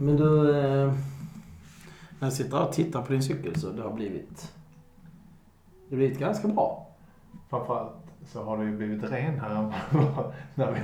Men 0.00 0.16
du... 0.16 0.56
Eh, 0.60 0.92
när 2.20 2.26
jag 2.26 2.32
sitter 2.32 2.56
här 2.56 2.66
och 2.66 2.72
tittar 2.72 3.02
på 3.02 3.12
din 3.12 3.22
cykel 3.22 3.56
så 3.60 3.70
det 3.70 3.82
har 3.82 3.92
blivit... 3.92 4.52
Det 5.88 5.94
har 5.94 5.96
blivit 5.96 6.18
ganska 6.18 6.48
bra. 6.48 6.86
Framförallt 7.50 7.92
så 8.26 8.42
har 8.44 8.58
det 8.58 8.64
ju 8.64 8.76
blivit 8.76 9.10
renare 9.12 9.72
när 10.54 10.72
vi, 10.72 10.80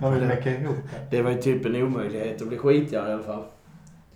när 0.00 0.10
vi 0.10 0.20
läcker 0.20 0.60
ihop 0.60 0.76
det. 0.90 1.16
Det 1.16 1.22
var 1.22 1.30
ju 1.30 1.38
typ 1.42 1.66
en 1.66 1.82
omöjlighet 1.82 2.42
att 2.42 2.48
bli 2.48 2.58
skitigare 2.58 3.10
i 3.10 3.12
alla 3.12 3.22
fall. 3.22 3.42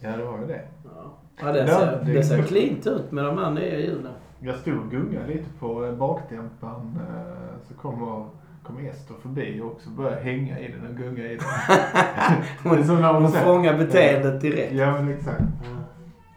Ja, 0.01 0.17
det 0.17 0.25
var 0.25 0.39
ju 0.41 0.47
det. 0.47 0.63
Ja, 0.85 1.13
ja 1.41 1.53
det, 1.53 1.59
Ja, 1.59 1.79
ser, 1.79 2.03
det- 2.05 2.13
det 2.13 2.25
ser 2.25 2.43
cleant 2.43 2.87
ut 2.87 3.13
med 3.13 3.25
de 3.25 3.39
här 3.39 3.51
nya 3.51 3.79
hjulen. 3.81 4.13
Jag 4.41 4.57
stod 4.57 4.77
och 4.79 4.91
gungade 4.91 5.27
lite 5.27 5.49
på 5.59 5.95
bakdämparen. 5.99 6.99
eh, 7.09 7.59
Så 7.69 7.75
kommer, 7.75 8.27
kommer 8.67 8.91
Ester 8.91 9.15
förbi 9.23 9.61
och 9.61 9.67
också 9.73 9.91
började 9.91 10.23
hänga 10.23 10.59
i 10.59 10.73
den 10.73 10.87
och 10.87 10.97
gunga 10.97 11.23
i 11.25 11.37
den. 11.37 11.47
Är 12.79 12.83
som 12.83 13.01
när 13.01 13.13
Hon 13.13 13.29
ser- 13.31 13.45
fångar 13.45 13.79
beteendet 13.79 14.41
direkt. 14.41 14.73
Ja, 14.73 14.93
men 14.93 15.09
exakt. 15.15 15.43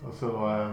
Och 0.08 0.14
så 0.14 0.48
eh, 0.62 0.72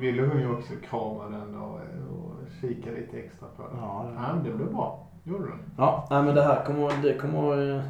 ville 0.00 0.22
hon 0.26 0.40
ju 0.40 0.52
också 0.52 0.72
krama 0.90 1.24
den 1.28 1.54
och, 1.56 1.74
och 1.74 2.32
kika 2.60 2.90
lite 2.90 3.18
extra 3.18 3.48
på 3.56 3.62
den. 3.62 3.76
Ja, 3.80 4.10
Ja, 4.14 4.34
men 4.34 4.44
det 4.44 4.50
blev 4.52 4.72
bra. 4.72 5.06
Gjorde 5.24 5.44
den. 5.44 5.58
Ja, 5.76 6.06
nej, 6.10 6.22
men 6.22 6.34
det 6.34 6.42
här 6.42 6.64
kommer... 6.64 6.92
Det 7.02 7.14
kommer... 7.18 7.82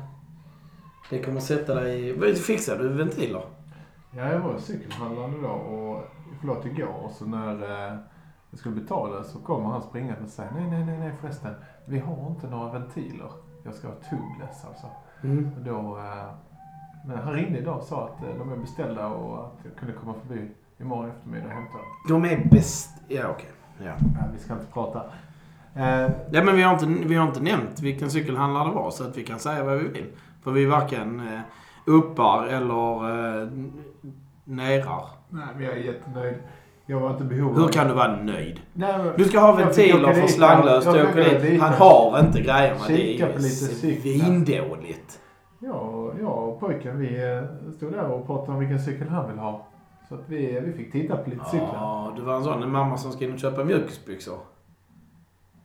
Det 1.10 1.18
kommer 1.22 1.40
sätta 1.40 1.74
dig... 1.74 2.08
i- 2.30 2.34
Fixar 2.34 2.78
du 2.78 2.88
ventiler? 2.88 3.42
Ja, 4.16 4.28
jag 4.32 4.38
var 4.40 4.56
i 4.56 4.60
cykelhandlaren 4.60 5.42
då 5.42 5.48
och 5.48 6.02
förlåt 6.40 6.66
igår 6.66 6.94
och 7.04 7.10
så 7.10 7.24
när 7.26 7.62
eh, 7.62 7.96
jag 8.50 8.58
skulle 8.58 8.74
betala 8.74 9.22
så 9.24 9.38
kommer 9.38 9.68
han 9.68 9.82
springande 9.82 10.22
och 10.22 10.28
säger 10.28 10.50
nej, 10.52 10.70
nej, 10.70 10.84
nej, 10.84 10.98
nej 10.98 11.12
förresten. 11.20 11.54
Vi 11.88 11.98
har 11.98 12.30
inte 12.30 12.48
några 12.48 12.78
ventiler. 12.78 13.30
Jag 13.62 13.74
ska 13.74 13.88
ha 13.88 13.94
tubeless 13.94 14.64
alltså. 14.68 14.86
Mm. 15.22 15.50
Och 15.56 15.64
då, 15.64 15.98
eh, 15.98 16.34
men 17.06 17.18
han 17.18 17.32
ringde 17.32 17.58
idag 17.58 17.76
och 17.76 17.82
sa 17.82 18.04
att 18.04 18.22
eh, 18.22 18.38
de 18.38 18.52
är 18.52 18.56
beställda 18.56 19.06
och 19.06 19.46
att 19.46 19.58
jag 19.64 19.76
kunde 19.76 19.94
komma 19.94 20.14
förbi 20.26 20.50
imorgon 20.80 21.10
eftermiddag 21.10 21.46
och 21.46 21.52
hämta 21.52 21.72
dem. 21.72 21.86
De 22.08 22.24
är 22.24 22.48
bäst... 22.50 22.90
Ja, 23.08 23.28
okej. 23.30 23.50
Ja. 23.78 23.84
Ja, 23.84 24.24
vi 24.32 24.38
ska 24.38 24.52
inte 24.52 24.72
prata. 24.72 25.02
Eh, 25.74 26.10
ja, 26.30 26.44
men 26.44 26.56
vi 26.56 26.62
har, 26.62 26.72
inte, 26.72 27.08
vi 27.08 27.14
har 27.14 27.28
inte 27.28 27.40
nämnt 27.40 27.80
vilken 27.80 28.10
cykelhandlare 28.10 28.68
det 28.68 28.74
var 28.74 28.90
så 28.90 29.04
att 29.04 29.16
vi 29.16 29.24
kan 29.24 29.38
säga 29.38 29.64
vad 29.64 29.78
vi 29.78 29.88
vill. 29.88 30.06
För 30.42 30.50
vi 30.50 30.66
varken 30.66 31.20
eh, 31.20 31.40
uppar 31.84 32.46
eller 32.46 33.10
eh, 33.42 33.48
nerar. 34.44 35.04
nej, 35.28 35.46
men 35.54 35.64
jag 35.64 35.72
är 35.72 35.80
jättenöjd. 35.80 36.36
Jag 36.88 37.00
var 37.00 37.10
inte 37.10 37.24
i 37.24 37.26
behov 37.26 37.56
Hur 37.56 37.68
kan 37.68 37.88
du 37.88 37.94
vara 37.94 38.16
nöjd? 38.22 38.60
Nej, 38.72 39.12
Du 39.16 39.24
ska 39.24 39.40
ha 39.40 39.60
Jag 39.60 39.66
ventiler 39.66 40.12
för 40.12 40.26
slanglöst 40.26 40.86
jag 40.86 40.94
åka 40.96 41.20
åka 41.20 41.38
dit. 41.38 41.60
Han 41.60 41.72
har 41.72 42.20
inte 42.20 42.40
grejerna. 42.40 42.80
Det 42.88 43.20
är 43.20 44.00
svindåligt. 44.00 45.20
Ja, 45.58 46.12
jag 46.20 46.48
och 46.48 46.60
pojken 46.60 46.98
vi 46.98 47.32
eh, 47.32 47.72
stod 47.76 47.92
där 47.92 48.10
och 48.10 48.26
pratade 48.26 48.52
om 48.52 48.58
vilken 48.58 48.80
cykel 48.80 49.08
han 49.08 49.28
vill 49.28 49.38
ha. 49.38 49.66
Så 50.08 50.14
att 50.14 50.24
vi, 50.26 50.60
vi 50.60 50.72
fick 50.72 50.92
titta 50.92 51.16
på 51.16 51.30
lite 51.30 51.44
cyklar. 51.44 51.70
Ja, 51.74 52.12
du 52.16 52.22
var 52.22 52.36
en 52.36 52.44
sån 52.44 52.62
en 52.62 52.72
mamma 52.72 52.96
som 52.96 53.12
ska 53.12 53.24
in 53.24 53.32
och 53.32 53.38
köpa 53.38 53.64
mjukisbyxor. 53.64 54.38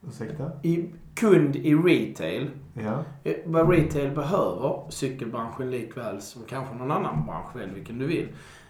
Ursäkta? 0.08 0.52
I, 0.64 0.86
kund 1.16 1.56
i 1.56 1.76
retail. 1.76 2.50
Ja. 2.74 3.04
Eh, 3.24 3.36
Vad 3.46 3.70
retail 3.70 4.12
behöver, 4.12 4.82
cykelbranschen 4.90 5.72
likväl 5.72 6.22
som 6.22 6.42
kanske 6.50 6.76
någon 6.76 6.92
annan 6.92 7.26
bransch, 7.26 7.56
välj 7.56 7.74
vilken 7.74 8.00
du 8.00 8.06
vill, 8.06 8.28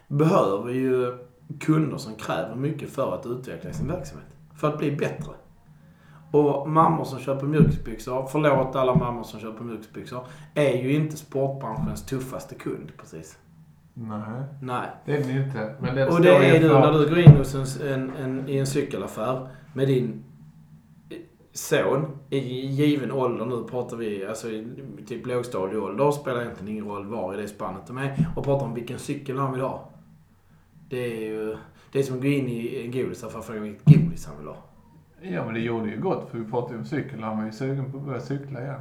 behöver 0.07 0.71
ju 0.71 1.17
kunder 1.59 1.97
som 1.97 2.15
kräver 2.15 2.55
mycket 2.55 2.89
för 2.89 3.15
att 3.15 3.25
utveckla 3.25 3.73
sin 3.73 3.87
verksamhet. 3.87 4.27
För 4.55 4.67
att 4.67 4.77
bli 4.77 4.91
bättre. 4.91 5.31
Och 6.31 6.69
mammor 6.69 7.03
som 7.03 7.19
köper 7.19 7.47
mjukisbyxor, 7.47 8.27
förlåt 8.31 8.75
alla 8.75 8.95
mammor 8.95 9.23
som 9.23 9.39
köper 9.39 9.63
mjukisbyxor, 9.63 10.25
är 10.55 10.77
ju 10.77 10.93
inte 10.93 11.17
sportbranschens 11.17 12.05
tuffaste 12.05 12.55
kund 12.55 12.91
precis. 12.97 13.37
Nej, 13.93 14.43
Nej. 14.61 14.89
det 15.05 15.13
är 15.13 15.19
den 15.19 15.43
inte. 15.43 15.75
Men 15.79 15.95
den 15.95 16.09
Och 16.09 16.21
det 16.21 16.29
är 16.29 16.59
du 16.59 16.67
när 16.67 16.91
du 16.91 17.09
går 17.09 17.19
in 17.19 17.37
hos 17.37 17.55
en, 17.55 17.87
en, 17.87 18.09
en, 18.15 18.49
i 18.49 18.57
en 18.57 18.67
cykelaffär 18.67 19.47
med 19.73 19.87
din 19.87 20.23
eh, 21.09 21.17
son 21.53 22.17
i 22.29 22.39
given 22.65 23.11
ålder. 23.11 23.45
Nu 23.45 23.63
pratar 23.63 23.97
vi 23.97 24.25
alltså 24.25 24.49
i 24.49 24.67
typ 25.07 25.27
lågstadieålder. 25.27 26.11
Spelar 26.11 26.41
egentligen 26.41 26.71
ingen 26.71 26.85
roll 26.85 27.05
var 27.05 27.33
i 27.33 27.41
det 27.41 27.47
spannet 27.47 27.87
de 27.87 27.97
är. 27.97 28.27
Och 28.35 28.43
pratar 28.43 28.65
om 28.65 28.73
vilken 28.73 28.99
cykel 28.99 29.37
han 29.37 29.51
vill 29.51 29.61
ha. 29.61 29.90
Det 30.91 31.05
är 31.17 31.21
ju... 31.29 31.57
Det 31.91 31.99
är 31.99 32.03
som 32.03 32.15
att 32.15 32.21
gå 32.21 32.27
in 32.27 32.47
i 32.47 32.81
en 32.85 32.91
godisaffär 32.91 33.39
och 33.39 33.45
fråga 33.45 33.59
vilket 33.59 33.85
godis 33.85 34.25
han 34.27 34.37
vill 34.37 34.47
ha. 34.47 34.55
Ja, 35.21 35.45
men 35.45 35.53
det 35.53 35.59
gjorde 35.59 35.89
ju 35.89 35.99
gott 36.01 36.29
för 36.31 36.37
vi 36.37 36.51
pratade 36.51 36.73
ju 36.73 36.79
om 36.79 36.85
cykel. 36.85 37.23
Han 37.23 37.37
var 37.37 37.45
ju 37.45 37.51
sugen 37.51 37.91
på 37.91 37.97
att 37.97 38.03
börja 38.03 38.19
cykla 38.19 38.61
igen. 38.61 38.79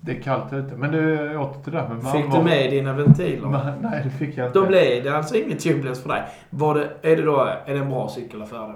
Det 0.00 0.16
är 0.18 0.22
kallt 0.22 0.52
ute. 0.52 0.76
Men 0.76 0.92
du, 0.92 1.36
åter 1.36 1.62
till 1.62 1.72
det 1.72 1.78
där 1.78 1.88
med 1.88 1.96
mamma. 2.02 2.10
Fick 2.22 2.32
du 2.32 2.42
med 2.42 2.70
dina 2.70 2.92
ventiler? 2.92 3.48
Ma- 3.48 3.72
Nej, 3.82 4.00
det 4.04 4.10
fick 4.10 4.36
jag 4.38 4.46
inte. 4.48 4.58
Då 4.58 4.66
blev 4.66 5.04
det 5.04 5.16
alltså 5.16 5.36
inget 5.36 5.60
tubeless 5.60 6.02
för 6.02 6.08
dig. 6.08 6.22
Var 6.50 6.74
det, 6.74 6.90
är 7.02 7.16
det 7.16 7.22
då 7.22 7.40
är 7.66 7.74
det 7.74 7.80
en 7.80 7.88
bra 7.88 8.08
cykelaffär 8.08 8.58
då? 8.68 8.74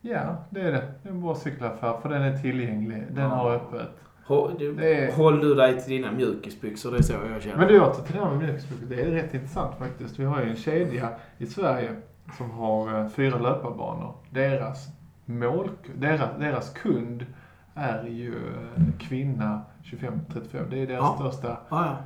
Ja, 0.00 0.36
det 0.50 0.60
är 0.60 0.72
det. 0.72 0.82
Det 1.02 1.08
är 1.08 1.12
en 1.12 1.20
bra 1.22 1.34
cykelaffär 1.34 1.98
för 2.02 2.08
den 2.08 2.22
är 2.22 2.38
tillgänglig. 2.38 3.02
Den 3.10 3.24
Ja. 3.24 3.28
har 3.28 3.50
öppet. 3.54 3.88
Håll, 4.26 4.54
du, 4.58 4.74
Det 4.74 4.94
är- 4.94 5.12
håll 5.12 5.40
du 5.40 5.54
dig 5.54 5.80
till 5.82 5.92
dina 5.92 6.12
mjukisbyxor, 6.12 6.90
det 6.92 6.98
är 6.98 7.02
så 7.02 7.12
jag 7.32 7.42
känner. 7.42 7.56
Men 7.56 7.68
du, 7.68 7.80
åter 7.80 8.02
till 8.02 8.14
det 8.16 8.22
här 8.24 8.30
med 8.30 8.38
mjukisbyxor. 8.38 8.86
Det 8.88 9.00
är 9.02 9.10
rätt 9.10 9.34
intressant 9.34 9.78
faktiskt. 9.78 10.18
Vi 10.18 10.24
har 10.24 10.42
ju 10.42 10.50
en 10.50 10.56
kedja 10.56 11.08
i 11.38 11.46
Sverige 11.46 11.90
som 12.36 12.50
har 12.50 13.00
eh, 13.00 13.08
fyra 13.08 13.38
löparbanor. 13.38 14.14
Deras 14.30 14.86
mål, 15.24 15.70
deras, 15.94 16.30
deras 16.38 16.70
kund 16.70 17.26
är 17.74 18.04
ju 18.06 18.34
eh, 18.76 18.82
kvinna 18.98 19.60
25-35. 19.84 20.70
Det 20.70 20.82
är 20.82 20.86
deras 20.86 21.00
Ja. 21.00 21.16
största 21.30 21.48
Ja, 21.68 21.86
ja. 21.86 21.96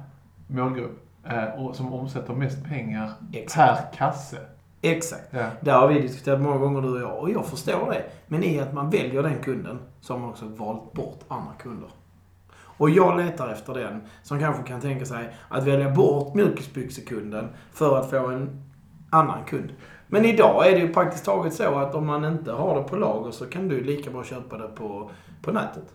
målgrupp. 0.46 1.06
eh, 1.26 1.44
Och 1.64 1.76
som 1.76 1.92
omsätter 1.92 2.34
mest 2.34 2.64
pengar 2.64 3.10
Exakt. 3.32 3.90
per 3.90 3.96
kasse. 3.98 4.38
Exakt. 4.82 5.28
Ja. 5.30 5.46
Det 5.60 5.70
har 5.70 5.88
vi 5.88 6.00
diskuterat 6.00 6.40
många 6.40 6.56
gånger 6.58 6.82
du 6.82 6.88
och 6.94 7.00
jag. 7.00 7.18
Och 7.18 7.30
jag 7.30 7.46
förstår 7.46 7.90
det. 7.90 8.02
Men 8.26 8.44
i 8.44 8.60
att 8.60 8.72
man 8.74 8.90
väljer 8.90 9.22
den 9.22 9.38
kunden 9.42 9.78
så 10.00 10.12
har 10.12 10.20
man 10.20 10.30
också 10.30 10.44
valt 10.46 10.92
bort 10.92 11.18
andra 11.28 11.52
kunder. 11.58 11.88
Och 12.80 12.90
jag 12.90 13.16
letar 13.16 13.48
efter 13.48 13.74
den 13.74 14.00
som 14.22 14.38
kanske 14.38 14.62
kan 14.62 14.80
tänka 14.80 15.04
sig 15.04 15.28
att 15.48 15.66
välja 15.66 15.90
bort 15.90 16.34
mjukisbyxekunden 16.34 17.48
för 17.72 17.98
att 17.98 18.10
få 18.10 18.26
en 18.26 18.62
annan 19.10 19.44
kund. 19.44 19.68
Men 20.06 20.24
idag 20.24 20.68
är 20.68 20.72
det 20.72 20.78
ju 20.78 20.92
praktiskt 20.92 21.24
taget 21.24 21.54
så 21.54 21.78
att 21.78 21.94
om 21.94 22.06
man 22.06 22.24
inte 22.24 22.52
har 22.52 22.76
det 22.76 22.82
på 22.82 22.96
lager 22.96 23.30
så 23.30 23.46
kan 23.46 23.68
du 23.68 23.84
lika 23.84 24.10
bra 24.10 24.24
köpa 24.24 24.58
det 24.58 24.68
på, 24.68 25.10
på 25.42 25.52
nätet. 25.52 25.94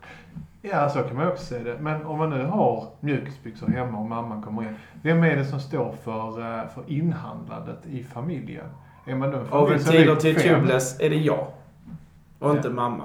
Ja, 0.61 0.89
så 0.89 0.99
kan 0.99 1.15
man 1.17 1.27
också 1.27 1.45
se 1.45 1.59
det. 1.59 1.77
Men 1.79 2.05
om 2.05 2.17
man 2.17 2.29
nu 2.29 2.45
har 2.45 2.87
mjukisbyxor 2.99 3.67
hemma 3.67 3.97
och 3.97 4.05
mamman 4.05 4.41
kommer 4.41 4.61
in. 4.61 4.75
Vem 5.01 5.23
är 5.23 5.35
det 5.35 5.45
som 5.45 5.59
står 5.59 5.95
för, 6.03 6.39
eh, 6.39 6.67
för 6.73 6.83
inhandlandet 6.87 7.85
i 7.85 8.03
familjen? 8.03 8.65
Är 9.05 9.15
man 9.15 9.31
då 9.31 9.37
en 9.37 9.43
Av 9.43 9.67
familj 9.67 9.83
ventiler 9.83 10.11
är 10.11 10.15
till 10.15 10.39
fem, 10.39 10.59
tubeless 10.61 10.99
är 10.99 11.09
det 11.09 11.15
jag. 11.15 11.47
Och 12.39 12.49
Ja. 12.49 12.55
inte 12.55 12.69
mamma. 12.69 13.03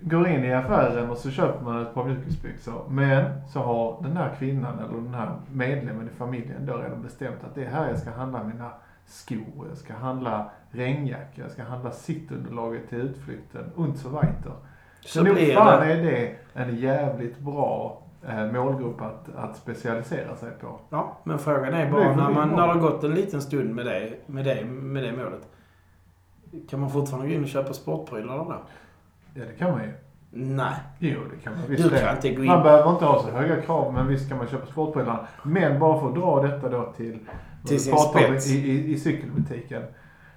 Går 0.00 0.28
in 0.28 0.44
i 0.44 0.54
affären 0.54 1.10
och 1.10 1.16
så 1.16 1.30
köper 1.30 1.64
man 1.64 1.82
ett 1.82 1.94
par 1.94 2.04
mjukisbyxor. 2.04 2.84
Men 2.88 3.24
så 3.48 3.60
har 3.60 4.02
den 4.02 4.16
här 4.16 4.34
kvinnan 4.38 4.78
eller 4.78 4.94
den 4.94 5.14
här 5.14 5.36
medlemmen 5.52 6.08
i 6.08 6.18
familjen 6.18 6.66
då 6.66 6.76
redan 6.76 7.02
bestämt 7.02 7.44
att 7.44 7.54
det 7.54 7.64
är 7.64 7.70
här 7.70 7.88
jag 7.88 7.98
ska 7.98 8.10
handla 8.10 8.44
mina 8.44 8.70
skor. 9.06 9.66
Jag 9.68 9.76
ska 9.76 9.94
handla 9.94 10.50
regnjacka. 10.70 11.42
Jag 11.42 11.50
ska 11.50 11.62
handla 11.62 11.90
sittunderlaget 11.90 12.88
till 12.88 12.98
utflykten. 12.98 13.72
Und 13.74 13.98
so 13.98 14.08
weiter. 14.08 14.52
Så 15.00 15.22
nog 15.22 15.36
fan 15.36 15.80
det. 15.80 15.92
är 15.92 16.02
det 16.02 16.36
en 16.54 16.76
jävligt 16.76 17.38
bra 17.38 18.02
eh, 18.28 18.52
målgrupp 18.52 19.00
att, 19.00 19.34
att 19.36 19.56
specialisera 19.56 20.36
sig 20.36 20.50
på. 20.60 20.80
Ja, 20.90 21.16
men 21.24 21.38
frågan 21.38 21.74
är 21.74 21.90
bara 21.90 22.16
när, 22.16 22.30
man, 22.30 22.48
när 22.48 22.66
det 22.66 22.72
har 22.72 22.80
gått 22.80 23.04
en 23.04 23.14
liten 23.14 23.42
stund 23.42 23.74
med 23.74 23.86
det, 23.86 24.12
med 24.26 24.44
det, 24.44 24.64
med 24.64 25.04
det 25.04 25.12
målet. 25.12 25.48
Kan 26.70 26.80
man 26.80 26.90
fortfarande 26.90 27.28
gå 27.28 27.34
in 27.34 27.42
och 27.42 27.48
köpa 27.48 27.72
sportprylar 27.72 28.36
då? 28.36 28.62
Ja, 29.38 29.44
det 29.44 29.58
kan 29.58 29.70
man 29.70 29.82
ju. 29.82 29.92
Nej. 30.30 30.74
Jo, 30.98 31.20
det 31.30 31.42
kan 31.44 31.52
man 31.52 31.62
visst. 31.68 31.82
Du 31.82 31.98
kan 31.98 32.14
inte 32.16 32.34
gå 32.34 32.42
in... 32.42 32.46
Man 32.46 32.62
behöver 32.62 32.90
inte 32.90 33.04
ha 33.04 33.22
så 33.22 33.30
höga 33.30 33.62
krav, 33.62 33.94
men 33.94 34.06
visst 34.06 34.28
kan 34.28 34.38
man 34.38 34.46
köpa 34.46 34.66
sportprylar. 34.66 35.28
Men 35.42 35.78
bara 35.78 36.00
för 36.00 36.08
att 36.08 36.14
dra 36.14 36.42
detta 36.42 36.68
då 36.68 36.92
till, 36.96 37.18
Till 37.66 37.80
sin 37.80 37.98
spets. 37.98 38.50
i, 38.50 38.70
i, 38.70 38.92
i 38.92 38.98
cykelbutiken. 38.98 39.82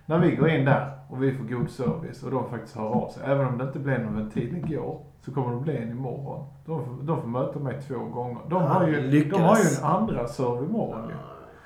När 0.06 0.19
vi 0.19 0.36
går 0.36 0.50
in 0.50 0.65
där 0.65 0.92
och 1.09 1.24
vi 1.24 1.33
får 1.38 1.44
god 1.44 1.69
service 1.69 2.24
och 2.24 2.31
de 2.31 2.50
faktiskt 2.50 2.75
hör 2.75 2.86
av 2.86 3.09
sig. 3.09 3.24
Även 3.25 3.48
om 3.48 3.57
det 3.57 3.63
inte 3.63 3.80
blev 3.80 4.01
någon 4.01 4.15
ventil 4.15 4.57
igår 4.57 5.01
så 5.25 5.31
kommer 5.33 5.56
det 5.56 5.62
bli 5.62 5.77
en 5.77 5.92
imorgon. 5.92 6.45
De 6.65 6.86
får, 6.86 7.04
de 7.04 7.21
får 7.21 7.27
möta 7.27 7.59
mig 7.59 7.81
två 7.88 7.97
gånger. 8.00 8.42
De, 8.50 8.62
Han 8.62 8.81
har 8.81 8.88
ju, 8.88 9.24
de 9.24 9.42
har 9.42 9.57
ju 9.57 9.63
en 9.80 9.86
andra 9.86 10.27
serve 10.27 10.65
imorgon 10.65 11.07
ju. 11.09 11.15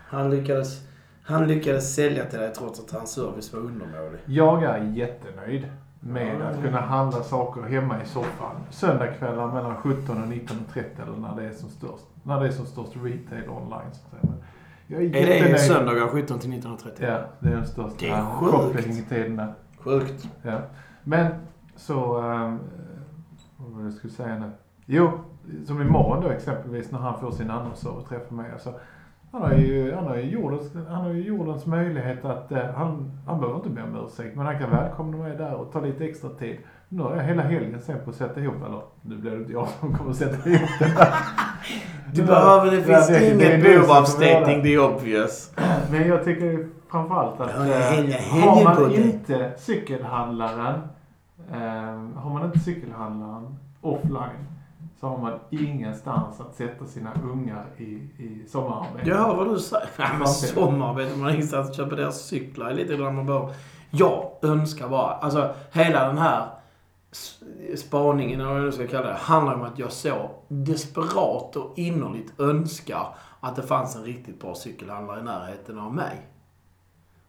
Han 0.08 0.30
lyckades, 0.30 0.81
han 1.24 1.48
lyckades 1.48 1.96
sälja 1.96 2.26
till 2.26 2.40
dig 2.40 2.54
trots 2.54 2.80
att 2.80 2.92
hans 2.92 3.12
service 3.12 3.54
var 3.54 3.60
undermålig. 3.60 4.20
Jag 4.26 4.64
är 4.64 4.84
jättenöjd 4.84 5.68
med 6.06 6.42
att 6.42 6.62
kunna 6.62 6.81
handla 6.81 7.24
saker 7.24 7.62
hemma 7.62 8.02
i 8.02 8.06
soffan. 8.06 8.56
Söndagskvällar 8.69 9.54
mellan 9.54 9.75
17 9.75 10.24
och 10.24 10.28
19.30 10.30 10.84
eller 11.04 11.18
när 11.18 11.36
det 11.36 11.44
är 11.48 11.52
som 11.52 11.69
störst. 11.69 12.06
När 12.24 12.40
det 12.40 12.48
är 12.48 12.52
som 12.52 12.66
störst 12.66 12.92
retail 12.96 13.50
online. 13.50 13.92
Så 13.92 14.16
att 14.18 14.30
jag 14.88 15.04
är 15.04 15.16
Är 15.16 15.52
det 15.52 15.57
söndagar 15.60 16.07
17 16.07 16.40
till 16.40 16.50
19.30? 16.52 16.78
Ja, 17.00 17.19
det 17.40 17.50
är 17.50 17.56
den 17.56 17.68
största 17.68 17.96
Det 18.00 18.10
är 18.10 18.25
sjukt. 18.25 18.52
shoppingtiderna. 18.52 19.54
Sjukt. 19.78 20.30
Ja. 20.42 20.60
Men 21.04 21.31
så, 21.75 22.18
um, 22.22 22.60
vad 23.57 23.72
var 23.72 23.80
det 23.80 23.86
jag 23.86 23.94
skulle 23.94 24.13
säga 24.13 24.38
nu? 24.40 24.52
Jo, 24.86 25.12
som 25.66 25.81
imorgon 25.81 26.24
då 26.24 26.30
exempelvis 26.30 26.92
när 26.92 27.00
han 27.00 27.19
får 27.19 27.31
sin 27.31 27.50
annonsör 27.50 27.92
och 27.92 28.10
träffar 28.10 28.36
mig. 28.36 28.52
Alltså, 28.52 28.74
Han 29.36 29.44
har 29.44 29.54
ju, 29.54 29.96
han 29.96 30.04
har 30.08 30.16
ju, 30.16 30.22
jordens, 30.30 30.72
han 30.90 31.02
har 31.06 31.10
ju 31.14 31.22
jordens 31.24 31.66
möjlighet 31.66 32.26
att, 32.26 32.52
eh, 32.52 32.58
han, 32.76 33.12
han 33.28 33.40
behöver 33.40 33.58
inte 33.58 33.70
be 33.70 33.82
om 33.84 34.06
ursäkt, 34.06 34.36
men 34.36 34.46
han 34.46 34.60
kan 34.60 34.70
välkomna 34.70 35.18
mig 35.18 35.38
där 35.38 35.54
och 35.54 35.72
ta 35.72 35.80
lite 35.82 36.06
extra 36.06 36.30
tid. 36.30 36.58
Nu 36.90 37.02
har 37.04 37.16
jag 37.16 37.24
hela 37.24 37.42
helgen 37.44 37.82
sen 37.82 37.98
på 38.04 38.10
att 38.10 38.16
sätta 38.16 38.40
ihop, 38.40 38.56
eller 38.66 38.82
nu 39.02 39.18
blir 39.18 39.32
det 39.32 39.38
inte 39.38 39.52
jag 39.54 39.68
som 39.80 39.94
kommer 39.98 40.12
att 40.12 40.18
sätta 40.18 40.50
ihop 40.50 40.70
den 40.80 40.90
där. 40.96 41.08
Du 42.14 42.22
Den 42.22 42.26
behöver, 42.28 42.72
det 42.72 42.82
finns 42.84 43.08
det 43.08 43.34
det 43.34 43.58
du 43.58 43.64
behov 43.64 43.92
av 43.92 44.04
stating 44.04 44.58
det. 44.58 44.70
the 44.70 44.78
obvious. 44.80 45.54
Men 45.92 46.08
jag 46.08 46.24
tycker 46.24 46.68
framförallt 46.92 47.40
att 47.42 47.50
Ja, 47.58 47.64
hela 47.64 47.76
eh, 47.78 47.81
helgen 47.81 48.20
har 48.42 48.64
man 48.64 48.90
det. 48.90 48.96
inte 49.02 49.52
cykelhandlaren, 49.58 50.76
eh, 51.52 52.22
har 52.22 52.30
man 52.34 52.46
inte 52.46 52.60
cykelhandlaren 52.60 53.58
offline 53.81 54.46
så 55.00 55.07
har 55.07 55.18
man 55.18 55.39
ingenstans 55.50 56.39
att 56.39 56.56
sätta 56.56 56.86
sina 56.86 57.12
ungar 57.24 57.65
i, 57.77 57.83
i 57.83 58.45
sommararbete. 58.47 59.09
Jag 59.09 59.15
hör 59.18 59.36
vad 59.36 59.50
du 59.53 59.59
säger. 59.59 59.89
Ja, 59.97 60.06
men 60.19 60.27
sommararbete, 60.27 61.15
man 61.15 61.24
har 61.25 61.31
ingenstans 61.31 61.69
att 61.69 61.75
köpa 61.75 61.95
deras 61.95 62.21
cyklar 62.25 62.74
lite 62.74 62.95
grann 62.95 63.15
man 63.15 63.25
bör. 63.25 63.53
Jag 63.92 64.31
önskar 64.42 64.89
bara, 64.89 65.12
alltså 65.13 65.53
hela 65.71 66.07
den 66.07 66.18
här 66.18 66.47
spaningen, 67.75 68.42
eller 68.42 68.53
vad 68.53 68.65
jag 68.65 68.74
ska 68.74 68.88
kalla 68.88 69.07
det, 69.07 69.13
handlar 69.13 69.53
om 69.53 69.62
att 69.62 69.80
jag 69.80 69.92
så 69.92 70.30
desperat 70.47 71.56
och 71.56 71.74
innerligt 71.75 72.39
önskar 72.39 73.07
att 73.39 73.56
det 73.56 73.62
fanns 73.63 73.95
en 73.95 74.03
riktigt 74.03 74.39
bra 74.42 74.56
cykelhandlare 74.56 75.19
i 75.19 75.24
närheten 75.24 75.80
av 75.80 75.94
mig. 75.94 76.21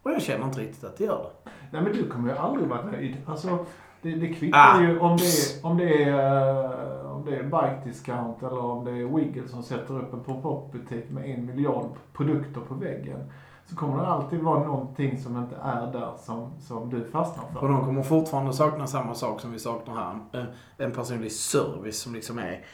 Och 0.03 0.11
jag 0.11 0.23
känner 0.23 0.45
inte 0.45 0.61
riktigt 0.61 0.85
att 0.85 0.99
det 0.99 1.05
gör 1.05 1.19
det. 1.45 1.51
Nej 1.73 1.83
men 1.83 1.93
du 1.93 2.09
kommer 2.11 2.33
ju 2.33 2.39
aldrig 2.39 2.69
vara 2.69 2.85
nöjd. 2.85 3.17
Alltså, 3.27 3.59
det, 4.03 4.11
det 4.15 4.29
kvittar 4.35 4.59
Ah. 4.77 4.81
ju 4.81 4.99
om 4.99 5.17
det 5.17 5.65
om 5.65 5.77
det 5.79 6.03
är, 6.05 6.65
eh, 6.65 7.06
det 7.27 7.37
är 7.37 7.43
Bike 7.43 7.81
Discount 7.85 8.47
eller 8.47 8.59
om 8.59 8.85
det 8.85 8.91
är 8.91 9.05
Wiggle 9.05 9.49
som 9.49 9.63
sätter 9.63 9.99
upp 9.99 10.13
en 10.13 10.25
pop-up 10.25 10.73
butik 10.73 11.11
med 11.11 11.31
en 11.31 11.47
miljard 11.47 11.91
produkter 12.13 12.61
på 12.61 12.75
väggen. 12.75 13.31
Så 13.67 13.77
kommer 13.77 13.99
det 13.99 14.07
alltid 14.07 14.41
vara 14.41 14.65
någonting 14.65 15.19
som 15.19 15.37
inte 15.37 15.57
är 15.57 15.93
där 15.93 16.13
som, 16.19 16.61
som 16.61 16.91
du 16.91 17.05
fastnar 17.05 17.45
Och 17.45 17.61
för. 17.61 17.69
de 17.69 17.85
kommer 17.85 18.03
fortfarande 18.03 18.53
sakna 18.53 18.87
samma 18.87 19.15
sak 19.15 19.41
som 19.41 19.53
vi 19.53 19.59
saknar 19.59 19.95
här. 19.95 20.41
En, 20.41 20.47
en 20.79 20.93
personlig 20.93 21.33
service 21.33 22.01
som 22.01 22.15
liksom 22.15 22.39
är... 22.39 22.65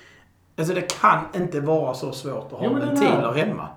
Alltså 0.59 0.75
det 0.75 1.01
kan 1.01 1.19
inte 1.35 1.61
vara 1.61 1.95
så 1.95 2.13
svårt 2.13 2.53
att 2.53 2.59
ha 2.59 2.69
ventiler 2.69 3.33
hemma. 3.33 3.69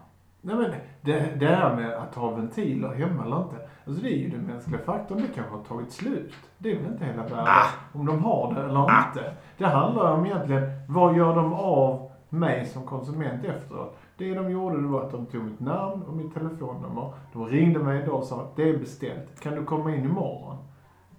Nej 0.46 0.56
men 0.56 0.72
det, 1.02 1.40
det 1.40 1.48
här 1.48 1.76
med 1.76 1.94
att 1.94 2.16
ha 2.16 2.30
ventiler 2.32 2.94
hemma 2.94 3.24
eller 3.26 3.38
inte. 3.44 3.56
Alltså 3.88 4.04
det 4.04 4.10
är 4.10 4.18
ju 4.18 4.30
den 4.30 4.42
mänskliga 4.42 4.82
faktorn. 4.82 5.18
Det 5.18 5.28
kanske 5.36 5.56
har 5.56 5.64
tagit 5.64 5.92
slut. 5.92 6.34
Det 6.58 6.72
är 6.72 6.76
väl 6.80 6.92
inte 6.92 7.06
hela 7.06 7.22
världen. 7.24 7.38
Ah. 7.48 7.68
Om 7.94 8.06
de 8.06 8.24
har 8.24 8.54
det 8.54 8.62
eller 8.62 8.80
Ah. 8.80 9.08
inte. 9.08 9.34
Det 9.58 9.66
handlar 9.66 10.12
om 10.12 10.26
egentligen, 10.26 10.64
vad 10.88 11.18
gör 11.18 11.36
de 11.36 11.54
av 11.54 12.12
mig 12.30 12.66
som 12.66 12.84
konsument 12.84 13.46
efteråt? 13.46 13.98
Det 14.18 14.34
de 14.34 14.52
gjorde 14.52 14.82
det 14.82 14.88
var 14.88 15.02
att 15.04 15.12
de 15.12 15.26
tog 15.26 15.44
mitt 15.44 15.60
namn 15.60 16.04
och 16.04 16.14
mitt 16.16 16.34
telefonnummer. 16.34 17.12
De 17.34 17.46
ringde 17.48 17.80
mig 17.80 18.04
idag 18.04 18.16
och 18.16 18.24
sa 18.24 18.42
att 18.42 18.56
det 18.56 18.70
är 18.70 18.78
beställt. 18.78 19.40
Kan 19.40 19.56
du 19.56 19.64
komma 19.66 19.96
in 19.96 20.06
imorgon? 20.06 20.58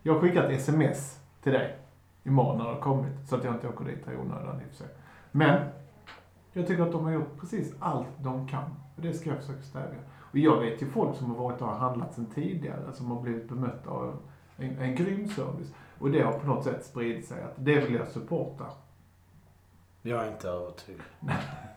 Jag 0.03 0.13
har 0.15 0.21
skickat 0.21 0.51
sms 0.51 1.21
till 1.43 1.53
dig 1.53 1.77
imorgon 2.25 2.59
när 2.59 2.65
det 2.65 2.71
har 2.71 2.81
kommit. 2.81 3.29
Så 3.29 3.37
att 3.37 3.45
jag 3.45 3.55
inte 3.55 3.69
åker 3.69 3.85
dit 3.85 4.09
i 4.09 4.17
onödan 4.17 4.61
i 4.61 4.65
och 4.65 4.69
för 4.69 4.77
sig. 4.77 4.87
Men 5.33 5.61
jag 6.53 6.67
tycker 6.67 6.83
att 6.83 6.93
de 6.93 7.05
har 7.05 7.13
gjort 7.13 7.41
precis 7.41 7.75
allt 7.81 8.07
de 8.23 8.49
kan. 8.49 8.65
Och 8.97 9.03
det 9.03 9.13
ska 9.13 9.31
jag 9.31 9.39
försöka 9.39 9.63
stävja. 9.63 9.99
Och 10.19 10.39
jag 10.39 10.61
vet 10.61 10.83
ju 10.83 10.87
folk 10.87 11.17
som 11.17 11.31
har 11.31 11.37
varit 11.45 11.63
och 11.63 11.69
handlat 11.69 12.15
sen 12.15 12.27
tidigare 12.27 12.93
som 12.93 13.11
har 13.11 13.21
blivit 13.23 13.49
bemötta 13.49 13.91
av 13.91 14.19
en, 14.57 14.79
en 14.79 14.95
grym 14.95 15.29
service. 15.29 15.75
Och 15.99 16.11
det 16.11 16.23
har 16.23 16.33
på 16.33 16.47
något 16.47 16.65
sätt 16.65 16.85
spridit 16.85 17.27
sig 17.27 17.43
att 17.43 17.55
det 17.57 17.81
vill 17.81 17.95
jag 17.95 18.09
supporta. 18.09 18.65
Jag 20.03 20.25
är 20.27 20.31
inte 20.31 20.49
övertygad. 20.49 21.03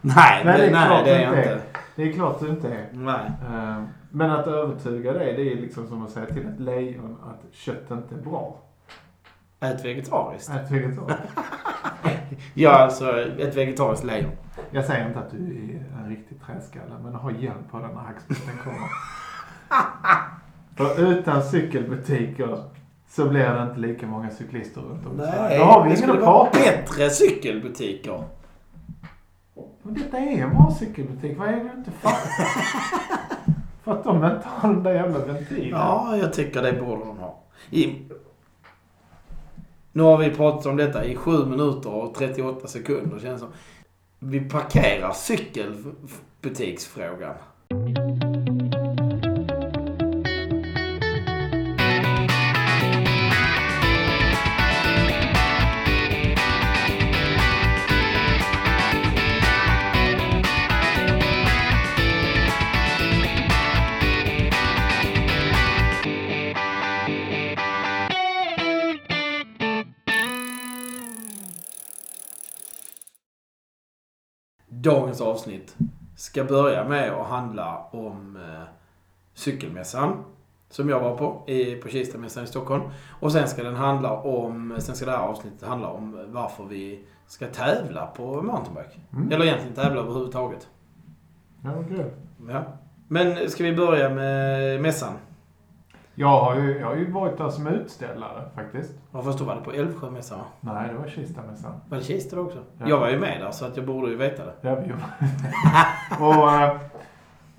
Nej, 0.00 0.44
Nej, 0.44 0.58
det 0.58 0.66
är 0.66 0.70
nej, 0.70 0.86
klart 0.86 1.04
det 1.04 1.10
är 1.10 1.22
jag 1.22 1.38
inte. 1.38 1.52
inte. 1.52 1.62
Det 1.96 2.02
är 2.02 2.12
klart 2.12 2.40
du 2.40 2.48
inte 2.48 2.68
är. 2.68 2.88
Nej. 2.92 3.30
Eh, 3.48 3.82
Men 4.10 4.30
att 4.30 4.46
övertyga 4.46 5.12
dig, 5.12 5.32
det 5.32 5.52
är 5.52 5.56
liksom 5.56 5.88
som 5.88 6.04
att 6.04 6.10
säga 6.10 6.26
till 6.26 6.46
ett 6.46 6.60
lejon 6.60 7.16
att 7.24 7.54
kött 7.54 7.90
inte 7.90 8.14
är 8.14 8.18
bra. 8.18 8.56
Ät 9.60 9.84
vegetariskt. 9.84 10.50
Ät 10.50 10.70
vegetariskt. 10.70 11.22
Ja, 12.54 12.70
alltså 12.70 13.20
ett 13.20 13.56
vegetariskt 13.56 14.04
lejon. 14.04 14.30
Jag 14.70 14.84
säger 14.84 15.06
inte 15.06 15.18
att 15.18 15.30
du 15.30 15.36
är 15.36 15.98
en 15.98 16.08
riktig 16.08 16.40
träskalle, 16.46 16.94
men 17.02 17.14
ha 17.14 17.30
hjälp 17.30 17.70
på 17.70 17.78
den 17.78 17.90
när 17.90 18.00
hackspetten 18.00 18.58
kommer. 18.64 18.88
För 20.76 21.12
utan 21.12 21.42
cykelbutiker 21.42 22.62
så 23.08 23.28
blir 23.28 23.48
det 23.50 23.62
inte 23.62 23.80
lika 23.80 24.06
många 24.06 24.30
cyklister 24.30 24.80
runt 24.80 25.06
om 25.06 25.12
i 25.12 25.16
Sverige. 25.16 25.48
Nej, 25.48 25.58
Då 25.58 25.64
har 25.64 25.84
vi 25.84 25.90
det 25.90 25.96
skulle 25.96 26.20
vara 26.20 26.50
bättre 26.50 27.10
cykelbutiker. 27.10 28.22
Men 29.82 29.94
detta 29.94 30.18
är 30.18 30.42
en 30.42 30.50
bra 30.50 30.74
cykelbutik. 30.78 31.38
Vad 31.38 31.48
är 31.48 31.52
det 31.52 31.70
du 31.72 31.78
inte 31.78 31.90
fattar? 31.90 32.46
För 33.84 33.92
att 33.92 34.04
de 34.04 34.16
inte 34.16 34.42
har 34.44 34.72
den 34.72 34.82
där 34.82 34.94
jävla 34.94 35.18
ventilen. 35.18 35.68
Ja, 35.70 36.16
jag 36.16 36.32
tycker 36.32 36.62
det 36.62 36.72
borde 36.72 37.04
de 37.04 37.18
ha. 37.18 37.38
I... 37.70 38.02
Nu 39.92 40.02
har 40.02 40.18
vi 40.18 40.30
pratat 40.30 40.66
om 40.66 40.76
detta 40.76 41.04
i 41.04 41.16
7 41.16 41.46
minuter 41.46 41.90
och 41.94 42.14
38 42.14 42.68
sekunder 42.68 43.18
känns 43.18 43.40
som. 43.40 43.48
Vi 44.18 44.40
parkerar 44.40 45.12
cykelbutiksfrågan. 45.12 47.34
Dagens 74.86 75.20
avsnitt 75.20 75.76
ska 76.16 76.44
börja 76.44 76.88
med 76.88 77.12
att 77.12 77.26
handla 77.26 77.78
om 77.90 78.36
eh, 78.36 78.62
cykelmässan 79.34 80.24
som 80.70 80.88
jag 80.88 81.00
var 81.00 81.16
på 81.16 81.50
i, 81.50 81.74
på 81.74 81.88
Kistamässan 81.88 82.44
i 82.44 82.46
Stockholm. 82.46 82.82
Och 83.20 83.32
sen 83.32 83.48
ska 83.48 83.62
den 83.62 83.76
handla 83.76 84.12
om, 84.12 84.76
sen 84.78 84.96
ska 84.96 85.06
det 85.06 85.12
här 85.12 85.18
avsnittet 85.18 85.68
handla 85.68 85.88
om 85.88 86.24
varför 86.26 86.64
vi 86.64 87.04
ska 87.26 87.46
tävla 87.46 88.06
på 88.06 88.42
mountainbike. 88.42 89.00
Mm. 89.12 89.32
Eller 89.32 89.44
egentligen 89.44 89.74
tävla 89.74 90.00
överhuvudtaget. 90.00 90.68
Ja, 91.64 91.84
kul. 91.88 92.10
Ja. 92.48 92.64
Men 93.08 93.50
ska 93.50 93.64
vi 93.64 93.76
börja 93.76 94.10
med 94.10 94.80
mässan? 94.80 95.12
Jag 96.18 96.28
har, 96.40 96.54
ju, 96.56 96.78
jag 96.78 96.86
har 96.86 96.96
ju 96.96 97.10
varit 97.10 97.38
där 97.38 97.48
som 97.48 97.66
utställare 97.66 98.42
faktiskt. 98.54 98.92
Ja, 99.12 99.22
fast 99.22 99.38
då 99.38 99.44
var 99.44 99.54
det 99.54 99.60
på 99.60 99.72
Älvsjömässan? 99.72 100.38
Nej, 100.60 100.88
det 100.92 100.98
var 100.98 101.08
Kistamässan. 101.08 101.72
Var 101.88 101.98
det 101.98 102.04
Kista 102.04 102.36
då 102.36 102.42
också? 102.42 102.58
Ja. 102.78 102.88
Jag 102.88 102.98
var 103.00 103.08
ju 103.08 103.18
med 103.18 103.40
där 103.40 103.50
så 103.50 103.64
att 103.66 103.76
jag 103.76 103.86
borde 103.86 104.10
ju 104.10 104.16
veta 104.16 104.42
det. 104.60 104.68
Har 104.68 104.76
vi. 104.76 104.92
Och 106.24 106.52
eh, 106.52 106.76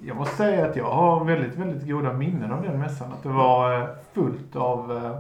jag 0.06 0.16
måste 0.18 0.36
säga 0.36 0.66
att 0.66 0.76
jag 0.76 0.90
har 0.92 1.26
väldigt, 1.26 1.56
väldigt 1.56 1.88
goda 1.88 2.14
minnen 2.14 2.52
av 2.52 2.62
den 2.64 2.80
mässan. 2.80 3.12
Att 3.12 3.24
det 3.24 3.30
var 3.30 3.80
eh, 3.82 3.86
fullt 4.14 4.56
av 4.56 4.92
eh, 4.92 5.12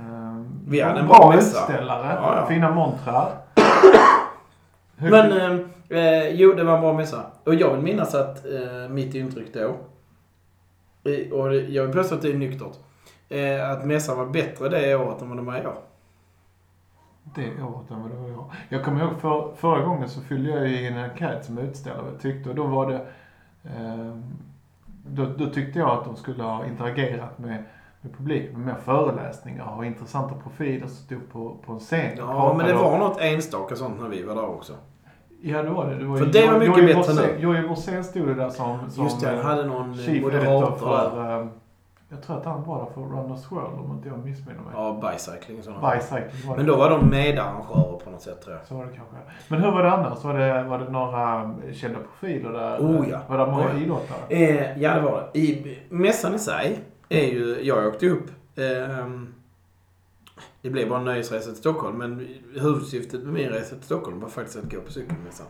eh, 0.00 0.42
Vi 0.68 0.80
hade 0.80 1.00
en 1.00 1.06
bra 1.06 1.32
mässa. 1.34 1.58
utställare. 1.60 2.18
Ja, 2.22 2.36
ja. 2.36 2.46
Fina 2.46 2.70
montrar. 2.70 3.28
Men, 4.96 5.32
eh, 5.32 5.98
eh, 5.98 6.28
jo 6.28 6.52
det 6.52 6.64
var 6.64 6.74
en 6.74 6.80
bra 6.80 6.92
mässa. 6.92 7.22
Och 7.44 7.54
jag 7.54 7.70
vill 7.74 7.82
minnas 7.82 8.14
att 8.14 8.44
eh, 8.46 8.88
mitt 8.90 9.14
intryck 9.14 9.54
då, 9.54 9.74
och 11.32 11.54
jag 11.54 11.86
vill 11.86 11.96
påstå 11.96 12.14
att 12.14 12.22
det 12.22 12.30
är 12.30 12.38
nyktert, 12.38 12.78
eh, 13.28 13.70
att 13.70 13.86
mässan 13.86 14.18
var 14.18 14.26
bättre 14.26 14.68
det 14.68 14.96
året 14.96 15.22
än 15.22 15.28
vad 15.28 15.38
den 15.38 15.46
var 15.46 15.62
i 15.62 15.66
år. 15.66 15.78
Det 17.34 17.62
året 17.62 17.90
än 17.90 18.02
vad 18.02 18.10
det 18.10 18.16
var 18.16 18.28
jag. 18.28 18.50
Jag 18.68 18.84
kommer 18.84 19.04
ihåg 19.04 19.20
för, 19.20 19.54
förra 19.56 19.84
gången 19.84 20.08
så 20.08 20.20
fyllde 20.20 20.50
jag 20.50 20.70
i 20.70 20.86
en 20.86 20.98
enkät 20.98 21.44
som 21.44 21.58
utställare 21.58 22.18
tyckte 22.20 22.50
och 22.50 22.56
då 22.56 22.66
var 22.66 22.90
det 22.90 23.06
eh, 23.64 24.16
då, 25.06 25.26
då 25.26 25.50
tyckte 25.50 25.78
jag 25.78 25.90
att 25.90 26.04
de 26.04 26.16
skulle 26.16 26.42
ha 26.42 26.66
interagerat 26.66 27.38
med, 27.38 27.64
med 28.00 28.16
publik 28.16 28.52
med 28.52 28.60
mer 28.60 28.74
föreläsningar 28.74 29.76
och 29.76 29.84
intressanta 29.84 30.34
profiler 30.34 30.86
som 30.86 30.96
stod 30.96 31.32
på, 31.32 31.56
på 31.66 31.72
en 31.72 31.78
scen. 31.78 32.14
Ja, 32.16 32.54
men 32.58 32.66
det 32.66 32.74
var 32.74 32.98
något 32.98 33.20
enstaka 33.20 33.76
sånt 33.76 34.00
när 34.00 34.08
vi 34.08 34.22
var 34.22 34.34
där 34.34 34.48
också. 34.48 34.72
Ja, 35.46 35.62
det 35.62 35.70
var 35.70 35.86
det. 35.90 35.94
det 35.98 36.04
var 36.04 36.16
För 36.16 36.24
ju- 36.24 36.30
det 36.32 36.46
var 36.46 36.58
mycket 36.58 36.76
Jojje 36.78 36.94
bättre 36.94 37.12
Borssén- 37.12 37.36
nu. 37.36 37.42
Jojje 37.42 37.68
Borssén 37.68 38.04
stod 38.04 38.28
ju 38.28 38.34
där 38.34 38.50
som, 38.50 38.90
som 38.90 39.04
Just 39.04 39.20
det, 39.20 39.26
han 39.28 39.38
eh, 39.38 39.44
hade 39.44 39.64
någon 39.64 39.96
chief 39.96 40.22
moderator 40.22 40.88
där. 40.90 41.40
eh, 41.40 41.46
jag 42.08 42.22
tror 42.22 42.36
att 42.36 42.44
han 42.44 42.64
var 42.64 42.78
där 42.78 42.86
för 42.94 43.00
Runners 43.00 43.52
World 43.52 43.80
om 43.80 43.92
inte 43.96 44.08
jag 44.08 44.18
missminner 44.18 44.60
mig. 44.60 44.72
Ja, 44.74 45.10
bicycling 45.12 45.58
och 45.58 45.64
sådana. 45.64 45.90
Bicycling 45.94 46.48
var 46.48 46.56
det. 46.56 46.62
Men 46.62 46.66
då 46.66 46.76
var 46.76 46.90
de 46.90 47.08
medarrangörer 47.10 47.98
på 48.04 48.10
något 48.10 48.22
sätt 48.22 48.42
tror 48.42 48.56
jag. 48.56 48.66
Så 48.66 48.74
var 48.74 48.84
det 48.86 48.92
kanske. 48.96 49.16
Men 49.48 49.60
hur 49.62 49.70
var 49.70 49.82
det 49.82 49.90
annars? 49.92 50.24
Var 50.24 50.34
det, 50.38 50.62
var 50.62 50.78
det 50.78 50.90
några 50.90 51.50
kända 51.72 51.98
profiler 51.98 52.52
där? 52.52 52.78
Oh, 52.78 53.08
ja. 53.10 53.18
Var 53.28 53.38
det 53.38 53.46
många 53.46 53.64
Oh, 53.64 53.70
ja. 53.74 53.80
idrottare? 53.82 54.18
Eh, 54.28 54.82
ja, 54.82 54.94
det 54.94 55.00
var 55.00 55.28
det. 55.32 55.38
I, 55.38 55.78
mässan 55.88 56.34
i 56.34 56.38
sig 56.38 56.78
är 57.08 57.26
ju... 57.26 57.58
Jag 57.62 57.86
åkte 57.86 58.08
upp... 58.08 58.30
ehm, 58.58 59.34
det 60.64 60.70
blev 60.70 60.88
bara 60.88 60.98
en 60.98 61.04
nöjesresa 61.04 61.50
till 61.50 61.56
Stockholm, 61.56 61.98
men 61.98 62.28
huvudsyftet 62.54 63.22
med 63.22 63.32
min 63.32 63.48
resa 63.48 63.76
till 63.76 63.84
Stockholm 63.84 64.20
var 64.20 64.28
faktiskt 64.28 64.58
att 64.58 64.70
gå 64.70 64.80
på 64.80 64.92
cykelmässan. 64.92 65.46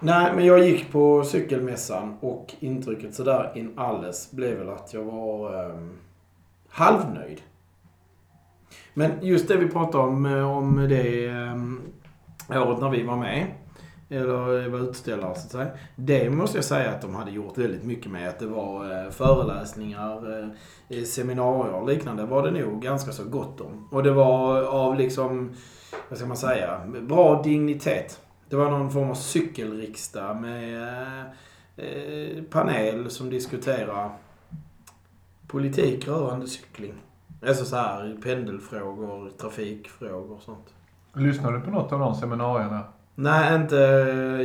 Nej, 0.00 0.32
men 0.34 0.46
jag 0.46 0.64
gick 0.64 0.92
på 0.92 1.24
cykelmässan 1.24 2.16
och 2.20 2.54
intrycket 2.60 3.14
sådär 3.14 3.52
in 3.54 3.78
alles 3.78 4.30
blev 4.30 4.58
väl 4.58 4.68
att 4.68 4.94
jag 4.94 5.04
var 5.04 5.64
eh, 5.64 5.76
halvnöjd. 6.68 7.42
Men 8.94 9.10
just 9.22 9.48
det 9.48 9.56
vi 9.56 9.68
pratade 9.68 10.04
om, 10.04 10.26
eh, 10.26 10.56
om 10.56 10.88
det 10.88 11.26
eh, 11.26 12.62
året 12.62 12.80
när 12.80 12.90
vi 12.90 13.02
var 13.02 13.16
med, 13.16 13.46
eller 14.08 14.68
var 14.68 14.78
utställare 14.78 15.34
så 15.34 15.40
att 15.40 15.50
säga. 15.50 15.70
Det 15.96 16.30
måste 16.30 16.58
jag 16.58 16.64
säga 16.64 16.90
att 16.90 17.02
de 17.02 17.14
hade 17.14 17.30
gjort 17.30 17.58
väldigt 17.58 17.84
mycket 17.84 18.12
med. 18.12 18.28
Att 18.28 18.38
det 18.38 18.46
var 18.46 19.04
eh, 19.04 19.10
föreläsningar, 19.10 20.40
eh, 20.40 20.48
eh, 20.88 21.04
seminarier 21.04 21.74
och 21.74 21.88
liknande 21.88 22.24
var 22.24 22.42
det 22.42 22.50
nog 22.50 22.82
ganska 22.82 23.12
så 23.12 23.24
gott 23.24 23.60
om. 23.60 23.88
Och 23.90 24.02
det 24.02 24.10
var 24.10 24.62
av 24.62 24.96
liksom, 24.96 25.52
vad 26.08 26.18
ska 26.18 26.28
man 26.28 26.36
säga, 26.36 26.80
bra 27.00 27.42
dignitet. 27.42 28.20
Det 28.48 28.56
var 28.56 28.70
någon 28.70 28.90
form 28.90 29.10
av 29.10 29.14
cykelriksdag 29.14 30.40
med 30.40 31.24
panel 32.50 33.10
som 33.10 33.30
diskuterar 33.30 34.10
politik 35.46 36.08
rörande 36.08 36.46
cykling. 36.46 36.94
Alltså 37.46 37.64
så 37.64 37.76
här 37.76 38.18
pendelfrågor, 38.22 39.30
trafikfrågor 39.40 40.36
och 40.36 40.42
sånt. 40.42 40.74
Lyssnade 41.14 41.58
du 41.58 41.64
på 41.64 41.70
något 41.70 41.92
av 41.92 41.98
de 42.00 42.14
seminarierna? 42.14 42.84
Nej, 43.20 43.54
inte 43.54 43.76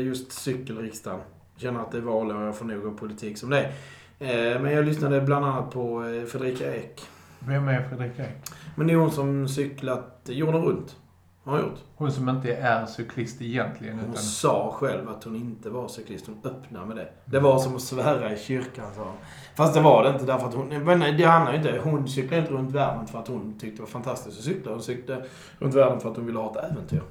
just 0.05 0.31
cykelriksdagen. 0.31 1.19
Jag 1.53 1.61
känner 1.61 1.79
att 1.79 1.91
det 1.91 1.97
är 1.97 2.01
valår 2.01 2.35
och 2.35 2.47
jag 2.47 2.57
får 2.57 2.65
nog 2.65 2.85
av 2.85 2.97
politik 2.97 3.37
som 3.37 3.49
det 3.49 3.71
är. 4.19 4.59
Men 4.59 4.71
jag 4.71 4.85
lyssnade 4.85 5.21
bland 5.21 5.45
annat 5.45 5.71
på 5.71 6.05
eh, 6.05 6.25
Fredrika 6.25 6.75
Ek. 6.75 7.01
Vem 7.39 7.67
är 7.67 7.87
Fredrika 7.89 8.23
Ek? 8.23 8.51
Men 8.75 8.87
det 8.87 8.93
är 8.93 8.97
hon 8.97 9.11
som 9.11 9.47
cyklat 9.47 10.21
jorden 10.25 10.61
runt. 10.61 10.95
Har 11.43 11.59
gjort. 11.59 11.79
Hon 11.95 12.11
som 12.11 12.29
inte 12.29 12.53
är 12.53 12.85
cyklist 12.85 13.41
egentligen. 13.41 13.99
Hon 13.99 14.09
utan... 14.09 14.23
sa 14.23 14.75
själv 14.79 15.09
att 15.09 15.23
hon 15.23 15.35
inte 15.35 15.69
var 15.69 15.87
cyklist. 15.87 16.27
Hon 16.27 16.51
öppnade 16.51 16.85
med 16.85 16.95
det. 16.95 17.09
Det 17.25 17.39
var 17.39 17.59
som 17.59 17.75
att 17.75 17.81
svära 17.81 18.33
i 18.33 18.37
kyrkan, 18.37 18.85
sa 18.95 19.03
hon. 19.03 19.13
Fast 19.55 19.73
det 19.73 19.81
var 19.81 20.03
det 20.03 20.09
inte 20.09 20.25
därför 20.25 20.47
att 20.47 20.53
hon... 20.53 20.67
Men 20.67 21.17
det 21.17 21.23
handlar 21.23 21.51
ju 21.51 21.57
inte... 21.57 21.81
Hon 21.83 22.07
cyklade 22.07 22.41
inte 22.41 22.53
runt 22.53 22.71
världen 22.71 23.07
för 23.07 23.19
att 23.19 23.27
hon 23.27 23.59
tyckte 23.59 23.75
det 23.75 23.81
var 23.81 23.87
fantastiskt 23.87 24.37
att 24.37 24.43
cykla. 24.43 24.71
Hon 24.71 24.81
cyklade 24.81 25.25
runt 25.59 25.75
världen 25.75 25.99
för 25.99 26.11
att 26.11 26.15
hon 26.15 26.25
ville 26.25 26.39
ha 26.39 26.51
ett 26.51 26.71
äventyr. 26.71 27.01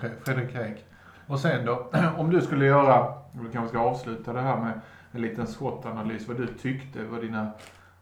Okej, 0.00 0.12
Fredrik 0.24 0.54
Ek. 0.54 0.84
Och 1.26 1.40
sen 1.40 1.66
då, 1.66 1.90
om 2.16 2.30
du 2.30 2.40
skulle 2.40 2.64
göra, 2.64 3.14
vi 3.32 3.52
kanske 3.52 3.68
ska 3.68 3.78
avsluta 3.78 4.32
det 4.32 4.40
här 4.40 4.60
med 4.60 4.80
en 5.12 5.22
liten 5.22 5.46
SWOT-analys, 5.46 6.28
vad 6.28 6.36
du 6.36 6.46
tyckte, 6.46 7.04
vad 7.04 7.20
dina 7.20 7.50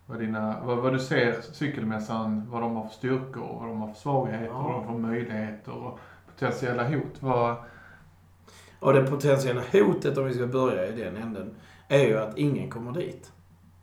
vad, 0.07 0.19
dina, 0.19 0.61
vad, 0.65 0.79
vad 0.79 0.93
du 0.93 0.99
ser 0.99 1.41
cykelmässan, 1.41 2.51
vad 2.51 2.63
de 2.63 2.77
har 2.77 2.85
för 2.85 2.95
styrkor, 2.95 3.59
vad 3.61 3.69
de 3.69 3.81
har 3.81 3.89
för 3.89 4.01
svagheter, 4.01 4.47
ja. 4.47 4.53
vad 4.53 4.73
de 4.73 4.75
har 4.75 4.93
för 4.93 4.99
möjligheter 4.99 5.73
och 5.73 5.99
potentiella 6.27 6.89
hot. 6.89 7.17
Vad... 7.21 7.57
Och 8.81 8.93
det 8.93 9.03
potentiella 9.03 9.63
hotet, 9.73 10.19
om 10.19 10.27
vi 10.27 10.35
ska 10.35 10.47
börja 10.47 10.87
i 10.87 10.93
den 10.93 11.17
änden, 11.17 11.55
är 11.89 12.07
ju 12.07 12.19
att 12.19 12.39
ingen 12.39 12.71
kommer 12.71 12.93
dit. 12.93 13.33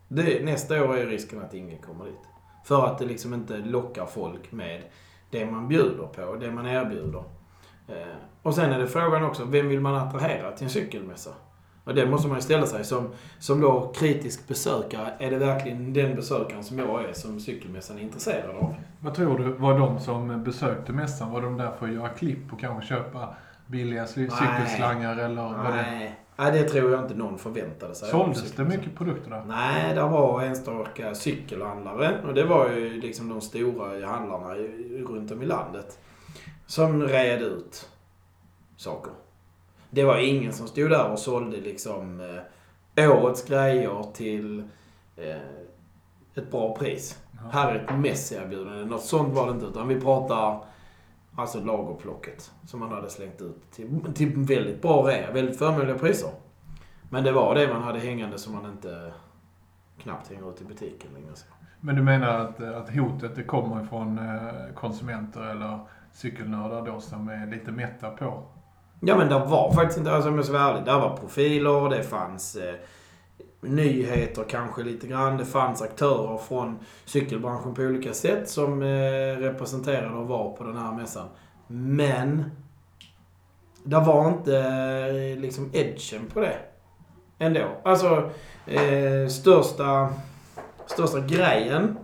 Det, 0.07 0.45
nästa 0.45 0.83
år 0.83 0.97
är 0.97 1.05
risken 1.05 1.41
att 1.41 1.53
ingen 1.53 1.81
kommer 1.81 2.05
dit. 2.05 2.27
För 2.65 2.85
att 2.85 2.97
det 2.97 3.05
liksom 3.05 3.33
inte 3.33 3.57
lockar 3.57 4.05
folk 4.05 4.51
med 4.51 4.83
det 5.29 5.45
man 5.45 5.67
bjuder 5.67 6.07
på, 6.07 6.35
det 6.35 6.51
man 6.51 6.65
erbjuder. 6.65 7.23
Eh, 7.87 7.95
och 8.41 8.55
sen 8.55 8.71
är 8.71 8.79
det 8.79 8.87
frågan 8.87 9.23
också, 9.23 9.45
vem 9.45 9.69
vill 9.69 9.79
man 9.79 9.95
attrahera 9.95 10.51
till 10.51 10.63
en 10.63 10.69
cykelmässa? 10.69 11.31
Och 11.83 11.95
det 11.95 12.05
måste 12.05 12.27
man 12.27 12.37
ju 12.37 12.41
ställa 12.41 12.65
sig 12.65 12.85
som, 12.85 13.09
som 13.39 13.61
då 13.61 13.93
kritisk 13.95 14.47
besökare. 14.47 15.13
Är 15.19 15.31
det 15.31 15.37
verkligen 15.37 15.93
den 15.93 16.15
besökaren 16.15 16.63
som 16.63 16.79
jag 16.79 17.03
är 17.03 17.13
som 17.13 17.39
cykelmässan 17.39 17.97
är 17.97 18.01
intresserad 18.01 18.55
av? 18.55 18.75
Vad 18.99 19.13
tror 19.13 19.37
du, 19.37 19.43
var 19.43 19.79
de 19.79 19.99
som 19.99 20.43
besökte 20.43 20.93
mässan, 20.93 21.31
var 21.31 21.41
de 21.41 21.57
där 21.57 21.71
för 21.79 21.87
att 21.87 21.93
göra 21.93 22.09
klipp 22.09 22.53
och 22.53 22.59
kanske 22.59 22.87
köpa 22.87 23.35
billiga 23.67 24.07
cykelslangar 24.07 25.17
eller? 25.17 25.43
Var 25.43 25.71
Nej. 25.71 26.19
Nej, 26.37 26.51
det 26.51 26.69
tror 26.69 26.91
jag 26.91 27.03
inte 27.03 27.15
någon 27.15 27.37
förväntade 27.37 27.95
sig. 27.95 28.09
Såldes 28.09 28.51
det 28.51 28.63
mycket 28.63 28.95
produkter 28.95 29.29
där? 29.29 29.43
Nej, 29.47 29.95
det 29.95 30.01
var 30.01 30.41
enstaka 30.41 31.15
cykelhandlare. 31.15 32.21
Och 32.27 32.33
det 32.33 32.43
var 32.43 32.69
ju 32.69 33.01
liksom 33.01 33.29
de 33.29 33.41
stora 33.41 34.07
handlarna 34.07 34.53
runt 35.07 35.31
om 35.31 35.41
i 35.41 35.45
landet. 35.45 35.99
Som 36.65 37.03
red 37.03 37.41
ut 37.41 37.89
saker. 38.75 39.13
Det 39.89 40.03
var 40.03 40.17
ingen 40.17 40.53
som 40.53 40.67
stod 40.67 40.89
där 40.89 41.11
och 41.11 41.19
sålde 41.19 41.57
liksom 41.57 42.19
eh, 42.95 43.11
årets 43.11 43.45
grejer 43.47 44.03
till 44.13 44.63
eh, 45.15 45.35
ett 46.35 46.51
bra 46.51 46.75
pris. 46.75 47.19
Ja. 47.31 47.49
Här 47.51 47.75
är 47.75 47.83
ett 47.83 47.99
Messi-erbjudande. 47.99 48.85
Något 48.85 49.03
sånt 49.03 49.33
var 49.33 49.45
det 49.45 49.51
inte. 49.51 49.65
Utan 49.65 49.87
vi 49.87 50.01
pratar 50.01 50.65
alltså 51.35 51.63
lagerplocket. 51.63 52.51
Som 52.67 52.79
man 52.79 52.91
hade 52.91 53.09
slängt 53.09 53.41
ut 53.41 53.71
till, 53.71 54.13
till 54.15 54.33
väldigt 54.35 54.81
bra 54.81 55.07
rea. 55.07 55.31
Väldigt 55.31 55.59
förmånliga 55.59 55.97
priser. 55.97 56.29
Men 57.09 57.23
det 57.23 57.31
var 57.31 57.55
det 57.55 57.67
man 57.67 57.83
hade 57.83 57.99
hängande 57.99 58.37
som 58.37 58.53
man 58.53 58.71
inte 58.71 59.13
knappt 59.97 60.29
hänger 60.29 60.49
ut 60.49 60.61
i 60.61 60.65
butiken 60.65 61.13
längre. 61.13 61.31
Men 61.81 61.95
du 61.95 62.01
menar 62.01 62.39
att, 62.39 62.63
att 62.63 62.95
hotet 62.95 63.35
det 63.35 63.43
kommer 63.43 63.83
ifrån 63.83 64.17
eh, 64.17 64.73
konsumenter 64.75 65.41
eller 65.41 65.79
cykelnördar 66.15 66.85
då 66.85 66.99
som 66.99 67.29
är 67.29 67.47
lite 67.47 67.71
mätta 67.71 68.09
på 68.09 68.43
Ja 68.99 69.17
men 69.17 69.29
det 69.29 69.39
var 69.39 69.73
faktiskt 69.73 69.97
inte, 69.97 70.11
alltså 70.11 70.29
om 70.29 70.35
jag 70.35 70.45
ska 70.45 70.53
vara 70.53 70.71
ärlig, 70.71 70.85
det 70.85 70.91
var 70.91 71.17
profiler, 71.17 71.89
det 71.89 72.03
fanns 72.03 72.55
eh, 72.55 72.75
nyheter 73.61 74.45
kanske 74.49 74.83
lite 74.83 75.07
grann. 75.07 75.37
Det 75.37 75.45
fanns 75.45 75.81
aktörer 75.81 76.37
från 76.37 76.79
cykelbranschen 77.05 77.73
på 77.73 77.81
olika 77.81 78.13
sätt 78.13 78.49
som 78.49 78.81
eh, 78.81 79.37
representerade 79.37 80.15
och 80.15 80.27
var 80.27 80.51
på 80.51 80.63
den 80.63 80.77
här 80.77 80.91
mässan. 80.91 81.27
Men 81.67 82.51
det 83.83 83.99
var 83.99 84.27
inte 84.27 84.57
eh, 84.57 85.41
liksom 85.41 85.69
edgen 85.73 86.25
på 86.33 86.39
det. 86.39 86.57
Ändå. 87.39 87.67
Alltså, 87.83 88.29
eh, 88.67 89.27
största, 89.29 90.09
största 90.85 91.19
grejen 91.19 91.97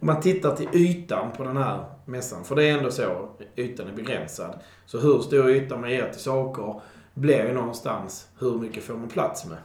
om 0.00 0.06
man 0.06 0.20
tittar 0.20 0.56
till 0.56 0.68
ytan 0.72 1.30
på 1.36 1.44
den 1.44 1.56
här 1.56 1.84
mässan, 2.04 2.44
för 2.44 2.54
det 2.54 2.64
är 2.64 2.78
ändå 2.78 2.90
så, 2.90 3.28
ytan 3.56 3.88
är 3.88 3.92
begränsad. 3.92 4.58
Så 4.86 4.98
hur 4.98 5.18
stor 5.18 5.50
yta 5.50 5.76
man 5.76 5.90
ger 5.90 6.08
till 6.08 6.20
saker 6.20 6.80
blir 7.14 7.46
ju 7.46 7.52
någonstans 7.54 8.28
hur 8.38 8.58
mycket 8.58 8.84
får 8.84 8.94
man 8.94 9.08
plats 9.08 9.46
med. 9.46 9.58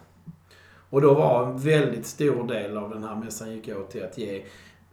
Och 0.89 1.01
då 1.01 1.13
var 1.13 1.45
en 1.45 1.57
väldigt 1.57 2.05
stor 2.05 2.47
del 2.47 2.77
av 2.77 2.89
den 2.89 3.03
här 3.03 3.15
mässan 3.15 3.51
gick 3.51 3.67
åt 3.67 3.91
till 3.91 4.03
att 4.03 4.17
ge 4.17 4.45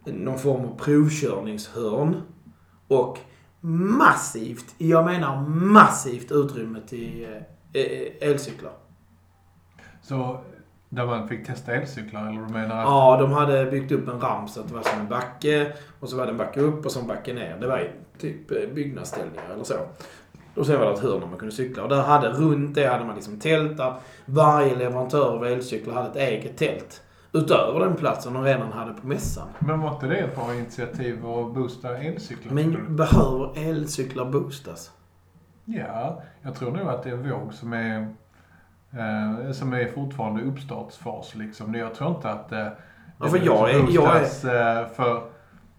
någon 0.05 0.39
form 0.39 0.65
av 0.65 0.77
provkörningshörn 0.77 2.21
och 2.87 3.19
massivt, 3.61 4.75
jag 4.77 5.05
menar 5.05 5.41
massivt 5.49 6.31
utrymme 6.31 6.79
till 6.87 7.23
eh, 7.73 7.81
eh, 7.81 8.29
elcyklar. 8.29 8.73
Så 10.01 10.41
där 10.89 11.05
man 11.05 11.27
fick 11.27 11.47
testa 11.47 11.75
elcyklar 11.75 12.21
eller 12.21 12.41
du 12.41 12.53
menar? 12.53 12.77
Att... 12.77 12.85
Ja, 12.85 13.17
de 13.21 13.31
hade 13.31 13.65
byggt 13.65 13.91
upp 13.91 14.07
en 14.07 14.19
ramp 14.19 14.49
så 14.49 14.59
att 14.59 14.67
det 14.67 14.73
var 14.73 14.81
som 14.81 14.99
en 14.99 15.07
backe. 15.07 15.73
Och 15.99 16.09
så 16.09 16.17
var 16.17 16.25
det 16.25 16.31
en 16.31 16.37
backe 16.37 16.59
upp 16.59 16.85
och 16.85 16.91
så 16.91 16.99
en 16.99 17.07
backe 17.07 17.33
ner. 17.33 17.57
Det 17.61 17.67
var 17.67 17.91
typ 18.17 18.51
eh, 18.51 18.57
byggnadsställningar 18.73 19.43
eller 19.53 19.63
så. 19.63 19.75
Och 20.55 20.65
sen 20.65 20.79
var 20.79 20.85
det 20.85 20.93
ett 20.93 20.99
hörn 20.99 21.19
där 21.19 21.27
man 21.27 21.39
kunde 21.39 21.55
cykla. 21.55 21.83
Och 21.83 21.89
där 21.89 22.01
hade, 22.01 22.29
runt 22.29 22.75
det 22.75 22.85
hade 22.85 23.05
man 23.05 23.15
liksom 23.15 23.39
tält 23.39 23.77
där 23.77 23.93
varje 24.25 24.75
leverantör 24.75 25.35
av 25.35 25.45
elcyklar 25.45 25.93
hade 25.93 26.09
ett 26.09 26.15
eget 26.15 26.57
tält. 26.57 27.01
Utöver 27.31 27.79
den 27.79 27.95
platsen 27.95 28.33
de 28.33 28.43
redan 28.43 28.71
hade 28.71 28.93
på 28.93 29.07
mässan. 29.07 29.47
Men 29.59 29.79
var 29.81 29.93
inte 29.93 30.07
det 30.07 30.17
ett 30.17 30.35
bra 30.35 30.55
initiativ 30.55 31.15
att 31.25 31.53
boosta 31.53 31.97
elcyklar? 31.97 32.53
Men 32.53 32.95
behöver 32.95 33.69
elcyklar 33.69 34.25
boostas? 34.25 34.91
Ja, 35.65 36.21
jag 36.41 36.55
tror 36.55 36.71
nog 36.71 36.87
att 36.87 37.03
det 37.03 37.09
är 37.09 37.13
en 37.13 37.29
våg 37.29 37.53
som 37.53 37.73
är 37.73 38.13
Eh, 38.91 39.51
som 39.51 39.73
är 39.73 39.91
fortfarande 39.91 40.41
uppstartsfas 40.41 41.35
liksom. 41.35 41.73
Jag 41.73 41.95
tror 41.95 42.09
inte 42.09 42.29
att 42.29 42.51
eh, 42.51 42.67
ja, 43.19 43.27
för 43.27 43.45
jag 43.45 43.69
är, 43.71 43.85
jag 43.89 44.15
är... 44.15 44.81
Eh, 44.81 44.87
för... 44.87 45.23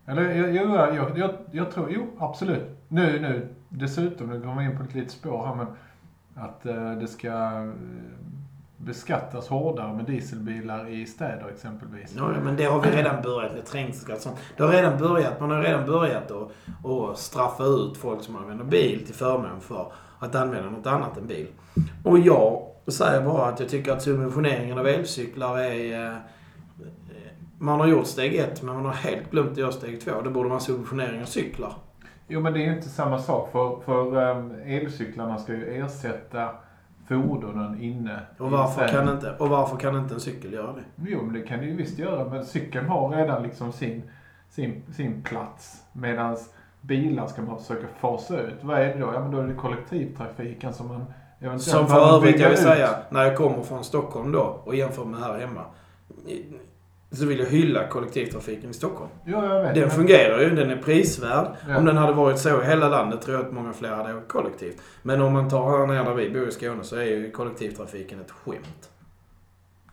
Eller 0.06 0.22
jag, 0.22 0.54
jag, 0.54 0.96
jag, 0.96 1.18
jag, 1.18 1.30
jag 1.50 1.70
tror, 1.70 1.90
jo 1.90 2.06
absolut. 2.18 2.78
Nu, 2.88 3.20
nu 3.20 3.48
dessutom, 3.68 4.26
nu 4.26 4.40
kommer 4.40 4.62
vi 4.62 4.64
in 4.64 4.76
på 4.76 4.82
ett 4.82 4.94
litet 4.94 5.10
spår 5.10 5.46
här 5.46 5.54
men 5.54 5.66
att 6.34 6.66
eh, 6.66 6.92
det 6.92 7.06
ska 7.06 7.28
eh, 7.28 7.70
beskattas 8.76 9.48
hårdare 9.48 9.94
med 9.94 10.04
dieselbilar 10.04 10.88
i 10.88 11.06
städer 11.06 11.48
exempelvis. 11.54 12.14
Ja, 12.16 12.32
men 12.44 12.56
det 12.56 12.64
har 12.64 12.80
vi 12.80 12.90
redan 12.90 13.22
börjat 13.22 13.52
med 13.52 13.66
trängselskatt 13.66 14.20
sånt. 14.20 14.36
Det 14.56 14.62
har 14.62 14.72
redan 14.72 14.98
börjat, 14.98 15.40
man 15.40 15.50
har 15.50 15.62
redan 15.62 15.86
börjat 15.86 16.30
att, 16.30 16.50
att 16.86 17.18
straffa 17.18 17.64
ut 17.64 17.96
folk 17.96 18.22
som 18.22 18.36
använder 18.36 18.64
bil 18.64 19.06
till 19.06 19.14
förmån 19.14 19.60
för 19.60 19.92
att 20.18 20.34
använda 20.34 20.70
något 20.70 20.86
annat 20.86 21.16
än 21.16 21.26
bil. 21.26 21.46
Och 22.04 22.18
jag 22.18 22.62
säger 22.92 23.22
bara 23.22 23.46
att 23.46 23.60
jag 23.60 23.68
tycker 23.68 23.92
att 23.92 24.02
subventioneringen 24.02 24.78
av 24.78 24.86
elcyklar 24.86 25.58
är... 25.58 26.06
Eh, 26.06 26.16
man 27.58 27.80
har 27.80 27.86
gjort 27.86 28.06
steg 28.06 28.34
ett, 28.34 28.62
men 28.62 28.74
man 28.74 28.84
har 28.84 28.92
helt 28.92 29.30
glömt 29.30 29.50
att 29.50 29.58
göra 29.58 29.72
steg 29.72 30.00
två. 30.00 30.10
Då 30.24 30.30
borde 30.30 30.48
man 30.48 30.60
subventionering 30.60 31.20
av 31.20 31.26
cyklar. 31.26 31.72
Jo, 32.28 32.40
men 32.40 32.52
det 32.52 32.58
är 32.58 32.66
ju 32.66 32.74
inte 32.74 32.88
samma 32.88 33.18
sak. 33.18 33.52
För, 33.52 33.80
för 33.84 34.30
um, 34.30 34.54
elcyklarna 34.66 35.38
ska 35.38 35.52
ju 35.52 35.80
ersätta 35.80 36.48
fordonen 37.08 37.80
inne 37.82 38.20
och 38.38 38.50
varför, 38.50 38.88
kan 38.88 39.08
inte, 39.08 39.34
och 39.38 39.48
varför 39.48 39.76
kan 39.76 39.96
inte 39.96 40.14
en 40.14 40.20
cykel 40.20 40.52
göra 40.52 40.72
det? 40.72 41.10
Jo, 41.10 41.22
men 41.22 41.32
det 41.32 41.42
kan 41.42 41.58
det 41.58 41.66
ju 41.66 41.76
visst 41.76 41.98
göra. 41.98 42.28
Men 42.28 42.44
cykeln 42.44 42.86
har 42.86 43.10
redan 43.10 43.42
liksom 43.42 43.72
sin, 43.72 44.02
sin, 44.50 44.82
sin 44.92 45.22
plats. 45.22 45.84
Medan 45.92 46.36
bilar 46.80 47.26
ska 47.26 47.42
man 47.42 47.58
försöka 47.58 47.86
fasa 48.00 48.40
ut. 48.40 48.58
Vad 48.62 48.78
är 48.78 48.94
det 48.94 49.00
då? 49.00 49.10
Ja, 49.14 49.20
men 49.20 49.30
då 49.30 49.40
är 49.40 49.46
det 49.46 49.54
kollektivtrafiken 49.54 50.72
som 50.72 50.88
man 50.88 51.04
Som 51.58 51.88
för 51.88 52.16
övrigt, 52.16 52.40
jag 52.40 52.48
vill 52.48 52.58
ut. 52.58 52.64
säga, 52.64 52.90
när 53.10 53.24
jag 53.24 53.36
kommer 53.36 53.62
från 53.62 53.84
Stockholm 53.84 54.32
då 54.32 54.60
och 54.64 54.74
jämför 54.74 55.04
med 55.04 55.20
här 55.20 55.38
hemma. 55.38 55.64
Så 57.10 57.26
vill 57.26 57.38
jag 57.38 57.46
hylla 57.46 57.88
kollektivtrafiken 57.88 58.70
i 58.70 58.74
Stockholm. 58.74 59.10
Ja, 59.24 59.54
jag 59.54 59.62
vet. 59.62 59.74
Den 59.74 59.82
men- 59.82 59.90
fungerar 59.90 60.40
ju, 60.40 60.50
den 60.50 60.70
är 60.70 60.76
prisvärd. 60.76 61.46
Ja. 61.68 61.78
Om 61.78 61.84
den 61.84 61.96
hade 61.96 62.12
varit 62.12 62.38
så 62.38 62.62
i 62.62 62.64
hela 62.64 62.88
landet 62.88 63.22
tror 63.22 63.36
jag 63.36 63.46
att 63.46 63.52
många 63.52 63.72
fler 63.72 63.90
hade 63.90 64.14
åkt 64.14 64.28
kollektivt. 64.28 64.76
Men 65.02 65.22
om 65.22 65.32
man 65.32 65.48
tar 65.50 65.78
här 65.78 65.86
nere 65.86 66.04
där 66.04 66.14
vi 66.14 66.30
bor 66.30 66.48
i 66.48 66.52
Skåne 66.52 66.82
så 66.84 66.96
är 66.96 67.02
ju 67.04 67.30
kollektivtrafiken 67.30 68.20
ett 68.20 68.30
skämt. 68.30 68.90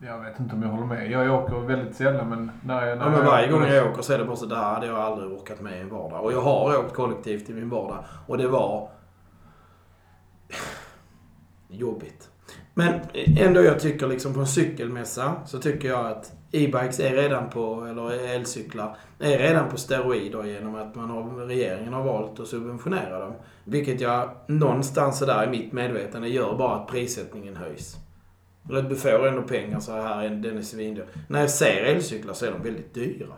Jag 0.02 0.20
vet 0.24 0.40
inte 0.40 0.56
om 0.56 0.62
jag 0.64 0.70
håller 0.70 0.86
med. 0.86 1.12
Jag 1.12 1.44
åker 1.44 1.56
väldigt 1.56 1.96
sällan 1.96 2.30
men 2.30 2.52
när 2.66 2.86
jag... 2.88 2.98
När 2.98 3.06
Ja, 3.06 3.10
men 3.12 3.20
jag 3.20 3.26
varje 3.26 3.48
gång 3.52 3.64
jag 3.66 3.92
åker 3.92 4.02
så 4.02 4.14
är 4.14 4.18
det 4.18 4.26
bara 4.26 4.36
så 4.36 4.46
där 4.46 4.56
hade 4.56 4.88
jag 4.88 4.96
aldrig 4.96 5.32
orkat 5.32 5.62
med 5.62 5.78
i 5.78 5.82
en 5.82 5.90
vardag. 5.90 6.24
Och 6.24 6.34
jag 6.34 6.42
har 6.42 6.78
åkt 6.80 6.94
kollektivt 6.94 7.50
i 7.50 7.54
min 7.54 7.70
vardag 7.70 7.98
och 8.28 8.38
det 8.38 8.48
var 8.48 8.90
jobbigt. 11.80 12.30
Men 12.74 13.00
ändå 13.38 13.62
jag 13.62 13.80
tycker 13.80 14.08
liksom 14.08 14.34
på 14.34 14.40
en 14.40 14.48
cykelmässa 14.48 15.34
så 15.46 15.60
tycker 15.60 15.88
jag 15.88 16.06
att 16.06 16.32
e-bikes 16.52 17.00
är 17.00 17.16
redan 17.16 17.50
på, 17.50 17.86
eller 17.90 18.36
elcyklar, 18.36 18.98
är 19.20 19.38
redan 19.38 19.70
på 19.70 19.78
steroider 19.78 20.44
genom 20.44 20.76
att 20.76 20.96
man 20.96 21.10
har, 21.10 21.46
regeringen 21.48 21.94
har 21.94 22.04
valt 22.04 22.40
att 22.40 22.48
subventionera 22.48 23.20
dem. 23.20 23.34
Vilket 23.64 24.02
jag 24.02 24.30
någonstans 24.48 25.20
där 25.20 25.48
i 25.48 25.50
mitt 25.50 25.74
medvetande 25.74 26.28
gör 26.28 26.58
bara 26.58 26.76
att 26.76 26.88
prissättningen 26.88 27.56
höjs. 27.56 27.98
Du 28.90 28.96
får 28.96 29.28
ändå 29.28 29.42
pengar 29.42 29.80
så 29.80 29.92
här, 29.92 30.30
den 30.30 30.58
är 30.58 30.62
svindyr. 30.62 31.06
När 31.28 31.40
jag 31.40 31.50
ser 31.50 31.84
elcyklar 31.84 32.34
så 32.34 32.46
är 32.46 32.52
de 32.52 32.64
väldigt 32.64 32.94
dyra. 32.94 33.36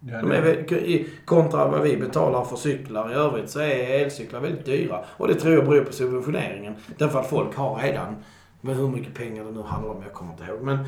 Ja, 0.00 0.22
De 0.22 0.30
är, 0.32 1.04
kontra 1.24 1.68
vad 1.68 1.82
vi 1.82 1.96
betalar 1.96 2.44
för 2.44 2.56
cyklar 2.56 3.12
i 3.12 3.14
övrigt 3.14 3.50
så 3.50 3.60
är 3.60 4.02
elcyklar 4.02 4.40
väldigt 4.40 4.64
dyra. 4.64 5.04
Och 5.08 5.28
det 5.28 5.34
tror 5.34 5.54
jag 5.54 5.68
beror 5.68 5.84
på 5.84 5.92
subventioneringen. 5.92 6.74
Därför 6.98 7.20
att 7.20 7.26
folk 7.26 7.56
har 7.56 7.78
redan, 7.78 8.16
men 8.60 8.74
hur 8.74 8.88
mycket 8.88 9.14
pengar 9.14 9.44
det 9.44 9.50
nu 9.50 9.62
handlar 9.62 9.90
om, 9.90 10.02
jag 10.02 10.12
kommer 10.12 10.32
inte 10.32 10.44
ihåg. 10.44 10.62
Men, 10.62 10.78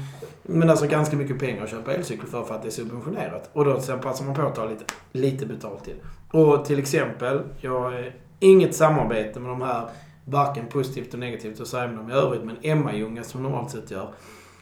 men 0.43 0.71
alltså 0.71 0.87
ganska 0.87 1.17
mycket 1.17 1.39
pengar 1.39 1.65
att 1.65 1.71
köpa 1.71 1.93
elcykel 1.93 2.27
för, 2.27 2.43
för 2.43 2.55
att 2.55 2.63
det 2.63 2.69
är 2.69 2.73
subventionerat. 2.73 3.51
Och 3.53 3.65
då 3.65 3.81
sen 3.81 4.01
passar 4.01 4.25
man 4.25 4.35
på 4.35 4.43
att 4.43 4.55
ta 4.55 4.65
lite, 4.65 4.85
lite 5.13 5.47
betalt 5.47 5.85
till. 5.85 5.97
Och 6.31 6.65
till 6.65 6.79
exempel, 6.79 7.41
jag 7.61 7.81
har 7.81 8.13
inget 8.39 8.75
samarbete 8.75 9.41
med 9.41 9.51
de 9.51 9.63
här, 9.63 9.89
varken 10.25 10.67
positivt 10.67 11.15
och 11.15 11.21
negativt 11.21 11.67
säga 11.67 11.87
med 11.87 11.97
dem 11.97 12.11
i 12.11 12.13
övrigt, 12.13 12.45
men 12.45 12.57
Emma-Ljunga 12.63 13.23
som 13.23 13.43
normalt 13.43 13.71
sett 13.71 13.91
gör. 13.91 14.09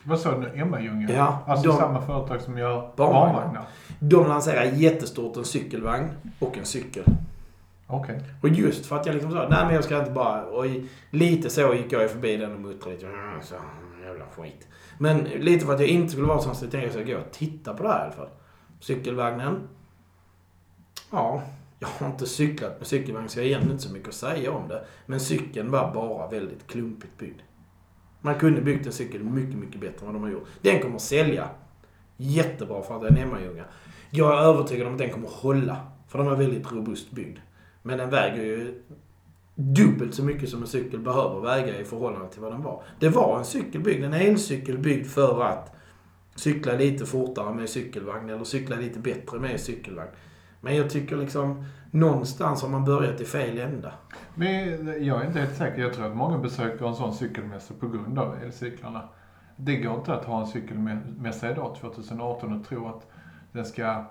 Vad 0.06 0.20
sa 0.20 0.30
du 0.32 0.38
nu? 0.40 0.52
Emma-Ljunga? 0.54 1.10
Ja, 1.12 1.42
Alltså 1.46 1.68
de- 1.68 1.76
samma 1.76 2.00
företag 2.02 2.40
som 2.40 2.58
gör 2.58 2.90
Barnvagnar. 2.96 3.32
barnvagnar? 3.34 3.64
De 3.98 4.26
lanserar 4.26 4.64
jättestort 4.64 5.36
en 5.36 5.44
cykelvagn 5.44 6.08
och 6.38 6.58
en 6.58 6.64
cykel. 6.64 7.04
Okej. 7.86 8.20
Och 8.42 8.48
just 8.48 8.86
för 8.86 8.96
att 8.96 9.06
jag 9.06 9.12
liksom 9.14 9.32
sa, 9.32 9.48
nej 9.48 9.64
men 9.64 9.74
jag 9.74 9.84
ska 9.84 9.98
inte 9.98 10.10
bara... 10.10 10.44
Och 10.44 10.64
lite 11.10 11.50
så 11.50 11.74
gick 11.74 11.92
jag 11.92 12.10
förbi 12.10 12.36
den 12.36 12.52
och 12.54 12.60
muttrade 12.60 12.94
lite. 12.96 13.06
"Mm, 13.06 13.42
Så, 13.42 13.54
jävla 14.06 14.24
skit. 14.36 14.68
Men 14.98 15.18
lite 15.18 15.66
för 15.66 15.74
att 15.74 15.80
jag 15.80 15.88
inte 15.88 16.12
skulle 16.12 16.26
vara 16.28 16.40
sån 16.40 16.54
så 16.54 16.60
tänkte 16.60 16.78
jag 16.78 16.92
så 17.06 17.12
gå 17.12 17.18
och 17.18 17.32
titta 17.32 17.74
på 17.74 17.82
det 17.82 17.88
här 17.88 18.00
i 18.00 18.02
alla 18.02 18.12
fall. 18.12 18.28
Cykelvagnen. 18.80 19.68
Ja, 21.10 21.42
jag 21.78 21.88
har 21.98 22.06
inte 22.06 22.26
cyklat 22.26 22.78
med 22.78 22.86
cykelvagn 22.86 23.28
så 23.28 23.38
jag 23.38 23.44
har 23.44 23.46
egentligen 23.48 23.72
inte 23.72 23.84
så 23.88 23.92
mycket 23.92 24.08
att 24.08 24.14
säga 24.14 24.52
om 24.52 24.68
det. 24.68 24.84
Men 25.06 25.20
cykeln 25.20 25.70
var 25.70 25.94
bara 25.94 26.28
väldigt 26.28 26.66
klumpigt 26.66 27.18
byggd. 27.18 27.40
Man 28.26 28.38
kunde 28.38 28.60
byggt 28.60 28.86
en 28.86 28.92
cykel 28.92 29.24
mycket, 29.24 29.58
mycket 29.58 29.80
bättre 29.80 30.00
än 30.00 30.06
vad 30.06 30.14
de 30.14 30.22
har 30.22 30.30
gjort. 30.30 30.48
Den 30.62 30.80
kommer 30.80 30.96
att 30.96 31.02
sälja 31.02 31.48
jättebra 32.16 32.82
för 32.82 32.96
att 32.96 33.02
den 33.02 33.16
är 33.16 33.20
hemmajunga. 33.20 33.64
Jag 34.10 34.32
är 34.32 34.38
övertygad 34.38 34.86
om 34.86 34.92
att 34.92 34.98
den 34.98 35.10
kommer 35.10 35.26
att 35.26 35.34
hålla. 35.34 35.76
För 36.08 36.18
den 36.18 36.26
var 36.26 36.36
väldigt 36.36 36.72
robust 36.72 37.10
byggd. 37.10 37.38
Men 37.82 37.98
den 37.98 38.10
väger 38.10 38.42
ju 38.42 38.82
dubbelt 39.54 40.14
så 40.14 40.22
mycket 40.22 40.48
som 40.48 40.62
en 40.62 40.68
cykel 40.68 41.00
behöver 41.00 41.40
väga 41.40 41.80
i 41.80 41.84
förhållande 41.84 42.28
till 42.28 42.40
vad 42.40 42.52
den 42.52 42.62
var. 42.62 42.82
Det 43.00 43.08
var 43.08 43.38
en 43.38 43.44
cykel 43.44 43.80
byggd, 43.80 44.04
en 44.04 44.14
elcykel 44.14 44.78
byggd 44.78 45.06
för 45.06 45.42
att 45.42 45.76
cykla 46.34 46.72
lite 46.72 47.06
fortare 47.06 47.54
med 47.54 47.68
cykelvagn 47.68 48.30
eller 48.30 48.44
cykla 48.44 48.76
lite 48.76 48.98
bättre 48.98 49.38
med 49.38 49.60
cykelvagn. 49.60 50.10
Men 50.66 50.76
jag 50.76 50.90
tycker 50.90 51.16
liksom 51.16 51.64
någonstans 51.90 52.62
har 52.62 52.68
man 52.68 52.84
börjat 52.84 53.20
i 53.20 53.24
fel 53.24 53.58
ända. 53.58 53.92
Men 54.34 54.68
jag 55.04 55.22
är 55.22 55.26
inte 55.26 55.40
helt 55.40 55.56
säker. 55.56 55.82
Jag 55.82 55.94
tror 55.94 56.06
att 56.06 56.16
många 56.16 56.38
besöker 56.38 56.86
en 56.86 56.94
sån 56.94 57.14
cykelmässa 57.14 57.74
på 57.80 57.88
grund 57.88 58.18
av 58.18 58.36
elcyklarna. 58.44 59.02
Det 59.56 59.76
går 59.76 59.94
inte 59.94 60.14
att 60.14 60.24
ha 60.24 60.40
en 60.40 60.46
cykelmässa 60.46 61.50
idag 61.50 61.76
2018 61.80 62.60
och 62.60 62.68
tro 62.68 62.88
att 62.88 63.06
den 63.52 63.64
ska 63.64 64.04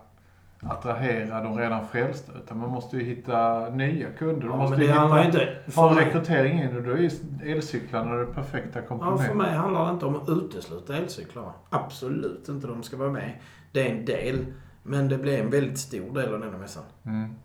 attrahera 0.60 1.44
de 1.44 1.58
redan 1.58 1.88
frälsta. 1.88 2.32
Utan 2.44 2.60
man 2.60 2.70
måste 2.70 2.98
ju 2.98 3.04
hitta 3.04 3.70
nya 3.70 4.12
kunder. 4.12 4.48
Ja, 4.48 4.58
måste 4.58 4.78
men 4.78 4.88
det 4.88 4.94
handlar 4.94 5.26
inte... 5.26 5.58
För 5.68 5.94
mig, 5.94 6.06
rekrytering 6.06 6.62
in 6.62 6.78
och 6.78 6.84
då 6.84 6.92
är 6.92 7.12
elcyklarna 7.46 8.16
det 8.16 8.26
perfekta 8.26 8.70
ja, 8.80 8.82
för 8.82 8.88
komplementet. 8.88 9.38
mig 9.38 9.54
handlar 9.54 9.86
det 9.86 9.92
inte 9.92 10.06
om 10.06 10.16
att 10.16 10.30
utesluta 10.30 10.98
elcyklarna. 10.98 11.54
Absolut 11.70 12.50
inte. 12.50 12.68
De 12.68 12.84
ska 12.84 12.98
vara 12.98 13.12
med. 13.12 13.32
Det 13.72 13.88
är 13.88 13.96
en 13.96 14.06
del. 14.06 14.46
Men 14.88 15.10
det 15.10 15.18
blir 15.18 15.40
en 15.40 15.50
väldigt 15.50 15.78
stor 15.78 16.14
del 16.14 16.34
av 16.34 16.40
denna 16.40 16.58
mässan. 16.58 16.84
Mm. 17.06 17.36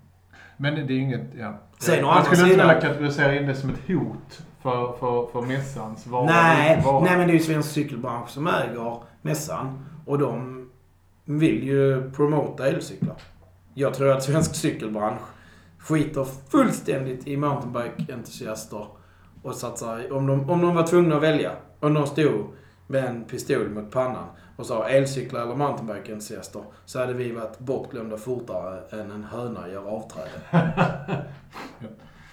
Men 0.57 0.75
det 0.75 0.81
är 0.81 0.99
inget, 0.99 1.27
ja. 1.39 1.59
Sen 1.79 2.05
andra 2.05 2.25
skulle 2.25 2.43
inte 2.43 2.57
vilja 2.57 2.81
kategorisera 2.81 3.35
in 3.35 3.47
det 3.47 3.55
som 3.55 3.71
ett 3.71 3.81
hot 3.89 4.43
för, 4.63 4.97
för, 4.99 5.27
för 5.33 5.43
mässans 5.43 6.07
vara 6.07 6.27
Nej, 6.27 6.83
vara. 6.85 7.05
nej, 7.05 7.19
men 7.19 7.27
det 7.27 7.33
är 7.33 7.35
ju 7.35 7.41
Svensk 7.41 7.71
Cykelbransch 7.71 8.29
som 8.29 8.47
äger 8.47 9.03
mässan. 9.23 9.87
Och 10.07 10.19
de 10.19 10.67
vill 11.25 11.65
ju 11.65 12.11
promota 12.11 12.69
elcyklar. 12.69 13.17
Jag 13.75 13.95
tror 13.95 14.11
att 14.11 14.23
Svensk 14.23 14.55
Cykelbransch 14.55 15.21
skiter 15.79 16.27
fullständigt 16.49 17.27
i 17.27 17.37
mountainbike-entusiaster 17.37 18.87
och 19.43 19.55
satsar... 19.55 20.13
Om 20.13 20.27
de, 20.27 20.51
om 20.51 20.61
de 20.61 20.75
var 20.75 20.87
tvungna 20.87 21.17
att 21.17 21.23
välja, 21.23 21.53
om 21.81 21.95
de 21.95 22.07
stod 22.07 22.47
med 22.87 23.05
en 23.05 23.25
pistol 23.25 23.69
mot 23.69 23.91
pannan 23.91 24.27
och 24.61 24.67
sa 24.67 24.89
elcyklar 24.89 25.43
eller 25.43 25.55
mountainbike-entusiaster 25.55 26.63
så 26.85 26.99
hade 26.99 27.13
vi 27.13 27.33
varit 27.33 27.59
bortglömda 27.59 28.17
fortare 28.17 28.81
än 28.91 29.11
en 29.11 29.25
höna 29.25 29.69
gör 29.69 29.89
avträde. 29.89 30.31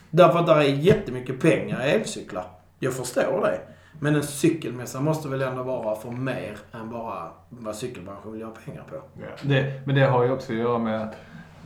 Därför 0.10 0.40
att 0.40 0.48
det 0.48 0.54
är 0.54 0.62
jättemycket 0.62 1.42
pengar 1.42 1.86
i 1.86 1.90
elcyklar. 1.92 2.46
Jag 2.80 2.94
förstår 2.94 3.42
det. 3.42 3.60
Men 4.00 4.16
en 4.16 4.24
cykelmässa 4.24 5.02
måste 5.02 5.28
väl 5.28 5.42
ändå 5.42 5.64
vara 5.64 5.96
för 5.96 6.12
mer 6.12 6.58
än 6.72 6.90
bara 6.90 7.32
vad 7.50 7.76
cykelbranschen 7.76 8.32
vill 8.32 8.42
göra 8.42 8.52
pengar 8.66 8.84
på. 8.90 8.96
Ja. 8.96 9.28
Det, 9.42 9.82
men 9.86 9.96
det 9.96 10.06
har 10.06 10.24
ju 10.24 10.32
också 10.32 10.52
att 10.52 10.58
göra 10.58 10.78
med 10.78 11.02
att 11.02 11.16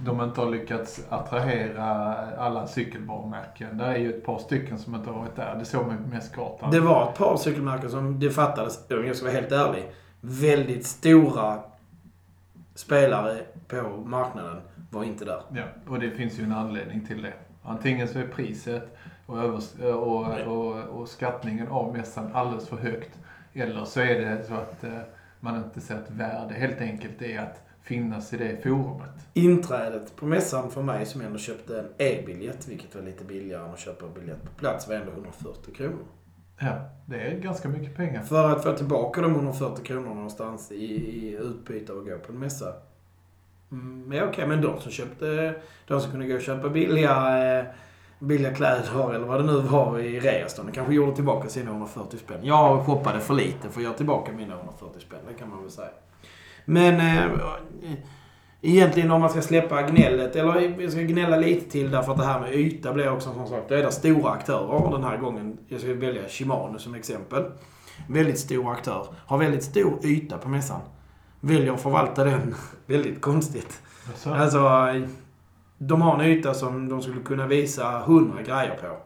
de 0.06 0.21
inte 0.21 0.41
har 0.41 0.50
lyckats 0.50 1.06
attrahera 1.10 2.15
alla 2.38 2.67
cykelvarumärken. 2.67 3.78
Det 3.78 3.84
är 3.84 3.97
ju 3.97 4.10
ett 4.10 4.26
par 4.26 4.39
stycken 4.39 4.80
som 4.80 4.95
inte 4.95 5.10
har 5.10 5.19
varit 5.19 5.36
där. 5.36 5.56
Det 5.60 5.65
såg 5.65 5.88
man 5.88 5.97
ju 5.97 6.04
på 6.04 6.10
mässkartan. 6.10 6.71
Det 6.71 6.80
var 6.80 7.10
ett 7.10 7.17
par 7.17 7.38
cykelmärken 7.38 7.89
som 7.89 8.19
det 8.19 8.30
fattades, 8.30 8.80
om 8.89 9.06
jag 9.08 9.15
ska 9.15 9.26
vara 9.26 9.36
helt 9.36 9.52
ärlig, 9.52 9.91
väldigt 10.22 10.86
stora 10.86 11.60
spelare 12.76 13.42
på 13.68 14.04
marknaden 14.06 14.62
var 14.90 15.04
inte 15.04 15.26
där. 15.26 15.42
Ja, 15.54 15.64
och 15.88 16.00
det 16.00 16.12
finns 16.12 16.40
ju 16.40 16.44
en 16.44 16.52
anledning 16.52 17.06
till 17.06 17.22
det. 17.22 17.34
Antingen 17.64 18.08
så 18.08 18.20
är 18.20 18.28
priset 18.28 18.98
och, 19.26 19.38
övers- 19.38 19.82
och, 19.94 20.40
och, 20.48 21.00
och 21.00 21.08
skattningen 21.08 21.68
av 21.68 21.94
mässan 21.98 22.32
alldeles 22.34 22.68
för 22.68 22.78
högt. 22.78 23.20
Eller 23.54 23.86
så 23.86 24.00
är 24.00 24.20
det 24.22 24.44
så 24.48 24.54
att 24.54 24.84
eh, 24.84 25.00
man 25.40 25.58
inte 25.58 25.82
ser 25.82 25.96
ett 25.96 26.12
värde 26.12 26.54
helt 26.54 26.82
enkelt 26.82 27.22
i 27.22 27.38
att 27.38 27.62
finnas 27.84 28.34
i 28.34 28.38
det 28.38 28.64
forumet. 28.64 29.28
Inträdet 29.34 30.16
på 30.16 30.26
mässan 30.26 30.72
för 30.72 30.82
mig 30.82 31.06
som 31.06 31.22
ändå 31.22 31.40
köpte 31.40 31.80
en 31.80 31.86
e-biljett, 31.98 32.68
vilket 32.68 32.96
var 32.96 33.02
lite 33.02 33.24
billigare 33.24 33.66
än 33.66 33.74
att 33.74 33.80
köpa 33.80 34.08
biljett 34.08 34.44
på 34.44 34.52
plats, 34.52 34.88
var 34.88 34.96
ändå 34.96 35.12
140 35.12 35.74
kronor. 35.74 36.06
Ja, 36.60 36.90
det 37.06 37.16
är 37.22 37.40
ganska 37.40 37.70
mycket 37.70 37.96
pengar. 37.96 38.22
För 38.24 38.50
att 38.52 38.64
få 38.64 38.74
tillbaka 38.74 39.22
de 39.22 39.32
140 39.36 39.84
kronorna 39.84 40.14
någonstans 40.14 40.72
i, 40.72 40.86
i 40.86 41.38
utbyte 41.42 41.94
och 41.94 42.06
gå 42.06 42.18
på 42.18 42.32
en 42.32 42.40
mässa. 42.40 42.74
Mm, 43.72 44.04
Men 44.08 44.30
okej, 44.30 44.48
men 44.48 44.62
de 44.62 44.80
som 44.80 44.92
köpte, 44.92 45.56
de 45.88 46.02
som 46.02 46.12
kunde 46.12 46.28
gå 46.28 46.36
och 46.36 46.42
köpa 46.42 46.70
billiga, 46.70 47.44
eh, 47.60 47.66
billiga 48.20 48.54
kläder 48.54 49.16
eller 49.16 49.26
vad 49.26 49.40
det 49.40 49.46
nu 49.46 49.60
var 49.60 50.00
i 50.00 50.20
reastan. 50.20 50.66
de 50.66 50.72
kanske 50.72 50.94
gjorde 50.94 51.16
tillbaka 51.16 51.50
sina 51.50 51.72
140 51.72 52.18
spänn. 52.18 52.40
Jag 52.44 52.86
shoppade 52.86 53.20
för 53.20 53.34
lite 53.34 53.70
för 53.70 53.80
att 53.80 53.84
göra 53.84 53.94
tillbaka 53.94 54.32
mina 54.32 54.54
140 54.54 55.00
spänn, 55.00 55.20
det 55.28 55.34
kan 55.34 55.50
man 55.50 55.62
väl 55.62 55.72
säga. 55.72 55.90
Men 56.66 56.94
eh, 56.96 57.32
egentligen 58.62 59.12
om 59.12 59.21
man 59.21 59.30
ska 59.30 59.41
släppa 59.41 59.82
gnället, 59.82 60.36
eller 60.36 60.67
vi 60.78 60.91
ska 60.91 61.02
gnälla 61.02 61.38
lite 61.38 61.71
till 61.71 61.91
därför 61.91 62.12
att 62.12 62.17
det 62.17 62.26
här 62.26 62.39
med 62.39 62.54
yta 62.56 62.93
blir 62.93 63.12
också 63.12 63.30
en 63.30 63.36
sån 63.36 63.47
sak. 63.47 63.65
Då 63.69 63.76
är 63.76 63.84
det 63.84 63.91
stora 63.91 64.32
aktörer 64.32 64.91
den 64.91 65.04
här 65.04 65.17
gången. 65.17 65.58
Jag 65.67 65.82
ska 65.82 65.93
välja 65.93 66.21
Shimano 66.30 66.80
som 66.80 66.95
exempel. 66.95 67.43
Väldigt 68.10 68.39
stor 68.39 68.71
aktör. 68.71 69.08
Har 69.26 69.38
väldigt 69.38 69.63
stor 69.63 70.06
yta 70.06 70.38
på 70.38 70.50
mässan. 70.50 70.82
Väljer 71.39 71.74
att 71.74 71.82
förvalta 71.82 72.24
den 72.24 72.56
väldigt 72.86 73.21
konstigt. 73.21 73.82
Så, 74.15 74.34
Alltså, 74.34 74.60
de 75.78 76.02
har 76.02 76.19
en 76.19 76.30
yta 76.30 76.54
som 76.54 76.89
de 76.89 77.02
skulle 77.02 77.21
kunna 77.21 77.47
visa 77.47 78.00
100 78.00 78.41
grejer 78.41 78.78
på. 78.82 78.97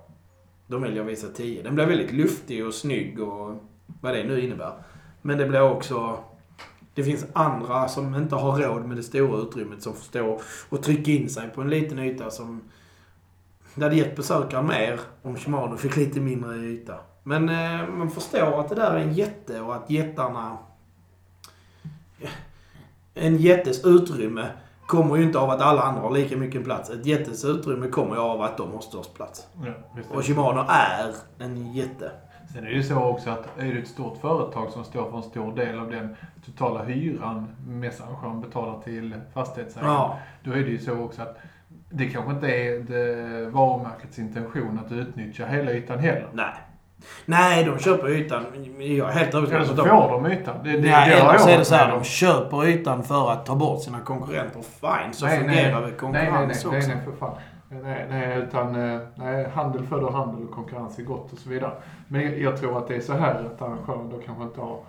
De 0.67 0.81
väljer 0.81 1.01
att 1.01 1.07
visa 1.07 1.27
10. 1.27 1.63
Den 1.63 1.75
blir 1.75 1.85
väldigt 1.85 2.11
luftig 2.11 2.65
och 2.65 2.73
snygg 2.73 3.21
och 3.21 3.63
vad 4.01 4.13
det 4.13 4.23
nu 4.23 4.41
innebär. 4.41 4.73
Men 5.21 5.37
det 5.37 5.45
blir 5.45 5.61
också... 5.61 6.19
Det 6.95 7.03
finns 7.03 7.25
andra 7.33 7.87
som 7.87 8.15
inte 8.15 8.35
har 8.35 8.57
råd 8.57 8.85
med 8.85 8.97
det 8.97 9.03
stora 9.03 9.41
utrymmet 9.41 9.83
som 9.83 9.93
får 9.93 10.03
stå 10.03 10.41
och 10.69 10.83
trycka 10.83 11.11
in 11.11 11.29
sig 11.29 11.49
på 11.49 11.61
en 11.61 11.69
liten 11.69 11.99
yta 11.99 12.29
som... 12.29 12.61
Det 13.75 13.83
hade 13.83 13.95
gett 13.95 14.15
besökaren 14.15 14.67
mer 14.67 14.99
om 15.21 15.35
Shimano 15.35 15.77
fick 15.77 15.95
lite 15.95 16.19
mindre 16.19 16.55
yta. 16.55 16.95
Men 17.23 17.49
eh, 17.49 17.87
man 17.87 18.11
förstår 18.11 18.59
att 18.59 18.69
det 18.69 18.75
där 18.75 18.91
är 18.91 18.99
en 18.99 19.13
jätte 19.13 19.61
och 19.61 19.75
att 19.75 19.89
jättarna... 19.89 20.57
En 23.13 23.37
jättes 23.37 23.85
utrymme 23.85 24.47
kommer 24.85 25.15
ju 25.15 25.23
inte 25.23 25.39
av 25.39 25.49
att 25.49 25.61
alla 25.61 25.81
andra 25.81 26.01
har 26.01 26.11
lika 26.11 26.37
mycket 26.37 26.63
plats. 26.63 26.89
Ett 26.89 27.05
jättes 27.05 27.45
utrymme 27.45 27.87
kommer 27.87 28.15
ju 28.15 28.21
av 28.21 28.41
att 28.41 28.57
de 28.57 28.73
har 28.73 28.81
störst 28.81 29.13
plats. 29.13 29.47
Ja. 29.65 29.73
Och 30.09 30.25
Shimano 30.25 30.65
är 30.69 31.13
en 31.39 31.73
jätte. 31.73 32.11
Sen 32.55 32.63
är 32.63 32.69
det 32.69 32.75
ju 32.75 32.83
så 32.83 33.03
också 33.03 33.29
att 33.29 33.59
är 33.59 33.73
det 33.73 33.79
ett 33.79 33.87
stort 33.87 34.17
företag 34.17 34.71
som 34.71 34.83
står 34.83 35.09
för 35.09 35.17
en 35.17 35.23
stor 35.23 35.55
del 35.55 35.79
av 35.79 35.91
den 35.91 36.15
totala 36.45 36.83
hyran 36.83 37.47
mässarrangören 37.67 38.41
betalar 38.41 38.81
till 38.81 39.15
fastighetsägaren. 39.33 39.93
Ja. 39.93 40.19
Då 40.43 40.51
är 40.51 40.55
det 40.55 40.69
ju 40.69 40.79
så 40.79 40.99
också 40.99 41.21
att 41.21 41.37
det 41.89 42.05
kanske 42.05 42.31
inte 42.31 42.47
är 42.47 42.79
det 42.79 43.49
varumärkets 43.49 44.19
intention 44.19 44.79
att 44.85 44.91
utnyttja 44.91 45.45
hela 45.45 45.71
ytan 45.71 45.99
heller. 45.99 46.27
Nej. 46.33 46.53
Nej, 47.25 47.63
de 47.63 47.79
köper 47.79 48.09
ytan. 48.09 48.45
Jag 48.79 49.09
är 49.09 49.13
helt 49.13 49.35
övertygad 49.35 49.61
om 49.61 49.75
får 49.75 49.83
att 49.83 50.21
de... 50.21 50.23
de 50.23 50.31
ytan. 50.31 50.55
Det, 50.63 50.71
det, 50.71 50.91
Nej, 50.91 51.09
det 51.09 51.15
eller 51.15 51.37
så 51.37 51.49
är 51.49 51.57
det 51.57 51.65
så 51.65 51.75
här, 51.75 51.91
de 51.91 52.03
köper 52.03 52.67
ytan 52.67 53.03
för 53.03 53.31
att 53.31 53.45
ta 53.45 53.55
bort 53.55 53.81
sina 53.81 53.99
konkurrenter. 53.99 54.61
Fine, 54.61 55.13
så 55.13 55.25
Nej, 55.25 55.37
nej. 55.37 55.55
fungerar 55.55 55.81
Nej, 55.81 55.89
nej, 55.89 55.99
konkurrens 55.99 56.33
nej, 56.33 56.49
också. 56.49 56.71
nej, 56.71 56.87
nej, 56.87 57.05
för 57.05 57.11
fan. 57.11 57.37
Nej, 57.69 58.07
nej, 58.09 58.39
utan 58.43 58.75
eh, 58.75 58.99
nej, 59.15 59.49
handel 59.49 59.85
föder 59.85 60.09
handel 60.09 60.43
och 60.43 60.51
konkurrens 60.51 60.99
är 60.99 61.03
gott 61.03 61.33
och 61.33 61.37
så 61.39 61.49
vidare. 61.49 61.71
Men 62.07 62.41
jag, 62.41 62.57
tror 62.57 62.77
att 62.77 62.87
det 62.87 62.95
är 62.95 63.01
så 63.01 63.13
här 63.13 63.43
att 63.45 63.61
arrangören 63.61 64.09
då 64.09 64.17
kanske 64.25 64.43
inte 64.43 64.61
har 64.61 64.79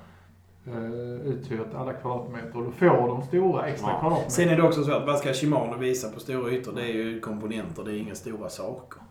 uh, 0.69 1.21
uthyrt 1.21 1.75
alla 1.75 1.93
kvadratmeter 1.93 2.57
och 2.57 2.65
då 2.65 2.71
får 2.71 3.09
de 3.09 3.23
stora 3.23 3.67
extra 3.67 3.91
Ja. 3.91 3.99
kvadratmeter. 4.01 4.31
Sen 4.31 4.49
är 4.49 4.57
det 4.57 4.62
också 4.62 4.85
så 4.85 4.93
att 4.93 5.07
vad 5.07 5.19
ska 5.19 5.33
Shimano 5.33 5.77
visa 5.79 6.09
på 6.09 6.21
stora 6.21 6.51
ytor? 6.51 6.73
Det 6.73 6.83
är 6.83 6.93
ju 6.95 7.21
komponenter, 7.21 7.85
det 7.85 7.93
är 7.93 7.99
inga 7.99 8.15
stora 8.15 8.49
saker. 8.49 9.03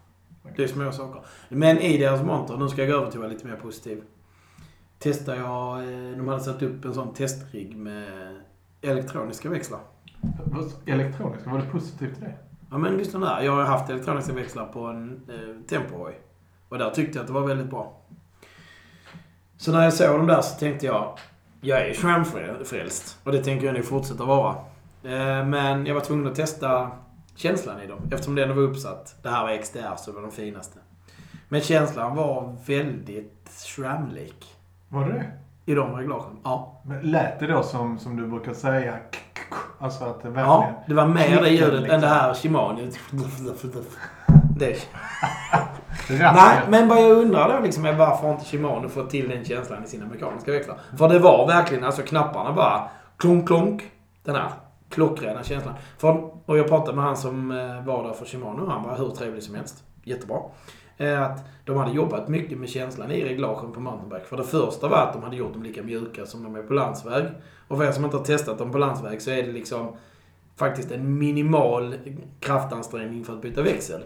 Det 0.56 0.64
är 0.64 0.68
små 0.68 0.92
saker. 0.92 1.22
Men 1.50 1.78
i 1.78 1.98
deras 1.98 2.24
monter, 2.24 2.58
nu 2.58 2.68
ska 2.70 2.82
jag 2.84 2.92
gå 2.92 2.98
över 2.98 3.12
till 3.12 3.20
att 3.20 3.24
vara 3.24 3.32
lite 3.34 3.48
mer 3.48 3.56
positiv. 3.56 4.04
Testar 5.00 5.36
jag, 5.36 5.78
eh, 5.78 6.18
de 6.18 6.28
hade 6.28 6.40
satt 6.42 6.62
upp 6.62 6.86
en 6.86 6.94
sån 6.94 7.14
testrigg 7.14 7.76
med 7.78 8.08
elektroniska 8.82 9.50
växlar. 9.50 9.80
Vad- 10.46 10.72
Elektroniskt, 10.86 11.48
var 11.48 11.58
det 11.60 11.66
positivt 11.72 12.14
till 12.16 12.24
det? 12.24 12.34
Ja 12.76 12.80
men 12.80 12.98
lyssna 12.98 13.20
där. 13.20 13.42
Jag 13.42 13.52
har 13.52 13.64
haft 13.64 13.90
elektroniska 13.90 14.34
växlar 14.34 14.66
på 14.66 14.86
en 14.86 15.22
eh, 15.30 15.68
Tempohoj. 15.68 16.20
Och 16.70 16.78
där 16.78 16.90
tyckte 16.90 17.18
jag 17.18 17.24
att 17.24 17.28
det 17.28 17.34
var 17.34 17.48
väldigt 17.48 17.70
bra. 17.70 18.02
Så 19.58 19.72
när 19.72 19.84
jag 19.84 19.94
såg 19.94 20.18
dem 20.18 20.28
där 20.28 20.42
så 20.42 20.60
tänkte 20.60 20.86
jag, 20.86 21.18
jag 21.62 21.82
är 21.82 21.94
SRAM-frälst. 21.94 23.20
Och 23.24 23.32
det 23.32 23.44
tänker 23.44 23.66
jag 23.66 23.76
nog 23.76 23.86
fortsätta 23.86 24.26
vara. 24.26 24.56
Eh, 25.04 25.46
men 25.46 25.86
jag 25.86 25.94
var 25.94 26.02
tvungen 26.02 26.28
att 26.28 26.36
testa 26.36 26.92
känslan 27.36 27.82
i 27.82 27.88
dem. 27.88 28.00
Eftersom 28.12 28.36
den 28.36 28.56
var 28.56 28.64
uppsatt. 28.64 29.16
Det 29.24 29.30
här 29.30 29.44
var 29.44 29.58
XDR 29.58 29.96
så 29.98 30.12
det 30.12 30.16
var 30.16 30.22
de 30.22 30.32
finaste. 30.32 30.80
Men 31.50 31.62
känslan 31.62 32.16
var 32.16 32.56
väldigt 32.66 33.50
SRAM-lik. 33.50 34.56
Var 34.90 35.06
det 35.06 35.14
det? 35.14 35.32
I 35.72 35.76
de 35.76 35.96
reglagen. 35.96 36.40
Ja. 36.44 36.82
Men 36.86 37.12
lät 37.12 37.40
det 37.40 37.48
då 37.48 37.64
som, 37.64 38.00
som 38.00 38.16
du 38.16 38.28
brukar 38.28 38.54
säga, 38.54 38.98
alltså 39.80 40.04
att 40.04 40.22
det 40.22 40.30
verkligen... 40.30 40.50
Ja, 40.50 40.84
det 40.88 40.94
var 40.94 41.06
mer 41.08 41.42
det 41.42 41.50
ljudet 41.50 41.74
liksom. 41.74 41.96
än 41.96 42.02
det 42.02 42.08
här 42.08 42.34
Shimano. 42.34 42.80
Det. 44.58 44.78
Nej, 46.10 46.60
men 46.70 46.88
vad 46.88 47.02
jag 47.02 47.12
undrar 47.12 47.54
då 47.54 47.60
liksom 47.66 47.86
är 47.86 47.94
varför 47.94 48.32
inte 48.32 48.46
Shimano 48.46 48.90
fått 48.90 49.10
till 49.10 49.30
den 49.30 49.46
känslan 49.46 49.84
i 49.84 49.88
sina 49.88 50.06
mekaniska 50.06 50.52
växlar? 50.52 50.78
För 50.98 51.10
det 51.10 51.20
var 51.20 51.48
verkligen, 51.48 51.84
alltså 51.84 52.02
knapparna 52.02 52.54
bara 52.54 52.88
klonk, 53.18 53.48
klonk. 53.48 53.84
Den 54.24 54.36
här 54.36 54.50
klockrena 54.90 55.44
känslan. 55.44 55.74
För, 55.98 56.30
och 56.46 56.58
jag 56.58 56.68
pratade 56.68 56.96
med 56.96 57.06
han 57.06 57.18
som 57.18 57.52
eh, 57.52 57.86
var 57.86 58.04
där 58.04 58.14
för 58.14 58.26
Shimano. 58.26 58.70
Han 58.70 58.84
var 58.84 58.98
hur 58.98 59.10
trevlig 59.10 59.44
som 59.44 59.56
helst. 59.56 59.84
Jättebra. 60.04 60.40
Att 60.98 61.46
de 61.66 61.78
hade 61.78 61.92
jobbat 61.92 62.28
mycket 62.28 62.58
med 62.58 62.70
känslan 62.70 63.12
i 63.12 63.24
reglagen 63.24 63.72
på 63.72 63.80
mountainbike. 63.80 64.26
För 64.26 64.38
det 64.38 64.44
första 64.44 64.88
var 64.88 64.98
att 64.98 65.14
de 65.14 65.24
hade 65.24 65.36
gjort 65.36 65.54
dem 65.54 65.64
lika 65.64 65.84
mjuka 65.84 66.26
som 66.26 66.44
de 66.44 66.56
är 66.56 66.64
på 66.64 66.74
landsväg. 66.74 67.26
Och 67.68 67.78
för 67.78 67.86
er 67.86 67.92
som 67.92 68.06
inte 68.06 68.18
har 68.18 68.24
testat 68.24 68.58
dem 68.58 68.72
på 68.72 68.78
landsväg 68.78 69.22
så 69.22 69.32
är 69.32 69.44
det 69.44 69.52
liksom 69.52 69.96
faktiskt 70.56 70.92
en 70.92 71.18
minimal 71.18 71.96
kraftansträngning 72.40 73.26
för 73.26 73.34
att 73.34 73.42
byta 73.42 73.62
växel. 73.62 74.02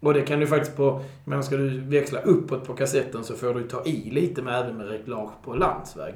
Och 0.00 0.14
det 0.14 0.22
kan 0.22 0.40
du 0.40 0.46
faktiskt 0.46 0.76
på, 0.76 0.84
jag 0.84 1.30
menar 1.30 1.42
ska 1.42 1.56
du 1.56 1.80
växla 1.80 2.20
uppåt 2.20 2.64
på 2.64 2.74
kassetten 2.74 3.24
så 3.24 3.34
får 3.34 3.54
du 3.54 3.68
ta 3.68 3.84
i 3.84 4.10
lite 4.10 4.42
med 4.42 4.60
även 4.60 4.76
med 4.76 4.88
reglage 4.88 5.32
på 5.44 5.54
landsväg. 5.54 6.14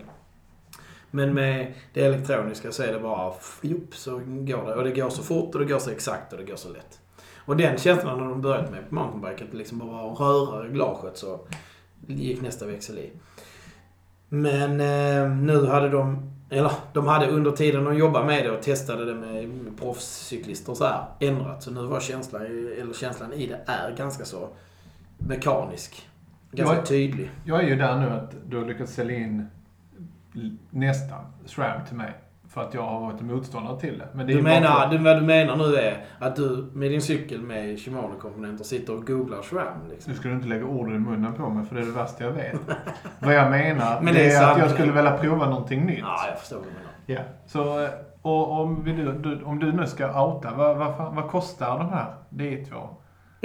Men 1.11 1.35
med 1.35 1.75
det 1.93 2.05
elektroniska 2.05 2.73
så 2.73 2.83
är 2.83 2.93
det 2.93 2.99
bara 2.99 3.33
fjopp 3.33 3.95
så 3.95 4.11
går 4.27 4.67
det. 4.67 4.75
Och 4.75 4.85
det 4.85 4.91
går 4.91 5.11
så 5.11 5.23
fort 5.23 5.55
och 5.55 5.61
det 5.61 5.67
går 5.67 5.79
så 5.79 5.91
exakt 5.91 6.33
och 6.33 6.39
det 6.39 6.45
går 6.45 6.57
så 6.57 6.69
lätt. 6.69 7.01
Och 7.45 7.57
den 7.57 7.79
känslan 7.79 8.19
när 8.19 8.29
de 8.29 8.41
börjat 8.43 8.71
med 8.71 8.89
på 8.89 8.95
mountainbike, 8.95 9.45
att 9.45 9.51
det 9.51 9.57
liksom 9.57 9.79
bara 9.79 10.03
röra 10.03 10.65
reglaget 10.65 11.17
så 11.19 11.41
gick 12.07 12.43
nästa 12.43 12.67
växel 12.67 12.99
i. 12.99 13.11
Men 14.29 14.71
eh, 14.81 15.37
nu 15.37 15.67
hade 15.67 15.89
de, 15.89 16.31
eller 16.51 16.73
de 16.93 17.07
hade 17.07 17.27
under 17.27 17.51
tiden 17.51 17.85
de 17.85 17.97
jobbade 17.97 18.27
med 18.27 18.45
det 18.45 18.51
och 18.51 18.63
testade 18.63 19.05
det 19.05 19.15
med, 19.15 19.51
proffscyklister 19.81 20.71
och 20.73 20.77
så 20.77 20.85
här, 20.85 21.05
ändrat. 21.21 21.63
Så 21.63 21.71
nu 21.71 21.87
var 21.87 22.01
känslan, 22.01 22.43
eller 22.81 22.95
känslan 22.95 23.33
i 23.33 23.47
det 23.47 23.61
är 23.67 23.97
ganska 23.97 24.25
så 24.25 24.49
mekanisk. 25.19 26.09
Ganska 26.53 26.77
Ja. 26.77 26.85
tydlig. 26.85 27.31
Jag 27.45 27.63
är 27.65 27.69
ju 27.69 27.77
där 27.77 27.97
nu 28.01 28.09
att 28.11 28.35
du 28.49 28.59
har 28.59 28.65
lyckats 28.65 28.93
sälja 28.93 29.17
in 29.19 29.47
nästan 30.71 31.25
SRAM 31.47 31.87
till 31.87 31.97
mig. 31.97 32.13
För 32.55 32.61
att 32.63 32.75
jag 32.75 32.83
har 32.83 33.01
varit 33.01 33.21
motståndare 33.21 33.81
till 33.81 33.99
det. 33.99 34.09
Men 34.13 34.27
det 34.27 34.33
är 34.33 34.37
Du 34.37 34.43
menar, 34.43 34.81
för- 34.81 34.97
du, 34.99 35.05
vad 35.05 35.17
du 35.17 35.21
menar 35.23 35.57
nu 35.57 35.77
är 35.77 36.05
att 36.19 36.37
du 36.37 36.71
med 36.73 36.91
din 36.91 37.03
cykel 37.03 37.43
med 37.43 37.79
Shimano-komponenter 37.79 38.65
sitter 38.65 38.97
och 38.97 39.07
googlar 39.07 39.43
SRAM 39.43 39.89
liksom. 39.91 40.13
Nu 40.13 40.19
ska 40.19 40.29
du 40.29 40.35
inte 40.35 40.49
lägga 40.49 40.65
orden 40.65 40.95
i 40.97 40.99
munnen 40.99 41.33
på 41.35 41.49
mig 41.49 41.67
för 41.67 41.75
det 41.75 41.81
är 41.81 41.85
det 41.87 41.93
värsta 41.93 42.25
jag 42.25 42.31
vet. 42.33 42.61
Vad 43.19 43.35
jag 43.35 43.51
menar, 43.51 44.01
Men 44.01 44.15
det 44.15 44.21
det 44.21 44.33
är 44.33 44.43
är, 44.49 44.53
att 44.53 44.59
jag 44.59 44.71
skulle 44.71 44.93
vilja 44.93 45.17
prova 45.17 45.49
någonting 45.49 45.87
nytt. 45.87 45.99
Ja, 45.99 46.17
jag 46.29 46.39
förstår 46.39 46.57
vad 46.57 46.65
du 46.67 46.71
menar. 46.71 46.93
Ja. 47.07 47.21
Så, 47.47 47.85
eh, 47.85 47.91
och 48.23 48.61
om, 48.61 48.85
vi 48.85 48.93
nu, 48.93 49.13
du, 49.13 49.43
om 49.45 49.59
du 49.59 49.73
nu 49.73 49.87
ska 49.87 50.25
outa, 50.25 50.51
vad, 50.57 50.77
vad, 50.77 51.15
vad 51.15 51.29
kostar 51.31 51.79
de 51.79 51.89
här 51.89 52.07
D2? 52.31 52.67
Ja, 52.71 52.99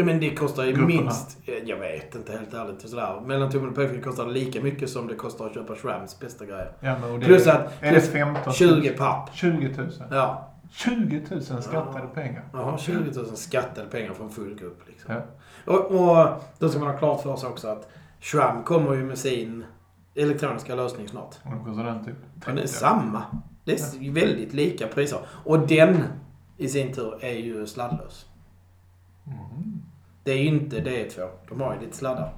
men 0.06 0.20
det 0.20 0.36
kostar 0.36 0.64
ju 0.64 0.72
Grupperna. 0.72 1.02
minst, 1.02 1.38
jag 1.66 1.78
vet 1.78 2.16
inte 2.16 2.32
helt 2.32 2.54
ärligt, 2.54 2.90
sådär. 2.90 3.22
Mellan 3.26 3.52
tummen 3.52 3.70
och 3.70 3.76
pekfingret 3.76 4.06
kostar 4.06 4.26
lika 4.28 4.62
mycket 4.62 4.90
som 4.90 5.08
det 5.08 5.16
kostar 5.16 5.46
att 5.46 5.54
köpa 5.54 5.76
SRAMs 5.76 6.20
bästa 6.20 6.46
grejer. 6.46 6.72
Ja, 6.80 6.96
Plus 7.22 7.48
att, 7.48 7.80
plus 7.82 8.10
15 8.10 8.54
20 8.54 8.90
papp. 8.90 9.30
20 9.34 9.68
000? 9.78 9.90
Ja. 10.12 10.54
20 10.72 11.22
000 11.32 11.42
skattade 11.42 12.00
Ja. 12.00 12.08
pengar. 12.14 12.44
Ja, 12.54 12.78
20 12.78 12.94
000 13.16 13.26
skattade 13.38 13.88
pengar 13.90 14.14
för 14.14 14.24
en 14.24 14.30
full 14.30 14.56
grupp 14.56 14.80
liksom. 14.88 15.14
Ja. 15.14 15.22
Och, 15.74 15.86
och 15.92 16.42
då 16.60 16.70
ska 16.70 16.80
man 16.80 16.88
ha 16.90 16.98
klart 16.98 17.22
för 17.24 17.36
sig 17.36 17.50
också 17.50 17.68
att 17.68 17.90
SRAM 18.22 18.64
kommer 18.64 18.94
ju 18.94 19.04
med 19.04 19.18
sin 19.18 19.66
elektroniska 20.16 20.76
lösning 20.76 21.08
snart. 21.08 21.36
Och 21.44 21.52
då 21.58 21.64
kostar 21.64 21.84
den 21.84 22.06
typ 22.06 22.16
Men 22.46 22.56
det 22.56 22.62
är 22.62 22.66
30. 22.66 22.68
samma. 22.68 23.24
Det 23.64 23.72
är 23.74 24.12
väldigt 24.12 24.54
lika 24.54 24.88
priser. 24.88 25.20
Och 25.46 25.68
den 25.68 26.04
i 26.58 26.68
sin 26.68 26.94
tur 26.94 27.18
är 27.22 27.34
ju 27.34 27.68
sladdlös. 27.68 28.26
Mm. 29.28 29.77
Det 30.28 30.34
är 30.34 30.38
ju 30.38 30.48
inte 30.48 30.80
D2. 30.80 31.30
De 31.50 31.62
har 31.62 31.74
ju 31.74 31.80
lite 31.80 31.98
sladdar. 31.98 32.34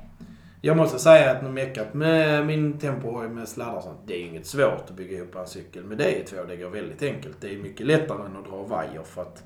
Jag 0.61 0.77
måste 0.77 0.99
säga 0.99 1.31
att 1.31 1.43
när 1.43 1.49
meckat 1.49 1.93
med 1.93 2.45
min 2.45 2.79
Tempohoj 2.79 3.29
med 3.29 3.47
sladdar 3.47 3.75
och 3.77 3.83
sånt, 3.83 3.99
det 4.05 4.13
är 4.13 4.25
inget 4.25 4.45
svårt 4.45 4.83
att 4.89 4.95
bygga 4.95 5.17
ihop 5.17 5.35
en 5.35 5.47
cykel 5.47 5.83
med 5.83 6.01
D2. 6.01 6.47
Det 6.47 6.57
går 6.57 6.69
väldigt 6.69 7.03
enkelt. 7.03 7.37
Det 7.41 7.53
är 7.53 7.57
mycket 7.57 7.85
lättare 7.85 8.25
än 8.25 8.37
att 8.37 8.45
dra 8.45 8.63
vajer 8.63 9.03
för 9.03 9.21
att... 9.21 9.43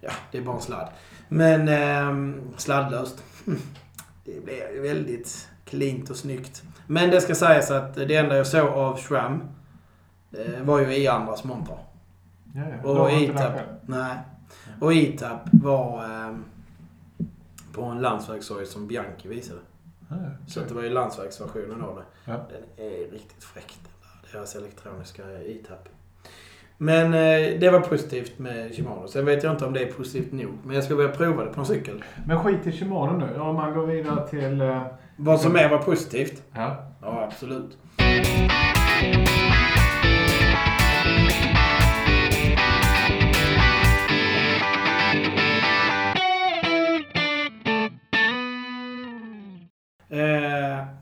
Ja, 0.00 0.10
det 0.30 0.38
är 0.38 0.42
bara 0.42 0.56
en 0.56 0.62
sladd. 0.62 0.88
Men 1.28 1.68
eh, 1.68 2.36
sladdlöst. 2.56 3.24
Det 4.24 4.44
blir 4.44 4.82
väldigt 4.82 5.48
cleant 5.64 6.10
och 6.10 6.16
snyggt. 6.16 6.62
Men 6.86 7.10
det 7.10 7.20
ska 7.20 7.34
sägas 7.34 7.70
att 7.70 7.94
det 7.94 8.16
enda 8.16 8.36
jag 8.36 8.46
såg 8.46 8.68
av 8.68 8.96
SRAM 8.96 9.42
eh, 10.32 10.62
var 10.62 10.80
ju 10.80 10.96
i 10.96 11.08
andras 11.08 11.44
montrar. 11.44 11.78
Ja, 12.54 12.62
ja. 12.82 12.90
Och 12.90 13.08
själv. 13.08 13.58
Nej. 13.86 14.16
Och 14.80 14.92
E-Tab 14.92 15.38
var 15.52 16.04
eh, 16.04 16.36
på 17.72 17.82
en 17.82 18.00
landsvägshoj 18.00 18.66
som 18.66 18.86
Bianchi 18.86 19.28
visade. 19.28 19.60
Ja, 20.10 20.16
ja. 20.16 20.28
Så 20.46 20.60
det 20.60 20.74
var 20.74 20.82
ju 20.82 20.88
landsvägsversionen 20.90 21.82
av 21.82 21.96
det. 21.96 22.32
Ja. 22.32 22.32
Den 22.50 22.86
är 22.86 23.10
riktigt 23.12 23.44
fräck 23.44 23.74
den 23.82 23.92
där, 24.02 24.32
deras 24.38 24.56
elektroniska 24.56 25.22
E-Tab. 25.46 25.88
Men 26.78 27.06
eh, 27.14 27.60
det 27.60 27.70
var 27.72 27.80
positivt 27.80 28.38
med 28.38 28.74
Shimano. 28.74 29.08
Sen 29.08 29.24
vet 29.26 29.42
jag 29.42 29.52
inte 29.52 29.64
om 29.66 29.72
det 29.72 29.80
är 29.82 29.92
positivt 29.92 30.32
nog. 30.32 30.52
Men 30.64 30.74
jag 30.74 30.84
ska 30.84 30.94
börja 30.96 31.08
prova 31.10 31.44
det 31.44 31.50
på 31.52 31.60
en 31.60 31.66
cykel. 31.66 32.04
Men 32.26 32.38
skit 32.44 32.66
i 32.66 32.72
Shimano 32.72 33.26
nu. 33.26 33.40
Om 33.40 33.54
man 33.56 33.74
går 33.74 33.86
vidare 33.86 34.28
till... 34.28 34.60
eh, 34.60 34.82
Vad 35.16 35.40
som 35.40 35.56
är 35.56 35.68
var 35.68 35.78
positivt. 35.78 36.42
Ja. 36.54 36.76
Ja, 37.02 37.24
absolut. 37.30 37.78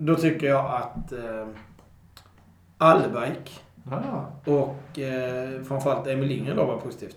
Då 0.01 0.15
tycker 0.17 0.47
jag 0.47 0.67
att 0.67 1.13
eh, 1.13 1.47
Allbike 2.79 3.51
Ja. 3.91 4.27
och 4.53 4.99
eh, 4.99 5.63
framförallt 5.63 6.07
Emil 6.07 6.29
Lindgren 6.29 6.57
då 6.57 6.65
var 6.65 6.77
positivt. 6.77 7.17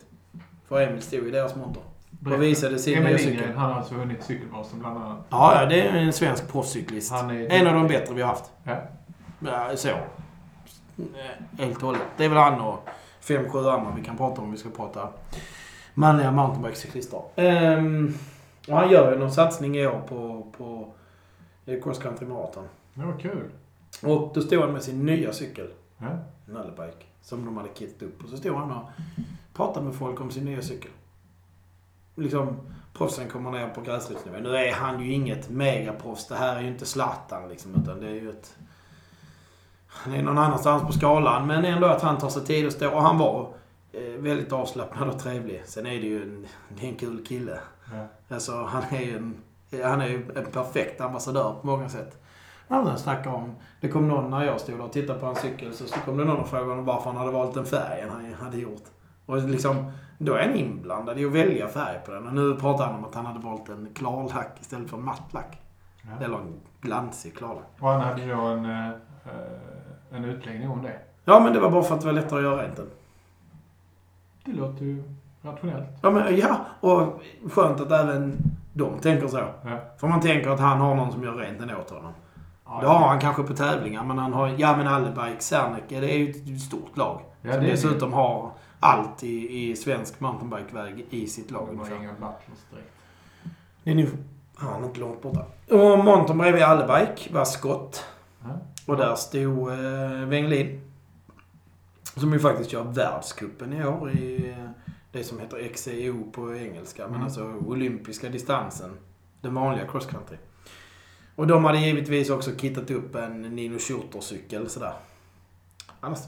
För 0.67 0.81
Emil 0.81 1.01
stod 1.01 1.27
i 1.27 1.31
deras 1.31 1.55
monter. 1.55 1.81
Berätta. 2.09 2.37
och 2.37 2.43
visade 2.43 2.79
sin 2.79 2.97
Emil 2.97 3.07
nya 3.09 3.17
cykel. 3.17 3.53
han 3.55 3.71
har 3.71 3.77
alltså 3.77 3.95
vunnit 3.95 4.23
cykelvasen 4.23 4.79
bland 4.79 4.97
annat. 4.97 5.17
Ja, 5.29 5.59
ja, 5.61 5.65
det 5.65 5.81
är 5.81 5.93
en 5.95 6.13
svensk 6.13 6.51
proffscyklist. 6.51 7.11
Är 7.13 7.51
En 7.51 7.67
av 7.67 7.73
de 7.73 7.87
bättre 7.87 8.13
vi 8.13 8.21
har 8.21 8.29
haft. 8.29 8.51
Ja. 8.63 8.75
Ja, 9.39 9.77
så. 9.77 9.89
Eh, 9.89 9.95
Helt 11.59 11.75
och 11.77 11.81
hållet. 11.83 12.01
Det 12.17 12.25
är 12.25 12.29
väl 12.29 12.37
han 12.37 12.61
och 12.61 12.87
fem, 13.19 13.49
sju 13.49 13.59
andra 13.59 13.93
vi 13.97 14.03
kan 14.03 14.17
prata 14.17 14.41
om. 14.41 14.51
Vi 14.51 14.57
ska 14.57 14.69
prata 14.69 15.09
manliga 15.93 16.31
mountainbikecyklister. 16.31 17.21
Um, 17.35 18.17
och 18.67 18.77
han 18.77 18.89
gör 18.91 19.11
ju 19.13 19.19
någon 19.19 19.31
satsning 19.31 19.77
i 19.77 19.87
år 19.87 20.01
på, 20.09 20.47
på 20.57 20.93
eh, 21.65 21.83
cross 21.83 21.99
country 21.99 22.27
marathon. 22.27 22.67
Det 22.93 23.05
var 23.05 23.19
kul. 23.19 23.49
Och 24.03 24.31
då 24.33 24.41
stod 24.41 24.61
han 24.61 24.73
med 24.73 24.83
sin 24.83 25.05
nya 25.05 25.33
cykel, 25.33 25.67
Ja. 25.97 26.07
en 26.49 26.57
Allebike, 26.57 27.05
som 27.21 27.45
de 27.45 27.57
hade 27.57 27.69
kittat 27.69 28.01
upp. 28.01 28.23
Och 28.23 28.29
så 28.29 28.37
stod 28.37 28.55
han 28.55 28.71
och 28.71 28.89
pratade 29.53 29.85
med 29.85 29.95
folk 29.95 30.21
om 30.21 30.31
sin 30.31 30.45
nya 30.45 30.61
cykel. 30.61 30.91
Liksom, 32.15 32.57
proffsen 32.93 33.29
kommer 33.29 33.51
ner 33.51 33.69
på 33.69 33.81
gräsrotsnivå. 33.81 34.37
Nu 34.37 34.55
är 34.55 34.71
han 34.73 35.03
ju 35.03 35.13
inget 35.13 35.49
megaproffs. 35.49 36.27
Det 36.27 36.35
här 36.35 36.55
är 36.55 36.61
ju 36.61 36.67
inte 36.67 36.85
Zlatan 36.85 37.49
liksom, 37.49 37.75
utan 37.83 37.99
det 37.99 38.07
är 38.07 38.13
ju 38.13 38.29
ett... 38.29 38.55
Han 39.87 40.13
är 40.13 40.23
någon 40.23 40.37
annanstans 40.37 40.83
på 40.83 40.91
skalan, 40.91 41.47
men 41.47 41.65
ändå 41.65 41.87
att 41.87 42.01
han 42.01 42.17
tar 42.17 42.29
sig 42.29 42.45
tid 42.45 42.67
att 42.67 42.73
stå. 42.73 42.89
Och 42.95 43.01
han 43.01 43.17
var 43.17 43.53
eh, 43.91 44.01
väldigt 44.01 44.51
avslappnad 44.51 45.09
och 45.09 45.19
trevlig. 45.19 45.61
Sen 45.65 45.85
är 45.85 45.89
det 46.01 46.07
ju 46.07 46.23
en, 46.23 46.45
det 46.69 46.85
är 46.85 46.89
en 46.89 46.95
kul 46.95 47.25
kille. 47.25 47.59
Ja. 47.91 48.07
Alltså, 48.35 48.63
han 48.63 48.83
är 48.89 49.01
ju 49.01 49.17
en, 49.17 49.33
han 49.83 50.01
är 50.01 50.07
ju 50.07 50.31
en 50.35 50.45
perfekt 50.45 51.01
ambassadör 51.01 51.55
på 51.61 51.67
många 51.67 51.89
sätt. 51.89 52.23
Han 52.67 52.97
snackade 52.97 53.35
om, 53.35 53.55
det 53.81 53.87
kom 53.87 54.07
någon 54.07 54.29
när 54.29 54.45
jag 54.45 54.59
stod 54.59 54.79
och 54.79 54.91
tittade 54.91 55.19
på 55.19 55.25
hans 55.25 55.39
cykel, 55.39 55.73
så, 55.73 55.85
så 55.85 55.99
kom 55.99 56.17
det 56.17 56.25
någon 56.25 56.37
och 56.37 56.47
frågade 56.47 56.71
om 56.71 56.85
varför 56.85 57.09
han 57.09 57.19
hade 57.19 57.31
valt 57.31 57.53
den 57.53 57.65
färgen 57.65 58.09
han 58.09 58.33
hade 58.33 58.57
gjort. 58.57 58.83
Och 59.25 59.37
liksom, 59.37 59.91
då 60.17 60.33
är 60.33 60.47
han 60.47 60.55
inblandad 60.55 61.19
i 61.19 61.25
att 61.25 61.31
välja 61.31 61.67
färg 61.67 61.99
på 62.05 62.11
den. 62.11 62.27
Och 62.27 62.33
nu 62.33 62.55
pratar 62.55 62.85
han 62.85 62.95
om 62.95 63.05
att 63.05 63.15
han 63.15 63.25
hade 63.25 63.39
valt 63.39 63.69
en 63.69 63.89
klarlack 63.93 64.57
istället 64.61 64.89
för 64.89 64.97
en 64.97 65.05
mattlack. 65.05 65.61
Ja. 66.01 66.25
Eller 66.25 66.37
en 66.37 66.59
glansig 66.81 67.37
klarlack. 67.37 67.69
Och 67.79 67.89
han 67.89 68.01
hade 68.01 68.25
då 68.25 68.41
en, 68.41 68.65
eh, 68.65 68.89
en 70.11 70.25
utläggning 70.25 70.69
om 70.69 70.81
det. 70.81 70.99
Ja, 71.25 71.39
men 71.39 71.53
det 71.53 71.59
var 71.59 71.71
bara 71.71 71.83
för 71.83 71.95
att 71.95 72.01
det 72.01 72.07
var 72.07 72.13
lättare 72.13 72.39
att 72.39 72.43
göra 72.43 72.63
rent 72.63 72.75
den. 72.75 72.89
Det 74.45 74.51
låter 74.51 74.85
ju 74.85 75.03
rationellt. 75.41 75.87
Ja, 76.01 76.11
men 76.11 76.37
ja, 76.37 76.65
och 76.79 77.21
skönt 77.51 77.81
att 77.81 77.91
även 77.91 78.37
de 78.73 78.99
tänker 78.99 79.27
så. 79.27 79.37
Ja. 79.37 79.79
För 79.97 80.07
man 80.07 80.21
tänker 80.21 80.49
att 80.49 80.59
han 80.59 80.77
har 80.77 80.95
någon 80.95 81.11
som 81.11 81.23
gör 81.23 81.35
rent 81.35 81.59
den 81.59 81.75
åt 81.75 81.89
honom. 81.89 82.13
Ja, 82.65 82.79
Det 82.81 82.87
har 82.87 83.07
han 83.07 83.19
kanske 83.19 83.43
på 83.43 83.53
tävlingar, 83.53 84.03
men 84.03 84.17
han 84.17 84.33
har... 84.33 84.55
Ja, 84.57 84.77
men 84.77 84.87
Allebike, 84.87 85.39
Serneke, 85.39 85.99
det 85.99 86.13
är 86.13 86.17
ju 86.17 86.55
ett 86.55 86.61
stort 86.61 86.97
lag. 86.97 87.21
Ja, 87.41 87.53
som 87.53 87.63
det 87.63 87.69
dessutom 87.69 88.13
har 88.13 88.51
allt 88.79 89.23
i, 89.23 89.69
i 89.69 89.75
svensk 89.75 90.19
mountainbikeväg 90.19 91.05
i 91.09 91.27
sitt 91.27 91.51
lag 91.51 91.67
Det 91.71 91.77
var 91.77 91.97
inga 91.99 92.11
butlers 92.11 92.63
direkt. 92.71 92.91
Det 93.83 93.91
är 93.91 93.95
nu... 93.95 94.09
Han 94.55 94.83
är 94.83 94.87
inte 94.87 94.99
långt 94.99 95.21
borta. 95.21 95.45
Och 95.69 96.05
montern 96.05 96.37
bredvid 96.37 96.63
Allebike 96.63 97.33
var 97.33 97.45
Scott. 97.45 98.05
Ja. 98.43 98.49
Och 98.87 98.97
där 98.97 99.15
stod 99.15 99.69
eh, 99.69 100.27
Wenglin. 100.27 100.81
Som 102.15 102.33
ju 102.33 102.39
faktiskt 102.39 102.69
kör 102.69 102.83
världscupen 102.83 103.73
i 103.73 103.85
år 103.85 104.11
i 104.11 104.49
eh, 104.49 104.69
det 105.13 105.23
som 105.23 105.39
heter 105.39 105.67
XCO 105.73 106.31
på 106.31 106.55
engelska. 106.55 107.03
Men 107.03 107.13
Mm. 107.13 107.23
alltså 107.23 107.53
olympiska 107.67 108.29
distansen. 108.29 108.91
Den 109.41 109.53
vanliga 109.53 109.87
cross 109.87 110.05
country. 110.05 110.37
Och 111.35 111.47
de 111.47 111.65
hade 111.65 111.77
givetvis 111.79 112.29
också 112.29 112.51
kittat 112.51 112.91
upp 112.91 113.15
en 113.15 113.41
Nino 113.41 113.79
Schurter-cykel 113.79 114.69
sådär. 114.69 114.93
Annars... 115.99 116.19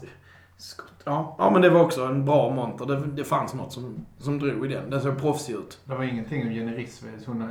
Scott. 0.58 0.92
Ja, 1.04 1.36
ja, 1.38 1.50
men 1.50 1.62
det 1.62 1.70
var 1.70 1.80
också 1.80 2.04
en 2.04 2.24
bra 2.24 2.50
monter. 2.50 2.86
Det, 2.86 3.06
det 3.06 3.24
fanns 3.24 3.54
något 3.54 3.72
som, 3.72 4.06
som 4.18 4.38
drog 4.38 4.66
i 4.66 4.68
den. 4.68 4.90
Den 4.90 5.00
såg 5.00 5.18
proffsig 5.20 5.54
ut. 5.54 5.80
Det 5.84 5.94
var 5.94 6.04
ingenting 6.04 6.42
om 6.42 6.52
Jenny 6.52 6.86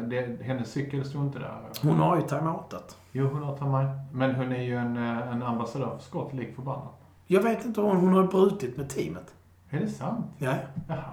det, 0.09 0.43
hennes 0.43 0.71
cykel 0.71 1.05
stod 1.05 1.25
inte 1.25 1.39
där. 1.39 1.61
Hon 1.81 1.95
har 1.95 2.15
ju 2.15 2.21
timeoutat. 2.21 2.97
Jo, 3.11 3.27
hon 3.27 3.43
har 3.43 3.57
tagit 3.57 3.89
Men 4.13 4.35
hon 4.35 4.51
är 4.51 4.61
ju 4.63 4.75
en, 4.75 4.97
eh, 4.97 5.31
en 5.31 5.43
ambassadör 5.43 5.97
för 5.97 6.03
Scott, 6.03 6.33
lik 6.33 6.55
förbannat. 6.55 7.01
Jag 7.27 7.41
vet 7.41 7.65
inte 7.65 7.81
om 7.81 7.97
hon 7.97 8.13
har 8.13 8.23
brutit 8.23 8.77
med 8.77 8.89
teamet. 8.89 9.33
Är 9.75 9.79
det 9.79 9.89
sant? 9.89 10.25
Ja. 10.37 10.53
Jaha. 10.87 11.03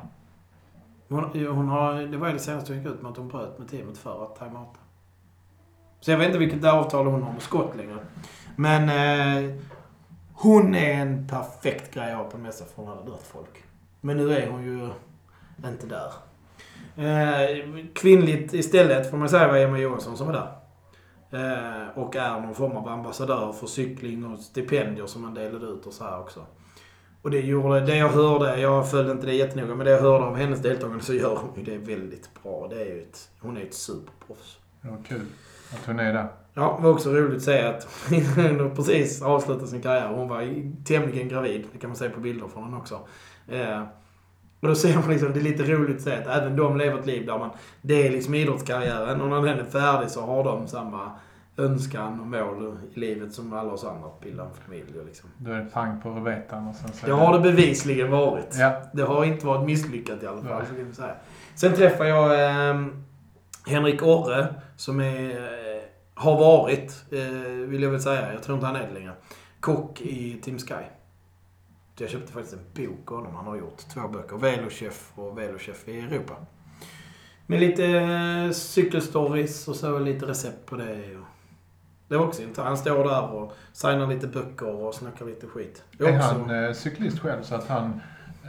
Hon, 1.08 1.46
hon 1.46 1.68
har, 1.68 1.94
det 1.94 2.16
var 2.16 2.26
ju 2.26 2.32
det 2.32 2.38
senaste 2.38 2.72
hon 2.72 2.82
gick 2.82 2.92
ut 2.92 3.02
med 3.02 3.10
att 3.10 3.16
hon 3.16 3.28
bröt 3.28 3.58
med 3.58 3.68
teamet 3.68 3.98
för 3.98 4.24
att 4.24 4.38
timeouta. 4.38 4.78
Så 6.00 6.10
jag 6.10 6.18
vet 6.18 6.26
inte 6.26 6.38
vilket 6.38 6.64
avtal 6.64 7.06
hon 7.06 7.22
har 7.22 7.32
med 7.32 7.42
Scott 7.42 7.76
längre. 7.76 7.98
Men 8.56 8.88
eh, 8.88 9.54
hon 10.32 10.74
är 10.74 10.92
en 10.92 11.28
perfekt 11.28 11.94
grej 11.94 12.12
att 12.12 12.18
ha 12.18 12.24
på 12.24 12.36
en 12.36 12.42
mässa 12.42 12.64
för 12.64 12.82
hon 12.82 12.88
hade 12.88 13.10
dött 13.10 13.22
folk. 13.32 13.64
Men 14.00 14.16
nu 14.16 14.32
är 14.32 14.50
hon 14.50 14.64
ju 14.64 14.88
inte 15.68 15.86
där. 15.86 16.12
Eh, 16.96 17.66
kvinnligt 17.94 18.54
istället 18.54 19.10
får 19.10 19.16
man 19.16 19.28
säga 19.28 19.48
var 19.48 19.56
Emma 19.56 19.78
Johansson 19.78 20.16
som 20.16 20.26
var 20.26 20.34
där. 20.34 20.52
Eh, 21.30 21.98
och 21.98 22.16
är 22.16 22.40
någon 22.40 22.54
form 22.54 22.76
av 22.76 22.88
ambassadör 22.88 23.52
för 23.52 23.66
cykling 23.66 24.24
och 24.24 24.38
stipendier 24.38 25.06
som 25.06 25.22
man 25.22 25.34
delade 25.34 25.66
ut 25.66 25.86
och 25.86 25.92
så 25.92 26.04
här 26.04 26.20
också. 26.20 26.40
Och 27.22 27.30
det 27.30 27.40
gjorde, 27.40 27.80
det 27.80 27.96
jag 27.96 28.08
hörde, 28.08 28.60
jag 28.60 28.90
följde 28.90 29.12
inte 29.12 29.26
det 29.26 29.34
jättenoga, 29.34 29.74
men 29.74 29.86
det 29.86 29.92
jag 29.92 30.00
hörde 30.00 30.24
av 30.24 30.36
hennes 30.36 30.62
deltagande 30.62 31.04
så 31.04 31.14
gör 31.14 31.36
hon 31.36 31.64
ju 31.64 31.72
det 31.72 31.78
väldigt 31.78 32.30
bra. 32.42 32.68
Det 32.70 32.80
är 32.80 32.84
ju 32.84 33.02
ett, 33.02 33.28
hon 33.40 33.56
är 33.56 33.62
ett 33.62 33.74
superproffs. 33.74 34.58
Var 34.80 34.98
kul 35.08 35.26
att 35.72 35.86
hon 35.86 36.00
är 36.00 36.12
där. 36.12 36.28
Ja, 36.54 36.74
det 36.78 36.84
var 36.84 36.90
också 36.90 37.10
roligt 37.10 37.36
att 37.36 37.42
se 37.42 37.62
att 37.62 37.88
hon 38.36 38.74
precis 38.76 39.22
avslutat 39.22 39.68
sin 39.68 39.82
karriär. 39.82 40.08
Hon 40.08 40.28
var 40.28 40.62
tämligen 40.84 41.28
gravid. 41.28 41.64
Det 41.72 41.78
kan 41.78 41.90
man 41.90 41.96
se 41.96 42.08
på 42.08 42.20
bilder 42.20 42.48
från 42.48 42.64
henne 42.64 42.76
också. 42.76 43.00
Eh, 43.48 43.82
och 44.60 44.68
då 44.68 44.74
ser 44.74 44.94
man 44.94 45.10
liksom, 45.10 45.32
det 45.32 45.40
är 45.40 45.44
lite 45.44 45.62
roligt 45.62 45.96
att 45.96 46.02
se 46.02 46.12
att 46.12 46.26
även 46.26 46.56
de 46.56 46.76
lever 46.76 46.98
ett 46.98 47.06
liv 47.06 47.26
där 47.26 47.38
man, 47.38 47.50
det 47.82 48.06
är 48.06 48.10
liksom 48.10 48.34
idrottskarriären 48.34 49.20
och 49.20 49.28
när 49.28 49.42
den 49.42 49.66
är 49.66 49.70
färdig 49.70 50.10
så 50.10 50.20
har 50.20 50.44
de 50.44 50.68
samma 50.68 51.10
önskan 51.62 52.20
och 52.20 52.26
mål 52.26 52.76
i 52.94 53.00
livet 53.00 53.32
som 53.32 53.52
alla 53.52 53.72
oss 53.72 53.84
andra. 53.84 54.06
Att 54.06 54.20
bilda 54.20 54.44
en 54.44 54.54
familj 54.64 54.98
och 54.98 55.06
liksom. 55.06 55.30
Då 55.38 55.50
är 55.50 55.58
det 55.58 55.70
pang 55.70 56.00
på 56.00 56.10
ruvetan 56.10 56.68
och 56.68 56.74
sen 56.74 56.92
så... 56.92 57.06
Det 57.06 57.12
har 57.12 57.38
det 57.38 57.40
bevisligen 57.40 58.10
varit. 58.10 58.56
Ja. 58.58 58.82
Det 58.92 59.02
har 59.02 59.24
inte 59.24 59.46
varit 59.46 59.66
misslyckat 59.66 60.22
i 60.22 60.26
alla 60.26 60.42
fall. 60.42 60.66
Så 60.66 60.74
kan 60.74 60.94
säga. 60.94 61.14
Sen 61.54 61.74
träffade 61.74 62.08
jag 62.08 62.50
eh, 62.70 62.86
Henrik 63.66 64.02
Orre 64.02 64.54
som 64.76 65.00
är, 65.00 65.30
eh, 65.30 65.82
har 66.14 66.38
varit, 66.38 67.04
eh, 67.10 67.20
vill 67.68 67.82
jag 67.82 67.90
väl 67.90 68.00
säga, 68.00 68.32
jag 68.32 68.42
tror 68.42 68.54
inte 68.54 68.66
han 68.66 68.76
är 68.76 68.86
det 68.86 68.94
längre, 68.94 69.12
kock 69.60 70.00
i 70.00 70.40
Team 70.42 70.58
Sky. 70.58 70.84
Jag 71.98 72.10
köpte 72.10 72.32
faktiskt 72.32 72.54
en 72.54 72.86
bok 72.86 73.12
av 73.12 73.16
honom. 73.16 73.34
Han 73.34 73.46
har 73.46 73.56
gjort 73.56 73.78
två 73.94 74.08
böcker. 74.08 74.36
Velochef 74.36 75.12
och 75.14 75.38
Velochef 75.38 75.88
i 75.88 76.00
Europa. 76.00 76.34
Med 77.46 77.60
lite 77.60 77.86
eh, 77.86 78.50
cykelstories 78.50 79.68
och 79.68 79.76
så 79.76 79.98
lite 79.98 80.26
recept 80.26 80.66
på 80.66 80.76
det. 80.76 81.16
Och 81.16 81.26
det 82.12 82.18
var 82.18 82.26
också 82.26 82.42
intressant. 82.42 82.68
Han 82.68 82.76
står 82.76 83.04
där 83.04 83.22
och 83.34 83.52
signar 83.72 84.06
lite 84.06 84.26
böcker 84.26 84.68
och 84.74 84.94
snackar 84.94 85.24
lite 85.26 85.46
skit. 85.46 85.82
Det 85.98 86.04
Är 86.04 86.16
också- 86.18 86.28
han 86.28 86.64
eh, 86.64 86.72
cyklist 86.72 87.18
själv 87.18 87.42
så 87.42 87.54
att 87.54 87.68
han 87.68 88.00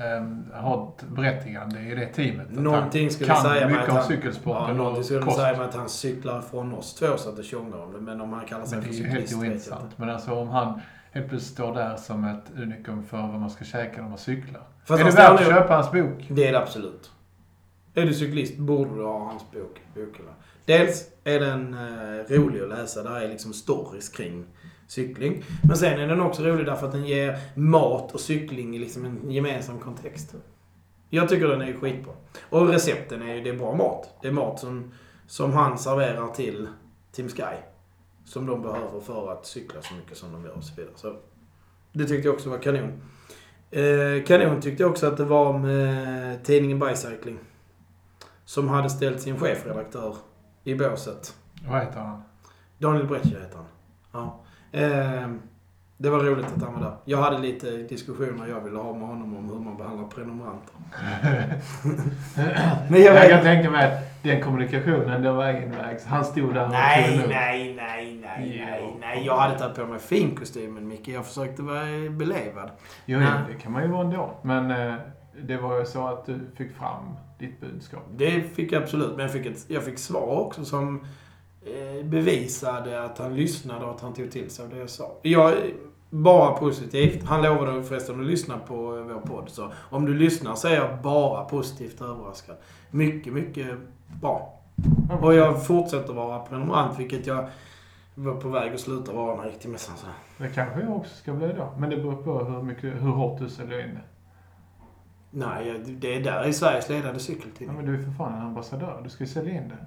ehm, 0.02 0.46
har 0.54 0.88
ett 0.98 1.04
berättigande 1.08 1.80
i 1.80 1.96
det 1.96 2.06
teamet? 2.06 2.52
Någonting 2.52 3.10
skulle 3.12 3.28
kan 3.30 3.42
säga 3.42 3.68
mycket 3.68 3.84
att 3.84 3.90
om 3.90 3.96
han- 3.96 4.06
cykelsporten 4.08 4.76
Ja, 4.78 4.84
och 4.90 5.06
skulle 5.06 5.22
kost. 5.22 5.38
säga 5.38 5.58
mig 5.58 5.66
att 5.68 5.76
han 5.76 5.90
cyklar 5.90 6.42
från 6.42 6.74
oss 6.74 6.94
två 6.96 7.18
så 7.18 7.30
att 7.30 7.38
det 7.38 7.44
tjongar 7.44 7.78
om 7.78 7.94
det. 7.94 8.00
Men 8.02 8.22
om 8.22 8.34
han 8.34 8.46
kallar 8.46 8.66
sig 8.66 8.78
Men 8.80 8.88
det 8.88 8.94
för 8.94 9.02
är 9.04 9.06
ju 9.06 9.10
helt 9.10 9.30
cyklist 9.30 9.42
ointressant. 9.42 9.98
Men 9.98 10.10
alltså 10.10 10.32
om 10.34 10.48
han 10.50 10.82
helt 11.12 11.30
plötsligt 11.30 11.54
står 11.54 11.74
där 11.76 11.96
som 11.96 12.24
ett 12.26 12.44
unikum 12.62 13.04
för 13.04 13.18
vad 13.18 13.40
man 13.40 13.50
ska 13.50 13.66
käka 13.66 14.02
när 14.02 14.10
man 14.10 14.18
cyklar. 14.18 14.62
Fast 14.86 15.02
är 15.02 15.06
det 15.06 15.12
värt 15.12 15.32
att 15.40 15.46
köpa 15.48 15.76
hans 15.76 15.92
bok? 15.92 16.28
Det 16.30 16.48
är 16.48 16.52
det 16.52 16.60
absolut. 16.60 17.12
Är 17.96 18.06
du 18.06 18.14
cyklist 18.14 18.58
borde 18.58 18.96
du 18.96 19.04
ha 19.04 19.20
hans 19.26 19.52
bok. 19.52 19.82
bokhylla. 19.96 20.32
Dels 20.66 21.08
är 21.24 21.40
den 21.40 21.74
eh, 21.74 22.38
rolig 22.38 22.62
att 22.62 22.70
läsa. 22.70 23.04
Där 23.04 23.22
är 23.22 23.28
liksom 23.28 23.54
stories 23.54 24.10
kring 24.10 24.46
cykling. 24.88 25.44
Men 25.68 25.78
sen 25.78 26.00
är 26.00 26.08
den 26.08 26.22
också 26.22 26.44
rolig 26.44 26.66
därför 26.66 26.86
att 26.86 26.92
den 26.92 27.06
ger 27.06 27.40
mat 27.56 28.12
och 28.12 28.20
cykling 28.20 28.76
i 28.76 28.80
liksom 28.80 29.06
en 29.06 29.32
gemensam 29.32 29.80
kontext. 29.80 30.36
Jag 31.10 31.30
tycker 31.30 31.48
den 31.48 31.62
är 31.62 31.74
skitbra. 31.74 32.14
Och 32.50 32.68
recepten 32.68 33.22
är 33.22 33.36
ju, 33.36 33.42
det 33.42 33.50
är 33.50 33.58
bra 33.58 33.76
mat. 33.76 34.10
Det 34.22 34.28
är 34.28 34.32
mat 34.32 34.60
som, 34.60 34.92
som 35.28 35.54
han 35.54 35.78
serverar 35.78 36.28
till 36.28 36.68
Team 37.12 37.30
Sky. 37.30 37.56
Som 38.26 38.46
de 38.46 38.62
behöver 38.62 39.00
för 39.00 39.32
att 39.32 39.46
cykla 39.46 39.82
så 39.82 39.94
mycket 39.94 40.18
som 40.18 40.32
de 40.32 40.46
gör 40.46 40.52
och 40.52 40.64
så 40.64 40.76
vidare. 40.76 40.94
Så 40.96 41.16
det 41.92 42.06
tyckte 42.06 42.28
jag 42.28 42.36
också 42.36 42.50
var 42.50 42.58
kanon. 42.58 43.02
Eh, 43.72 44.24
kanon 44.26 44.62
tyckte 44.62 44.84
jag 44.84 44.92
också 44.92 45.08
att 45.08 45.18
det 45.18 45.26
var 45.26 45.60
med 45.60 46.44
tidningen 46.44 46.80
Bicycling. 46.80 47.40
Som 48.46 48.68
hade 48.68 48.90
ställt 48.90 49.22
sin 49.22 49.40
chefredaktör 49.40 50.16
i 50.64 50.76
båset. 50.76 51.36
Vad 51.70 51.82
heter 51.82 52.00
han? 52.00 52.24
Daniel 52.78 53.08
Breccia 53.08 53.40
heter 53.40 53.58
han. 53.58 53.66
Ja. 54.12 54.40
Eh, 54.80 55.30
det 55.98 56.10
var 56.10 56.20
roligt 56.20 56.46
att 56.46 56.62
han 56.64 56.74
var 56.74 56.82
där. 56.82 56.98
Jag 57.06 57.18
hade 57.18 57.38
lite 57.38 57.72
diskussioner 57.72 58.48
jag 58.48 58.62
ville 58.62 58.78
ha 58.78 58.94
med 58.94 59.08
honom 59.08 59.38
om 59.38 59.50
hur 59.50 59.60
man 59.60 59.78
behandlar 59.78 60.08
prenumeranter. 60.08 60.76
Men 62.90 63.02
jag 63.02 63.16
Jag 63.16 63.30
kan 63.30 63.42
tänka 63.42 63.70
mig 63.70 63.86
att 63.94 64.24
den 64.24 64.42
kommunikationen, 64.42 65.22
den 65.22 65.36
var 65.36 65.46
egenvägs. 65.46 66.06
Han 66.06 66.26
stod 66.26 66.54
där 66.54 66.64
och 66.66 66.72
Nej, 66.72 67.26
nej, 67.30 67.74
nej, 67.76 68.20
nej, 68.22 68.58
Jo. 68.60 68.66
nej, 68.66 68.98
nej. 69.02 69.26
Jag 69.26 69.38
hade 69.38 69.60
tagit 69.60 69.76
på 69.76 69.86
mig 69.86 70.00
finkostymen, 70.00 70.88
Micke. 70.88 71.08
Jag 71.08 71.26
försökte 71.26 71.62
vara 71.62 72.10
belevad. 72.10 72.72
Jo, 73.06 73.20
Nej. 73.20 73.30
jo, 73.48 73.54
det 73.54 73.60
kan 73.60 73.72
man 73.72 73.84
ju 73.84 73.88
vara 73.90 74.02
ändå. 74.02 74.38
Men 74.42 74.72
eh, 74.72 74.96
det 75.44 75.58
var 75.58 75.80
ju 75.80 75.86
så 75.86 76.08
att 76.08 76.26
du 76.26 76.40
fick 76.58 76.76
fram 76.78 77.16
ditt 77.48 77.62
budskap. 77.62 78.04
Det 78.16 78.42
fick 78.42 78.72
jag 78.72 78.84
absolut, 78.84 79.12
men 79.12 79.20
jag 79.20 79.32
fick, 79.32 79.46
ett, 79.46 79.66
jag 79.68 79.84
fick 79.84 79.98
svar 79.98 80.40
också 80.40 80.66
som 80.66 81.06
eh, 81.66 82.06
bevisade 82.06 83.04
att 83.04 83.18
han 83.18 83.36
lyssnade 83.36 83.86
och 83.86 83.92
att 83.92 84.02
han 84.02 84.14
tog 84.14 84.32
till 84.32 84.50
sig 84.50 84.66
av 84.66 84.72
det 84.72 84.78
jag 84.78 84.90
sa. 84.90 85.12
Jag, 85.22 85.54
bara 86.14 86.52
positivt. 86.52 87.24
Han 87.24 87.42
lovade 87.42 87.84
förresten 87.84 88.20
att 88.20 88.26
lyssna 88.26 88.58
på 88.58 88.76
vår 88.76 89.22
podd. 89.22 89.50
Så 89.50 89.72
om 89.90 90.06
du 90.06 90.14
lyssnar 90.14 90.56
så 90.56 90.68
är 90.68 90.76
jag 90.76 91.02
bara 91.02 91.44
positivt 91.44 92.02
överraskad. 92.02 92.56
Mycket, 92.92 93.34
mycket 93.34 93.78
bra. 94.22 94.60
Och 95.22 95.34
jag 95.34 95.68
fortsätter 95.68 96.14
vara 96.14 96.40
prenumerant, 96.40 97.00
vilket 97.00 97.28
jag 97.28 97.50
var 98.16 98.36
på 98.36 98.50
väg 98.50 98.74
att 98.74 98.80
sluta 98.80 99.14
vara 99.14 99.36
när 99.36 99.44
jag 99.44 99.52
gick 99.52 99.62
till 99.62 99.70
mässan. 99.70 99.98
Så. 99.98 100.08
Det 100.38 100.50
kanske 100.50 100.82
jag 100.82 100.96
också 100.96 101.16
ska 101.16 101.34
bli 101.34 101.48
då. 101.48 101.74
Men 101.78 101.90
det 101.90 101.98
beror 101.98 102.24
på 102.24 102.44
hur, 102.44 102.62
mycket, 102.62 102.84
hur 102.84 103.10
hårt 103.10 103.40
du 103.40 103.50
säljer 103.50 103.80
in 103.88 103.96
det. 103.96 104.02
Nej, 105.36 105.82
det 105.86 106.16
är 106.16 106.24
där 106.24 106.48
i 106.48 106.54
Sveriges 106.54 106.90
ledande 106.90 107.14
Ja, 107.16 107.20
cykeltidning. 107.20 107.76
men 107.78 107.86
du 107.86 107.94
är 108.00 108.04
för 108.04 108.12
fan 108.12 108.34
en 108.34 108.42
ambassadör. 108.42 109.02
Du 109.04 109.10
ska 109.10 109.24
ju 109.24 109.30
sälja 109.30 109.54
in 109.54 109.70
det. 109.70 109.86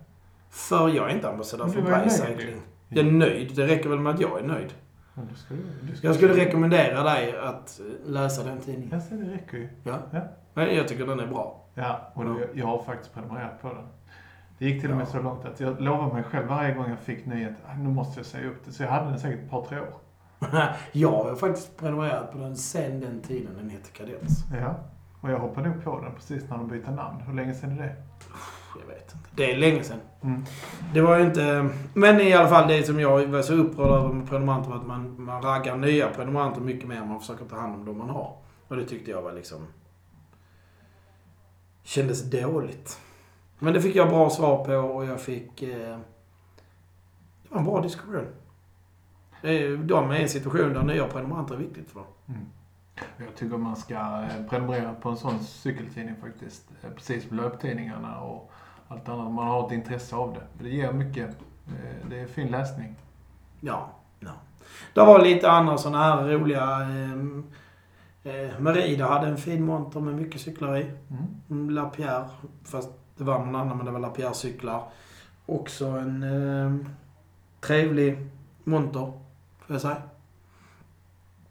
För 0.51 0.89
jag 0.89 1.11
är 1.11 1.15
inte 1.15 1.29
ambassadör 1.31 1.67
för 1.69 2.05
Bicycling. 2.05 2.61
Jag 2.89 3.07
är 3.07 3.13
nöjd. 3.13 3.53
Det 3.57 3.67
räcker 3.67 3.89
väl 3.89 3.99
med 3.99 4.15
att 4.15 4.21
jag 4.21 4.39
är 4.41 4.47
nöjd. 4.47 4.73
Men 5.15 5.27
du 5.27 5.35
ska, 5.35 5.55
du 5.83 5.97
ska 5.97 6.07
Jag 6.07 6.17
skulle 6.17 6.35
rekommendera 6.35 7.03
dig 7.03 7.37
att 7.39 7.81
läsa 8.07 8.45
den 8.45 8.59
tidningen. 8.61 9.01
Säger 9.03 9.25
det 9.25 9.33
räcker 9.33 9.57
ju. 9.57 9.69
Ja. 9.85 9.99
Ja. 10.11 10.21
Men 10.55 10.75
jag 10.77 10.89
tycker 10.89 11.07
den 11.07 11.21
är 11.21 11.27
bra. 11.27 11.65
Ja, 11.75 12.11
och 12.15 12.25
då, 12.25 12.37
jag 12.55 12.67
har 12.67 12.83
faktiskt 12.83 13.15
prenumererat 13.15 13.63
på 13.63 13.69
den. 13.69 13.85
Det 14.59 14.65
gick 14.65 14.81
till 14.81 14.91
och 14.91 14.97
med 14.97 15.07
Ja. 15.07 15.11
så 15.13 15.19
långt 15.23 15.45
att 15.45 15.61
jag 15.61 15.81
lovade 15.81 16.15
mig 16.15 16.23
själv 16.23 16.47
varje 16.49 16.75
gång 16.75 16.89
jag 16.89 16.99
fick 16.99 17.27
nyhet, 17.27 17.53
"Ah, 17.67 17.75
nu 17.75 17.89
måste 17.89 18.19
jag 18.19 18.27
säga 18.27 18.49
upp 18.49 18.65
det. 18.65 18.73
Så 18.73 18.83
jag 18.83 18.91
hade 18.91 19.11
den 19.11 19.19
säkert 19.21 19.45
ett 19.45 19.51
par, 19.51 19.65
tre 19.65 19.79
år. 19.81 19.95
jag 20.93 21.11
har 21.13 21.35
faktiskt 21.37 21.77
prenumererat 21.77 22.33
på 22.33 22.39
den 22.39 22.57
sen 22.57 23.01
den 23.01 23.21
tiden 23.21 23.51
den 23.59 23.71
heter 23.71 23.93
Kadets. 23.93 24.45
Ja. 24.61 24.75
Och 25.27 25.33
jag 25.33 25.39
hoppade 25.39 25.69
nog 25.69 25.85
på 25.85 26.01
den 26.01 26.15
precis 26.15 26.51
när 26.51 26.57
de 26.57 26.69
bytte 26.69 26.91
namn. 26.91 27.21
Hur 27.21 27.35
länge 27.35 27.55
sedan 27.55 27.73
är 27.73 27.83
det? 27.83 27.97
Jag 28.81 28.95
vet 28.95 29.15
inte. 29.15 29.29
Det 29.35 29.53
är 29.53 29.57
länge 29.57 29.83
sedan. 29.83 30.01
Mm. 30.23 30.45
Det 30.95 31.01
var 31.01 31.19
ju 31.19 31.25
inte... 31.25 31.69
Men 31.95 32.21
i 32.21 32.33
alla 32.33 32.49
fall 32.49 32.69
det 32.69 32.83
som 32.83 33.01
jag 33.01 33.27
var 33.27 33.43
så 33.43 33.55
upprörd 33.55 33.91
över 33.91 34.13
med 34.13 34.29
prenumeranter 34.29 34.71
var 34.71 34.77
att 34.77 34.87
man, 34.87 35.23
man 35.23 35.43
raggar 35.43 35.77
nya 35.77 36.09
prenumeranter 36.09 36.61
mycket 36.61 36.89
mer 36.89 36.97
än 36.97 37.09
man 37.09 37.21
försöker 37.21 37.45
ta 37.45 37.57
hand 37.57 37.75
om 37.75 37.85
de 37.85 37.99
man 37.99 38.11
har. 38.11 38.37
Och 38.69 38.77
det 38.77 38.85
tyckte 38.85 39.11
jag 39.11 39.23
var 39.23 39.33
liksom... 39.33 39.67
Kändes 41.83 42.31
dåligt. 42.31 43.01
Men 43.59 43.73
det 43.73 43.83
fick 43.83 43.97
jag 43.97 44.09
bra 44.09 44.31
svar 44.31 44.65
på 44.65 44.73
och 44.73 45.05
jag 45.05 45.21
fick... 45.21 45.63
Eh, 45.63 45.99
det 47.43 47.49
var 47.49 47.59
en 47.59 47.65
bra 47.65 47.81
diskussion. 47.81 48.27
De 49.87 50.11
är 50.11 50.15
i 50.15 50.23
en 50.23 50.29
situation 50.29 50.73
där 50.73 50.83
nya 50.83 51.07
prenumeranter 51.07 51.55
är 51.55 51.59
viktigt 51.59 51.91
för 51.91 52.01
dem. 52.01 52.09
Mm. 52.29 52.47
Jag 53.19 53.35
tycker 53.37 53.57
man 53.57 53.77
ska 53.77 53.95
eh, 53.95 54.47
prenumerera 54.51 54.95
på 54.95 55.09
en 55.09 55.17
sån 55.17 55.39
cykeltidning 55.41 56.17
faktiskt. 56.17 56.65
Eh, 56.83 56.91
Precis 56.91 57.29
som 57.29 57.37
löptidningarna 57.37 58.21
och 58.21 58.53
allt 58.89 59.09
annat. 59.09 59.33
Man 59.33 59.47
har 59.49 59.67
ett 59.67 59.73
intresse 59.73 60.17
av 60.17 60.33
det. 60.35 60.65
Det 60.65 60.71
ger 60.71 60.93
mycket. 60.93 61.29
Eh, 61.69 62.09
Det 62.11 62.21
är 62.21 62.27
fin 62.27 62.49
läsning. 62.49 62.95
Ja. 63.61 63.89
ja. 64.21 64.31
Det 64.95 65.01
var 65.01 65.25
lite 65.25 65.51
andra 65.51 65.79
sådana 65.79 65.99
här 66.05 66.25
roliga... 66.29 66.81
Eh, 66.81 67.13
eh, 68.33 68.59
Merida 68.61 69.07
hade 69.07 69.27
en 69.27 69.37
fin 69.37 69.65
monter 69.65 70.01
med 70.01 70.15
mycket 70.15 70.41
cyklar 70.41 70.77
i. 70.77 70.91
Mm. 71.51 71.71
Lapierre, 71.71 72.29
fast 72.65 72.91
det 73.17 73.25
var 73.25 73.39
någon 73.39 73.57
annan 73.57 73.77
men 73.77 73.87
det 73.87 73.93
var 73.93 74.01
Lapierre 74.01 74.35
cyklar. 74.35 74.83
Också 75.47 75.87
en 75.87 76.23
eh, 76.23 76.89
trevlig 77.61 78.19
monter, 78.65 79.13
får 79.61 79.75
jag 79.75 79.81
säga. 79.81 79.97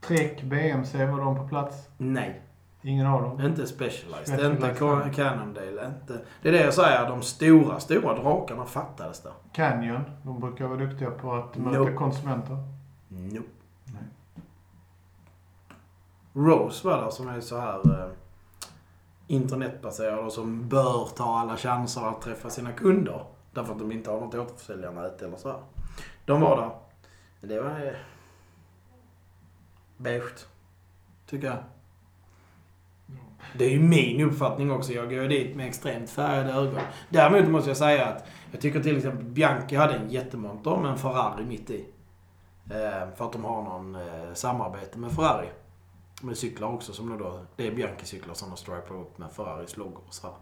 Trek, 0.08 0.44
BMC, 0.44 1.06
var 1.06 1.20
de 1.20 1.36
på 1.38 1.48
plats? 1.48 1.90
Nej, 1.98 2.42
Ingen 2.82 3.08
av 3.08 3.22
dem? 3.22 3.42
inte 3.42 3.68
Specialized, 3.68 4.28
Specialized, 4.28 5.02
inte 5.02 5.12
Cannondale, 5.16 5.86
inte... 6.02 6.20
Det 6.42 6.50
är 6.50 6.54
det 6.54 6.62
jag 6.64 6.74
säger, 6.74 7.10
de 7.10 7.22
stora, 7.22 7.80
stora 7.80 8.14
drakarna 8.16 8.66
fattades 8.66 9.20
där. 9.22 9.32
Canyon, 9.54 10.02
de 10.24 10.40
brukar 10.40 10.68
vara 10.68 10.78
duktiga 10.80 11.12
på 11.12 11.34
att 11.34 11.58
möta 11.58 11.78
Nope. 11.80 11.94
konsumenter. 11.94 12.58
Nope. 13.08 13.48
Nej. 13.84 14.04
Rose 16.34 16.88
var 16.88 17.02
där 17.02 17.10
som 17.10 17.28
är 17.28 17.42
så 17.42 17.58
här 17.60 18.02
eh, 18.04 18.10
internetbaserad 19.28 20.20
och 20.26 20.32
som 20.32 20.70
bör 20.70 21.08
ta 21.16 21.40
alla 21.40 21.58
chanser 21.58 22.02
att 22.02 22.22
träffa 22.22 22.50
sina 22.50 22.72
kunder. 22.72 23.24
Därför 23.54 23.74
att 23.74 23.80
de 23.80 23.92
inte 23.92 24.12
har 24.12 24.20
något 24.20 24.36
återförsäljarnät 24.36 25.22
eller 25.22 25.38
så 25.38 25.50
här. 25.50 25.60
De 26.26 26.42
var 26.42 26.58
där. 26.58 26.70
Det 27.48 27.62
var... 27.62 27.70
Eh, 27.70 27.94
beige. 29.98 30.46
Tycker 31.26 31.48
jag. 31.48 31.58
Det 33.58 33.66
är 33.66 33.70
ju 33.70 33.80
min 33.80 34.22
uppfattning 34.22 34.72
också. 34.72 34.94
Jag 34.94 35.10
går 35.10 35.28
dit 35.28 35.56
med 35.56 35.68
extremt 35.68 36.10
färgade 36.10 36.54
ögon. 36.54 36.82
Däremot 37.10 37.50
måste 37.50 37.70
jag 37.70 37.78
säga 37.78 38.06
att 38.06 38.26
jag 38.52 38.62
tycker 38.62 38.84
till 38.84 38.98
exempel 38.98 39.26
Bianchi 39.26 39.76
hade 39.76 39.94
en 39.94 40.10
jättemonter 40.10 40.78
med 40.78 40.92
en 40.92 40.98
Ferrari 40.98 41.46
mitt 41.46 41.70
i. 41.70 41.86
Eh, 42.70 43.16
för 43.16 43.26
att 43.26 43.34
de 43.34 43.44
har 43.44 43.64
någon 43.64 43.96
eh, 43.96 44.34
samarbete 44.34 45.00
med 45.00 45.12
Ferrari. 45.12 45.48
Med 46.22 46.38
cyklar 46.38 46.68
också 46.68 46.94
som 46.94 47.18
då, 47.18 47.46
det 47.56 47.68
är 47.68 47.72
Bianchi-cyklar 47.72 48.34
som 48.34 48.50
de 48.50 48.58
stripar 48.58 48.96
upp 48.96 49.18
med 49.18 49.32
Ferraris 49.32 49.78
loggor 49.78 50.02
och 50.08 50.14
så 50.14 50.28
här. 50.28 50.36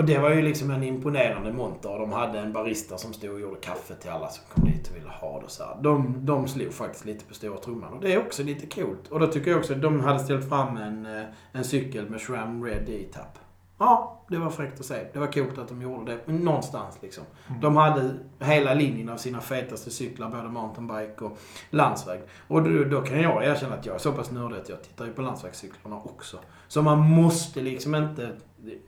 Och 0.00 0.06
det 0.06 0.18
var 0.18 0.30
ju 0.30 0.42
liksom 0.42 0.70
en 0.70 0.82
imponerande 0.82 1.52
monter. 1.52 1.98
De 1.98 2.12
hade 2.12 2.38
en 2.38 2.52
barista 2.52 2.98
som 2.98 3.12
stod 3.12 3.30
och 3.30 3.40
gjorde 3.40 3.60
kaffe 3.60 3.94
till 3.94 4.10
alla 4.10 4.28
som 4.28 4.44
kom 4.54 4.64
dit 4.64 4.90
och 4.90 4.96
ville 4.96 5.08
ha 5.08 5.40
det 5.40 5.48
så 5.48 5.62
här. 5.62 5.76
De, 5.82 6.26
de 6.26 6.48
slog 6.48 6.72
faktiskt 6.72 7.04
lite 7.04 7.24
på 7.24 7.34
stora 7.34 7.58
trumman 7.58 7.92
och 7.92 8.00
det 8.00 8.12
är 8.12 8.18
också 8.18 8.42
lite 8.42 8.66
coolt. 8.66 9.08
Och 9.08 9.20
då 9.20 9.26
tycker 9.26 9.50
jag 9.50 9.58
också 9.58 9.72
att 9.72 9.82
de 9.82 10.00
hade 10.00 10.18
ställt 10.18 10.48
fram 10.48 10.76
en, 10.76 11.06
eh, 11.06 11.22
en 11.52 11.64
cykel 11.64 12.10
med 12.10 12.20
Shram 12.20 12.64
Red 12.64 12.88
i 12.88 13.04
tapp. 13.04 13.38
Ja, 13.82 14.20
det 14.28 14.38
var 14.38 14.50
fräckt 14.50 14.80
att 14.80 14.86
se. 14.86 15.06
Det 15.12 15.18
var 15.18 15.26
coolt 15.26 15.58
att 15.58 15.68
de 15.68 15.82
gjorde 15.82 16.18
det. 16.26 16.32
Någonstans 16.32 16.98
liksom. 17.02 17.24
Mm. 17.48 17.60
De 17.60 17.76
hade 17.76 18.14
hela 18.38 18.74
linjen 18.74 19.08
av 19.08 19.16
sina 19.16 19.40
fetaste 19.40 19.90
cyklar, 19.90 20.30
både 20.30 20.48
mountainbike 20.48 21.24
och 21.24 21.38
landsväg. 21.70 22.20
Och 22.48 22.62
då, 22.62 22.84
då 22.84 23.00
kan 23.00 23.20
jag 23.20 23.44
erkänna 23.44 23.74
att 23.74 23.86
jag 23.86 23.94
är 23.94 23.98
så 23.98 24.12
pass 24.12 24.30
nördig 24.30 24.56
att 24.56 24.68
jag 24.68 24.82
tittar 24.82 25.06
ju 25.06 25.12
på 25.12 25.22
landsvägscyklarna 25.22 25.96
också. 25.96 26.38
Så 26.68 26.82
man 26.82 26.98
måste 26.98 27.60
liksom 27.60 27.94
inte... 27.94 28.30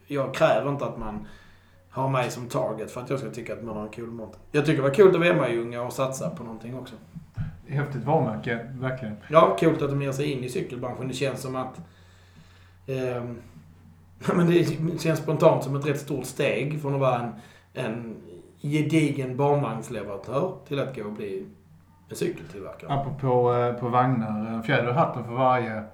Jag 0.07 0.35
kräver 0.35 0.71
inte 0.71 0.85
att 0.85 0.99
man 0.99 1.27
har 1.91 2.09
mig 2.09 2.31
som 2.31 2.49
target 2.49 2.91
för 2.91 3.01
att 3.01 3.11
jag 3.11 3.19
ska 3.19 3.31
tycka 3.31 3.53
att 3.53 3.65
man 3.65 3.77
har 3.77 3.83
en 3.83 3.93
cool 3.93 4.11
monter. 4.11 4.41
Jag 4.51 4.67
tycker 4.67 4.83
det 4.83 4.89
var 4.89 4.95
coolt 4.95 5.15
att 5.15 5.21
vara 5.21 5.33
hemmaljunga 5.33 5.83
och 5.83 5.93
satsa 5.93 6.31
på 6.31 6.45
någonting 6.45 6.79
också. 6.79 6.95
Häftigt 7.67 8.05
varumärke, 8.05 8.69
verkligen. 8.73 9.17
Ja, 9.29 9.57
coolt 9.61 9.83
att 9.83 9.91
de 9.91 10.03
ger 10.03 10.13
sig 10.13 10.33
in 10.33 10.45
i 10.45 10.49
cykelbranschen. 10.49 11.09
Det 11.09 11.15
känns 11.15 11.41
som 11.41 11.57
att... 11.57 11.81
ja, 12.87 13.23
men 14.35 14.47
det 14.47 14.65
känns 15.01 15.19
spontant 15.19 15.65
som 15.65 15.77
ett 15.77 15.87
rätt 15.87 16.01
stort 16.01 16.27
steg 16.27 16.83
från 16.83 16.95
att 16.95 17.01
vara 17.01 17.21
en, 17.21 17.33
en 17.75 18.17
gedigen 18.63 19.37
barnvagnsleverantör 19.37 20.57
till 20.69 20.81
att 20.81 20.97
gå 20.97 21.05
och 21.05 21.13
bli 21.13 21.47
en 22.09 22.17
cykeltillverkare. 22.17 22.93
Apropå 22.93 23.55
eh, 23.55 23.73
på 23.73 23.89
vagnar, 23.89 24.47
en 24.47 24.63
fjäder 24.63 24.91
i 24.91 24.93
hatten 24.93 25.25
för 25.25 25.33
varje 25.33 25.85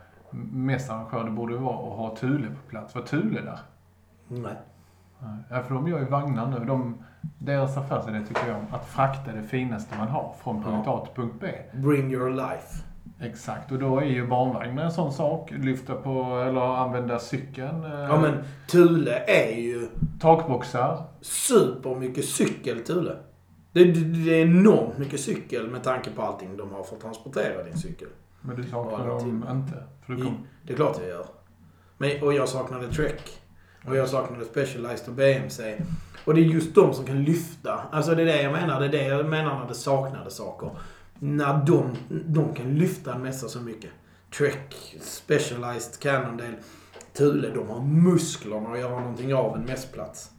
mässarrangör 0.52 1.24
det 1.24 1.30
borde 1.30 1.56
vara 1.56 1.74
att 1.74 1.98
ha 1.98 2.16
Thule 2.16 2.46
på 2.46 2.70
plats. 2.70 2.94
Var 2.94 3.02
Thule 3.02 3.40
där? 3.40 3.58
Nej. 4.28 4.56
Ja, 5.50 5.62
för 5.62 5.74
de 5.74 5.88
gör 5.88 5.98
ju 5.98 6.04
vagnar 6.04 6.46
nu. 6.46 6.64
De, 6.64 7.04
deras 7.38 7.76
affärsidé 7.76 8.26
tycker 8.26 8.48
jag 8.48 8.60
att 8.72 8.86
frakta 8.86 9.32
det 9.32 9.42
finaste 9.42 9.98
man 9.98 10.08
har 10.08 10.34
från 10.42 10.62
punkt 10.62 10.88
A 10.88 11.06
till 11.06 11.22
punkt 11.22 11.34
B. 11.40 11.46
Bring 11.72 12.12
your 12.12 12.30
life. 12.30 12.84
Exakt, 13.21 13.73
och 13.73 13.79
då 13.79 13.99
är 13.99 14.05
ju 14.05 14.27
barnvagnar 14.27 14.85
en 14.85 14.92
sån 14.92 15.12
sak. 15.12 15.51
Lyfta 15.59 15.94
på, 15.94 16.11
eller 16.49 16.61
använda 16.61 17.18
cykeln. 17.18 17.85
eh, 17.85 17.90
Ja, 18.01 18.21
men 18.21 18.35
Thule 18.71 19.18
är 19.27 19.57
ju 19.57 19.88
Takboxar. 20.21 21.03
supermycket 21.21 22.25
cykel, 22.25 22.81
Thule. 22.85 23.16
Det, 23.73 23.85
det, 23.85 24.01
det 24.25 24.35
är 24.35 24.42
enormt 24.47 24.99
mycket 24.99 25.21
cykel 25.21 25.68
med 25.71 25.83
tanke 25.83 26.11
på 26.11 26.23
allting 26.23 26.57
de 26.57 26.73
har 26.73 26.83
för 26.83 26.97
att 26.97 27.03
transportera 27.03 27.62
din 27.62 27.77
cykel. 27.79 28.09
Men 28.40 28.57
du 28.57 28.64
saknar 28.64 29.07
dem 29.09 29.44
inte. 29.51 29.83
För 30.07 30.12
du 30.12 30.23
kom, 30.25 30.47
Det 30.66 30.73
är 30.73 30.77
klart 30.77 30.97
jag 31.01 31.09
gör. 31.09 31.27
Men, 31.99 32.23
och 32.23 32.33
jag 32.35 32.49
saknade 32.49 32.88
Trek. 32.92 33.23
Och 33.87 33.97
jag 33.97 34.09
saknade 34.09 34.44
Specialized 34.44 35.09
och 35.09 35.14
BMC. 35.14 35.77
Och 36.25 36.35
det 36.35 36.40
är 36.40 36.44
just 36.44 36.75
de 36.75 36.94
som 36.94 37.04
kan 37.06 37.23
lyfta. 37.25 37.81
Alltså 37.92 38.15
det 38.15 38.23
är 38.23 38.27
det 38.27 38.42
jag 38.42 38.52
menar. 38.52 38.81
Det 38.81 38.87
är 38.87 38.90
det 38.90 39.04
jag 39.04 39.27
menar 39.27 39.59
när 39.59 39.69
det 39.69 39.75
saknade 39.75 40.31
saker. 40.31 40.71
När 41.19 41.66
de, 41.66 41.96
de 42.08 42.54
kan 42.54 42.75
lyfta 42.75 43.14
en 43.14 43.23
mässa 43.23 43.48
så 43.48 43.60
mycket. 43.60 43.90
Trek, 44.38 44.96
Specialized, 45.00 45.98
Cannondale, 46.00 46.54
Thule. 47.12 47.48
De 47.54 47.69
har 47.69 47.81
musklerna 47.81 48.69
att 48.73 48.79
göra 48.79 49.00
någonting 49.00 49.35
av 49.35 49.56
en 49.56 49.62
mässplats. 49.62 50.31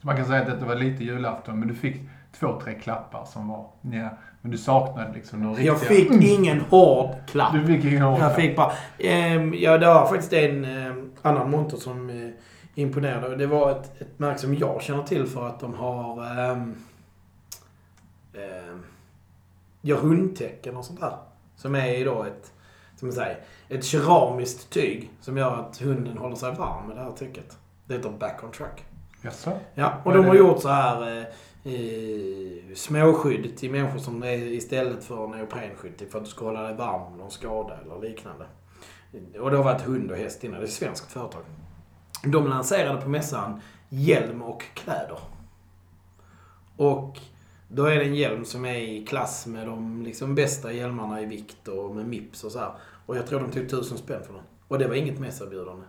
så 0.00 0.06
man 0.06 0.16
kan 0.16 0.26
säga 0.26 0.52
att 0.52 0.60
det 0.60 0.66
var 0.66 0.74
lite 0.74 1.04
julafton, 1.04 1.58
men 1.58 1.68
du 1.68 1.74
fick 1.74 1.96
två, 2.38 2.60
tre 2.60 2.74
klappar 2.74 3.24
som 3.24 3.48
var 3.48 3.66
nja, 3.80 4.10
Men 4.42 4.50
du 4.50 4.58
saknade 4.58 5.12
liksom 5.14 5.42
några 5.42 5.60
Jag 5.60 5.74
riktiga... 5.74 5.88
fick 5.88 6.30
ingen 6.38 6.60
hård 6.60 7.14
klapp. 7.26 7.52
Du 7.52 7.66
fick 7.66 7.84
ingen 7.84 8.02
Jag 8.02 8.36
fick 8.36 8.56
bara... 8.56 8.72
ehm, 8.98 9.54
ja, 9.54 9.78
det 9.78 9.86
var 9.86 10.06
faktiskt 10.06 10.32
en 10.32 10.64
ehm, 10.64 11.10
annan 11.22 11.50
monter 11.50 11.76
som 11.76 12.10
eh, 12.10 12.30
imponerade. 12.74 13.36
Det 13.36 13.46
var 13.46 13.70
ett, 13.70 14.00
ett 14.02 14.18
märke 14.18 14.38
som 14.38 14.54
jag 14.54 14.82
känner 14.82 15.02
till 15.02 15.26
för 15.26 15.46
att 15.46 15.60
de 15.60 15.74
har... 15.74 16.40
Um, 16.50 16.74
gör 19.80 19.96
hundtecken 19.96 20.76
och 20.76 20.84
sånt 20.84 21.00
där. 21.00 21.16
Som 21.56 21.74
är 21.74 22.04
då 22.04 22.22
ett 22.22 22.52
som 23.00 23.08
man 23.08 23.14
säger, 23.14 23.40
ett 23.68 23.84
keramiskt 23.84 24.70
tyg 24.70 25.10
som 25.20 25.36
gör 25.36 25.56
att 25.56 25.78
hunden 25.78 26.18
håller 26.18 26.36
sig 26.36 26.54
varm 26.54 26.86
med 26.86 26.96
det 26.96 27.02
här 27.02 27.10
täcket. 27.12 27.58
Det 27.86 27.94
heter 27.94 28.10
back 28.10 28.44
on 28.44 28.50
track. 28.50 28.84
Jaså? 29.22 29.52
Ja, 29.74 29.92
och 30.04 30.14
de 30.14 30.24
har 30.24 30.34
gjort 30.34 30.62
så 30.62 30.68
här 30.68 31.18
eh, 31.18 31.72
eh, 31.74 32.74
småskydd 32.74 33.56
till 33.56 33.70
människor 33.70 33.98
som 33.98 34.22
är 34.22 34.36
istället 34.36 35.04
för 35.04 35.26
neoprenskydd 35.26 36.02
för 36.10 36.18
att 36.18 36.24
du 36.24 36.30
ska 36.30 36.44
hålla 36.44 36.62
dig 36.62 36.74
varm 36.74 37.18
någon 37.18 37.30
skada 37.30 37.78
eller 37.84 38.08
liknande. 38.08 38.46
Och 39.40 39.50
det 39.50 39.56
har 39.56 39.64
varit 39.64 39.82
hund 39.82 40.10
och 40.10 40.16
häst 40.16 40.44
innan. 40.44 40.60
Det 40.60 40.64
är 40.64 40.68
ett 40.68 40.72
svenskt 40.72 41.12
företag. 41.12 41.42
De 42.24 42.46
lanserade 42.46 43.00
på 43.00 43.08
mässan 43.08 43.60
hjälm 43.88 44.42
och 44.42 44.62
kläder. 44.74 45.18
Och 46.76 47.20
då 47.72 47.84
är 47.84 47.96
det 47.96 48.04
en 48.04 48.14
hjälm 48.14 48.44
som 48.44 48.64
är 48.64 48.78
i 48.78 49.04
klass 49.04 49.46
med 49.46 49.66
de 49.66 50.02
liksom 50.02 50.34
bästa 50.34 50.72
hjälmarna 50.72 51.22
i 51.22 51.26
vikt 51.26 51.68
och 51.68 51.96
med 51.96 52.06
Mips 52.06 52.44
och 52.44 52.52
så 52.52 52.58
här. 52.58 52.72
Och 53.06 53.16
jag 53.16 53.26
tror 53.26 53.40
de 53.40 53.50
tog 53.50 53.68
tusen 53.68 53.98
spänn 53.98 54.22
för 54.26 54.32
den. 54.32 54.42
Och 54.68 54.78
det 54.78 54.88
var 54.88 54.94
inget 54.94 55.18
mässerbjudande. 55.18 55.84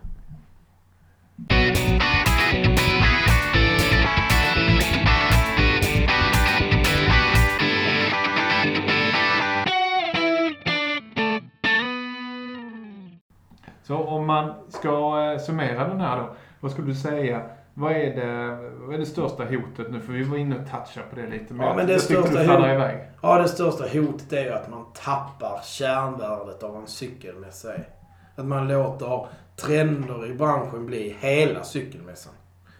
Så 13.82 13.96
om 13.96 14.26
man 14.26 14.54
ska 14.68 15.22
eh, 15.32 15.38
summera 15.38 15.88
den 15.88 16.00
här 16.00 16.16
då. 16.16 16.34
Vad 16.60 16.72
skulle 16.72 16.86
du 16.86 16.94
säga? 16.94 17.42
Vad 17.74 17.92
är 17.92 18.16
det, 18.16 18.56
vad 18.80 18.94
är 18.94 18.98
det 18.98 19.06
största 19.06 19.44
hotet 19.44 19.90
nu? 19.90 20.00
För 20.00 20.12
vi 20.12 20.22
var 20.22 20.36
inne 20.36 20.56
och 20.58 20.70
touchade 20.70 21.06
på 21.10 21.16
det 21.16 21.26
lite. 21.26 21.54
Ja, 21.58 21.74
men 21.76 21.86
det 21.86 21.92
jag 21.92 22.00
tyckte 22.00 22.22
största 22.22 22.38
du 22.38 22.44
fladdrar 22.44 22.74
iväg. 22.74 22.98
Ja, 23.22 23.38
det 23.38 23.48
största 23.48 23.84
hotet 23.98 24.32
är 24.32 24.44
ju 24.44 24.52
att 24.52 24.70
man 24.70 24.84
tappar 24.94 25.60
kärnvärdet 25.64 26.62
av 26.62 26.76
en 26.76 26.86
cykelmässa 26.86 27.74
är. 27.74 27.88
Att 28.36 28.46
man 28.46 28.68
låter 28.68 29.26
trender 29.56 30.30
i 30.30 30.34
branschen 30.34 30.86
bli 30.86 31.16
hela 31.20 31.64
cykelmässan. 31.64 32.32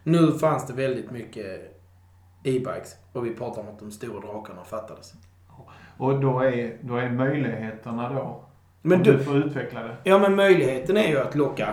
Nu 0.03 0.33
fanns 0.33 0.67
det 0.67 0.73
väldigt 0.73 1.11
mycket 1.11 1.61
e-bikes 2.45 2.97
och 3.13 3.27
vi 3.27 3.35
pratar 3.35 3.63
om 3.63 3.69
att 3.69 3.79
de 3.79 3.91
stora 3.91 4.21
drakarna 4.21 4.65
fattades. 4.65 5.13
Och 5.99 6.21
då 6.21 6.41
är, 6.41 6.77
då 6.81 6.97
är 6.97 7.11
möjligheterna 7.11 8.13
då, 8.13 8.45
Men 8.83 9.03
du, 9.03 9.13
du 9.13 9.25
får 9.25 9.37
utveckla 9.37 9.83
det. 9.83 9.97
ja, 10.05 10.19
men 10.19 10.37
möjligheten 10.37 10.97
är 10.97 11.09
ju 11.09 11.19
att 11.21 11.35
locka 11.35 11.69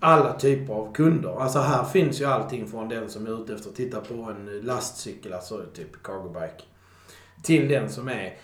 alla 0.00 0.32
typer 0.32 0.74
av 0.74 0.92
kunder. 0.92 1.40
Alltså 1.40 1.58
här 1.58 1.84
finns 1.84 2.20
ju 2.20 2.24
allting 2.24 2.66
från 2.66 2.88
den 2.88 3.08
som 3.08 3.26
är 3.26 3.42
ute 3.42 3.54
efter 3.54 3.70
att 3.70 3.76
titta 3.76 4.00
på 4.00 4.14
en 4.14 4.60
lastcykel, 4.62 5.32
alltså 5.32 5.62
typ 5.74 6.02
cargo 6.02 6.28
bike, 6.28 6.64
till 7.42 7.68
den 7.68 7.88
som 7.88 8.08
är 8.08 8.34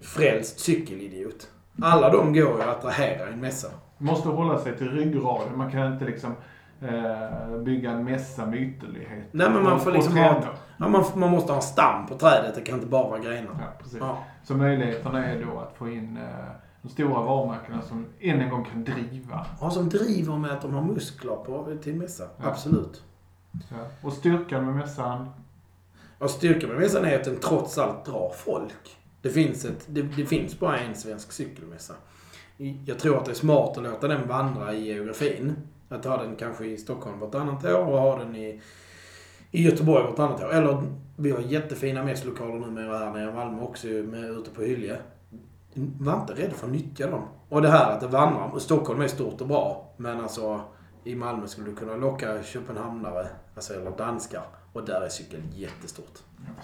frälst 0.00 0.60
cykelidiot. 0.60 1.48
Alla 1.82 2.10
de 2.10 2.26
går 2.32 2.56
ju 2.56 2.62
att 2.62 2.68
attrahera 2.68 3.28
en 3.28 3.40
mässa. 3.40 3.68
Måste 3.98 4.28
hålla 4.28 4.58
sig 4.58 4.76
till 4.76 4.90
ryggraden. 4.90 5.58
Man 5.58 5.70
kan 5.70 5.92
inte 5.92 6.04
liksom 6.04 6.34
eh, 6.80 7.58
bygga 7.58 7.90
en 7.90 8.04
mässa 8.04 8.46
med 8.46 8.62
ytterlighet. 8.62 9.28
Nej, 9.30 9.50
men 9.50 9.62
man 9.62 9.80
får 9.80 9.90
och 9.90 9.96
liksom 9.96 10.16
ha-. 10.16 10.42
Ja, 10.78 10.88
man, 10.88 11.04
man 11.14 11.30
måste 11.30 11.52
ha 11.52 11.56
en 11.56 11.62
stam 11.62 12.06
på 12.06 12.18
trädet, 12.18 12.54
det 12.54 12.60
kan 12.60 12.74
inte 12.74 12.86
bara 12.86 13.08
vara 13.08 13.18
grenar. 13.18 13.56
Ja, 13.60 13.82
precis. 13.82 13.98
Ja. 14.00 14.24
Så 14.42 14.54
möjligheterna 14.54 15.26
är 15.26 15.44
då 15.44 15.58
att 15.58 15.76
få 15.76 15.88
in 15.88 16.16
eh, 16.16 16.50
de 16.84 16.90
stora 16.90 17.22
varumärkena 17.22 17.82
som 17.82 18.06
än 18.20 18.40
en 18.40 18.50
gång 18.50 18.64
kan 18.64 18.84
driva. 18.84 19.46
Ja, 19.60 19.70
som 19.70 19.88
driver 19.88 20.38
med 20.38 20.50
att 20.50 20.62
de 20.62 20.74
har 20.74 20.82
muskler 20.82 21.36
på 21.36 21.76
till 21.82 21.94
mässa. 21.94 22.28
Ja. 22.38 22.48
Absolut. 22.48 23.02
Ja. 23.52 23.76
Och 24.02 24.12
styrkan 24.12 24.66
med 24.66 24.74
mässan. 24.74 25.28
Och 26.18 26.30
styrkan 26.30 26.70
med 26.70 26.78
mässan 26.78 27.04
är 27.04 27.18
att 27.18 27.24
den 27.24 27.40
trots 27.40 27.78
allt 27.78 28.04
drar 28.04 28.32
folk. 28.36 28.96
Det 29.22 29.30
finns, 29.30 29.64
ett, 29.64 29.86
det, 29.86 30.02
det 30.02 30.26
finns 30.26 30.58
bara 30.58 30.78
en 30.78 30.94
svensk 30.94 31.32
cykelmässa. 31.32 31.94
Jag 32.86 32.98
tror 32.98 33.18
att 33.18 33.24
det 33.24 33.30
är 33.30 33.34
smart 33.34 33.76
att 33.76 33.84
låta 33.84 34.08
den 34.08 34.28
vandra 34.28 34.74
i 34.74 34.86
geografin. 34.86 35.56
Att 35.88 36.04
ha 36.04 36.22
den 36.22 36.36
kanske 36.36 36.66
i 36.66 36.76
Stockholm 36.76 37.18
vartannat 37.20 37.64
år 37.64 37.86
och 37.86 37.98
ha 37.98 38.18
den 38.18 38.36
i, 38.36 38.60
i 39.50 39.62
Göteborg 39.62 40.04
vartannat 40.04 40.42
år. 40.42 40.52
Eller 40.52 40.82
vi 41.16 41.30
har 41.30 41.40
jättefina 41.40 42.04
mässlokaler 42.04 42.54
numera 42.54 42.98
här 42.98 43.12
nere 43.12 43.30
i 43.30 43.34
Malmö 43.34 43.62
också 43.62 43.86
med, 43.86 44.24
ute 44.24 44.50
på 44.50 44.62
Hylje. 44.62 44.98
Var 45.74 46.20
inte 46.20 46.32
rädd 46.32 46.52
för 46.52 46.66
att 46.66 46.72
nyttja 46.72 47.10
dem. 47.10 47.22
Och 47.48 47.62
det 47.62 47.68
här 47.68 47.92
att 47.92 48.00
det 48.00 48.06
vandrar. 48.06 48.58
Stockholm 48.58 49.00
är 49.00 49.08
stort 49.08 49.40
och 49.40 49.48
bra. 49.48 49.90
Men 49.96 50.20
alltså 50.20 50.60
i 51.04 51.14
Malmö 51.14 51.46
skulle 51.46 51.70
du 51.70 51.76
kunna 51.76 51.96
locka 51.96 52.42
köpenhamnare, 52.42 53.26
alltså 53.54 53.74
eller 53.74 53.90
danskar. 53.90 54.42
Och 54.72 54.84
där 54.86 55.00
är 55.00 55.08
cykeln 55.08 55.42
jättestort. 55.54 56.18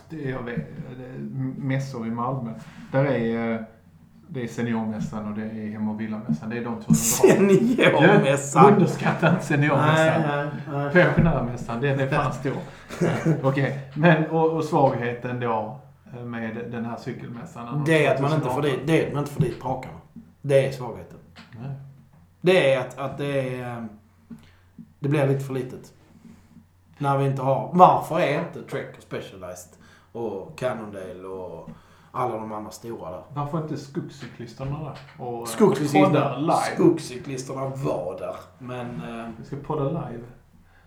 Det 0.09 0.25
är, 0.27 0.31
jag 0.31 0.43
vet, 0.43 0.67
det 0.99 1.05
är 1.05 1.19
mässor 1.59 2.07
i 2.07 2.11
Malmö. 2.11 2.51
Där 2.93 3.05
är, 3.05 3.55
eh, 3.55 3.61
det 4.29 4.43
är 4.43 4.49
seniormässan 4.49 5.29
och 5.33 5.39
det 5.39 5.45
är 5.45 5.71
hem 5.71 5.89
och 5.89 6.01
villamässan. 6.01 6.51
Det 6.51 6.59
är 6.59 6.65
de 6.65 6.83
två. 6.83 6.95
Seniormässan! 6.95 8.73
Underskatta 8.73 9.27
inte 9.27 9.31
Nej, 9.33 9.43
seniormässan. 9.43 10.23
nej, 10.23 10.47
nej. 10.73 10.93
Pensionärmässan, 10.93 11.81
den 11.81 12.01
är 12.01 12.09
fan 12.09 12.33
stor. 12.33 12.53
Okej, 13.43 13.79
men 13.95 14.27
och, 14.31 14.51
och 14.51 14.65
svagheten 14.65 15.41
då 15.41 15.80
med 16.25 16.65
den 16.71 16.85
här 16.85 16.97
cykelmässan? 16.97 17.83
Det 17.87 18.07
är 18.07 18.15
att 18.15 18.21
man 18.21 18.33
inte 18.35 18.49
får 18.51 18.63
dit, 18.63 18.81
det 18.87 19.03
är 19.03 19.07
att 19.09 19.13
man 19.15 19.23
inte 19.23 19.35
får 19.35 19.43
dit 19.43 19.61
drakarna. 19.63 19.95
Det 20.43 20.67
är 20.67 20.73
svagheten. 20.73 21.19
Nej. 21.61 21.71
Det 22.41 22.75
är 22.75 22.81
att, 22.81 22.99
att 22.99 23.19
det 23.19 23.57
är... 23.57 23.77
eh, 23.79 23.85
Det 24.99 25.09
blir 25.09 25.27
lite 25.27 25.45
för 25.45 25.55
litet. 25.55 25.93
När 26.99 27.19
vi 27.19 27.27
inte 27.27 27.43
har... 27.43 27.71
Varför 27.75 28.21
är 28.21 28.39
inte 28.39 28.63
Trek 28.63 28.97
och 28.97 29.03
Specialized 29.03 29.73
och 30.13 30.59
Cannondale 30.59 31.23
och 31.29 31.69
alla 32.13 32.35
de 32.37 32.53
andra 32.53 32.71
stora 32.71 33.11
där? 33.11 33.23
Varför 33.35 33.63
inte 33.63 33.77
skogscyklisterna 33.77 34.79
där? 34.85 35.25
Och, 35.27 35.39
eh, 35.39 35.45
Skogscyklisterna, 35.45 36.37
live. 36.39 36.75
skogscyklisterna 36.75 37.67
var 37.67 38.17
där. 38.19 38.37
Men... 38.59 38.87
eh, 39.21 39.27
Vi 39.39 39.45
ska 39.45 39.57
podda 39.57 39.85
live. 39.89 40.23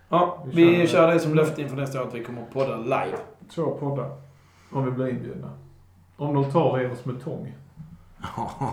Ja, 0.08 0.38
Vi 0.46 0.64
vi 0.64 0.76
kör- 0.78 0.86
kör 0.86 1.12
det 1.12 1.20
som 1.20 1.34
löfte 1.34 1.62
inför 1.62 1.76
nästa 1.76 2.02
år 2.02 2.06
att 2.06 2.14
vi 2.14 2.24
kommer 2.24 2.42
att 2.42 2.52
podda 2.52 2.76
live. 2.76 3.16
Två 3.54 3.70
poddar. 3.70 4.10
Om 4.72 4.84
vi 4.84 4.90
blir 4.90 5.08
inbjudna. 5.08 5.50
Om 6.16 6.34
de 6.34 6.52
tar 6.52 6.78
er 6.78 6.92
oss 6.92 7.04
med 7.04 7.24
tång. 7.24 7.54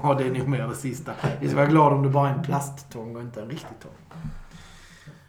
Ja, 0.04 0.16
det 0.18 0.24
är 0.24 0.32
nog 0.32 0.48
mer 0.48 0.68
det 0.68 0.76
sista. 0.76 1.12
Vi 1.40 1.48
ska 1.48 1.58
vara 1.58 1.68
glada 1.68 1.96
om 1.96 2.04
det 2.04 2.10
bara 2.10 2.30
är 2.30 2.34
en 2.34 2.44
plasttång 2.44 3.16
och 3.16 3.22
inte 3.22 3.42
en 3.42 3.50
riktig 3.50 3.80
tång. 3.80 3.92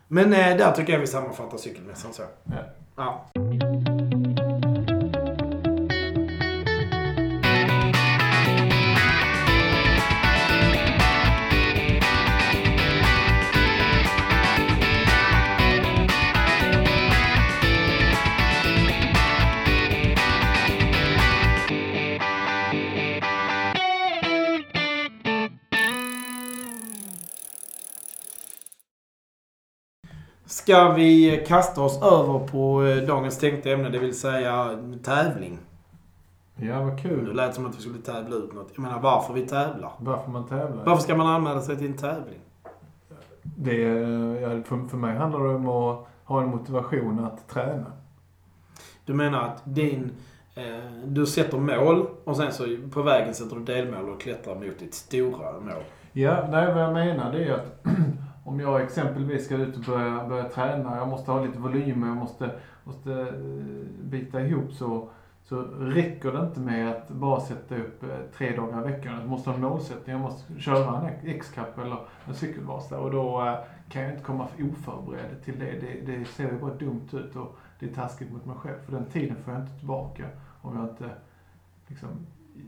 Men 0.09 0.33
eh, 0.33 0.57
där 0.57 0.73
tycker 0.73 0.93
jag 0.93 1.01
vi 1.01 1.07
sammanfattar 1.07 1.59
cykelmässan 1.59 2.13
så. 2.13 2.23
Ja. 2.45 2.57
Ja. 2.97 3.92
Ska 30.53 30.93
vi 30.93 31.45
kasta 31.47 31.81
oss 31.81 32.03
över 32.03 32.47
på 32.47 32.85
eh, 32.85 32.97
dagens 32.97 33.39
tänkta 33.39 33.71
ämne, 33.71 33.89
det 33.89 33.99
vill 33.99 34.19
säga 34.19 34.79
tävling. 35.03 35.59
Ja, 36.57 36.83
vad 36.83 36.97
Det 36.97 37.03
kul. 37.03 37.37
lät 37.37 37.55
som 37.55 37.67
att 37.67 37.77
vi 37.77 37.81
skulle 37.81 37.99
tävla 37.99 38.37
ut 38.37 38.53
något. 38.53 38.71
Jag 38.75 38.83
menar 38.83 39.01
varför 39.01 39.35
vi 39.35 39.47
tävlar. 39.47 39.93
Varför 39.99 40.31
man 40.31 40.47
tävlar. 40.47 40.85
Varför 40.85 41.03
ska 41.03 41.17
man 41.17 41.27
anmäla 41.27 41.61
sig 41.61 41.77
till 41.77 41.87
en 41.87 41.97
tävling? 41.97 42.39
Det, 43.43 43.77
ja, 44.41 44.49
för, 44.49 44.89
för 44.89 44.97
mig 44.97 45.17
handlar 45.17 45.41
det 45.41 45.55
om 45.55 45.69
att 45.69 46.07
ha 46.25 46.43
en 46.43 46.49
motivation 46.49 47.25
att 47.25 47.49
träna. 47.49 47.93
Du 49.05 49.15
menar 49.15 49.49
att 49.49 49.61
din... 49.65 50.13
Eh, 50.55 50.65
du 51.05 51.27
sätter 51.27 51.59
mål 51.59 52.07
och 52.25 52.37
sen 52.37 52.53
så 52.53 52.77
på 52.93 53.03
vägen 53.03 53.35
sätter 53.35 53.57
du 53.57 53.63
delmål 53.65 54.09
och 54.09 54.21
klättrar 54.21 54.55
mot 54.55 54.79
ditt 54.79 54.95
stora 54.95 55.53
mål. 55.53 55.83
Ja, 56.13 56.49
nej, 56.51 56.75
vad 56.75 56.83
jag 56.83 56.93
menar 56.93 57.33
det 57.33 57.45
är 57.45 57.53
att 57.53 57.85
om 58.45 58.61
jag 58.61 58.83
exempelvis 58.83 59.45
ska 59.45 59.57
ut 59.57 59.77
och 59.77 59.83
börja, 59.83 60.29
börja 60.29 60.49
träna, 60.49 60.97
jag 60.97 61.09
måste 61.09 61.31
ha 61.31 61.45
lite 61.45 61.59
volym 61.59 62.03
och 62.03 62.09
jag 62.09 62.17
måste, 62.17 62.51
måste 62.85 63.13
eh, 63.13 64.03
bita 64.03 64.41
ihop 64.41 64.73
så, 64.73 65.09
så 65.45 65.63
räcker 65.63 66.33
det 66.33 66.41
inte 66.41 66.61
med 66.61 66.91
att 66.91 67.09
bara 67.09 67.41
sätta 67.41 67.77
upp 67.77 68.03
eh, 68.03 68.09
tre 68.37 68.57
dagar 68.57 68.89
i 68.89 68.93
veckan. 68.93 69.21
Jag 69.21 69.29
måste 69.29 69.51
ha 69.51 69.55
en 69.55 69.63
målsättning, 69.63 70.13
jag 70.17 70.21
måste 70.21 70.61
köra 70.61 71.09
en 71.09 71.29
X-cup 71.31 71.79
eller 71.79 71.99
en 72.25 72.35
cykelvasa 72.35 72.99
och 73.01 73.11
då 73.11 73.47
eh, 73.47 73.55
kan 73.89 74.03
jag 74.03 74.13
inte 74.13 74.25
komma 74.25 74.49
oförberedd 74.59 75.43
till 75.45 75.59
det. 75.59 75.73
det. 75.81 76.13
Det 76.13 76.25
ser 76.25 76.53
ju 76.53 76.59
bara 76.59 76.75
dumt 76.75 77.09
ut 77.13 77.37
och 77.37 77.57
det 77.79 77.87
är 77.87 77.95
taskigt 77.95 78.33
mot 78.33 78.47
mig 78.47 78.57
själv. 78.57 78.79
För 78.85 78.93
den 78.93 79.05
tiden 79.05 79.37
får 79.45 79.55
jag 79.55 79.63
inte 79.63 79.79
tillbaka 79.79 80.25
om 80.63 80.77
jag 80.77 80.85
inte 80.85 81.11
liksom, 81.87 82.09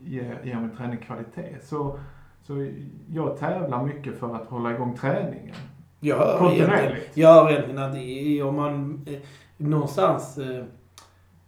ger, 0.05 0.41
ger 0.45 0.61
min 0.61 0.77
träning 0.77 0.99
kvalitet. 0.99 1.59
Så 1.63 1.99
så 2.47 2.67
jag 3.13 3.39
tävlar 3.39 3.85
mycket 3.85 4.19
för 4.19 4.35
att 4.35 4.47
hålla 4.47 4.75
igång 4.75 4.97
träningen. 4.97 5.55
Hör 6.03 6.39
Kontinuerligt. 6.39 7.17
hör 7.17 7.51
egentligen 7.51 7.79
att 7.79 8.49
om 8.49 8.57
man 8.57 9.05
eh, 9.07 9.19
någonstans 9.57 10.39
eh, 10.39 10.65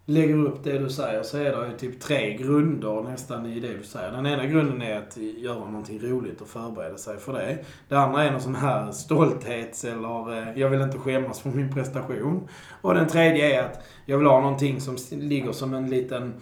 lägger 0.07 0.35
upp 0.35 0.65
det 0.65 0.79
du 0.79 0.91
säger 0.91 1.23
så 1.23 1.39
är 1.39 1.57
det 1.57 1.67
ju 1.67 1.77
typ 1.77 2.01
tre 2.01 2.37
grunder 2.37 3.03
nästan 3.03 3.47
i 3.47 3.61
det 3.61 3.77
du 3.77 3.83
säger. 3.83 4.13
Den 4.13 4.27
ena 4.27 4.47
grunden 4.47 4.83
är 4.83 4.99
att 4.99 5.17
göra 5.17 5.59
någonting 5.59 6.01
roligt 6.01 6.41
och 6.41 6.49
förbereda 6.49 6.99
sig 6.99 7.19
för 7.19 7.33
det. 7.33 7.59
Det 7.89 7.97
andra 7.97 8.25
är 8.25 8.31
någon 8.31 8.41
sån 8.41 8.55
här 8.55 8.93
stolthets 8.93 9.85
eller 9.85 10.39
eh, 10.39 10.61
jag 10.61 10.69
vill 10.69 10.81
inte 10.81 10.99
skämmas 10.99 11.41
för 11.41 11.51
min 11.51 11.73
prestation. 11.75 12.49
Och 12.81 12.95
den 12.95 13.09
tredje 13.09 13.61
är 13.61 13.65
att 13.65 13.87
jag 14.05 14.19
vill 14.19 14.27
ha 14.27 14.41
någonting 14.41 14.81
som 14.81 14.97
ligger 15.11 15.53
som 15.53 15.75
en 15.75 15.91
liten 15.91 16.35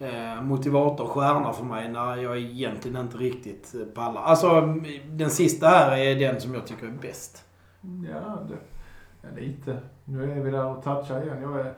eh, 0.00 0.42
motivator, 0.42 1.06
stjärna 1.06 1.52
för 1.52 1.64
mig 1.64 1.88
när 1.88 2.16
jag 2.16 2.38
egentligen 2.38 3.00
inte 3.00 3.16
riktigt 3.16 3.74
pallar. 3.94 4.22
Alltså 4.22 4.60
den 5.10 5.30
sista 5.30 5.68
här 5.68 5.96
är 5.96 6.14
den 6.14 6.40
som 6.40 6.54
jag 6.54 6.66
tycker 6.66 6.86
är 6.86 6.90
bäst. 6.90 7.44
Ja, 8.12 8.38
det, 8.48 8.56
ja, 9.22 9.28
lite. 9.36 9.78
Nu 10.04 10.32
är 10.32 10.40
vi 10.40 10.50
där 10.50 10.66
och 10.66 10.84
touchar 10.84 11.22
igen. 11.22 11.42
Jag 11.42 11.60
är, 11.60 11.74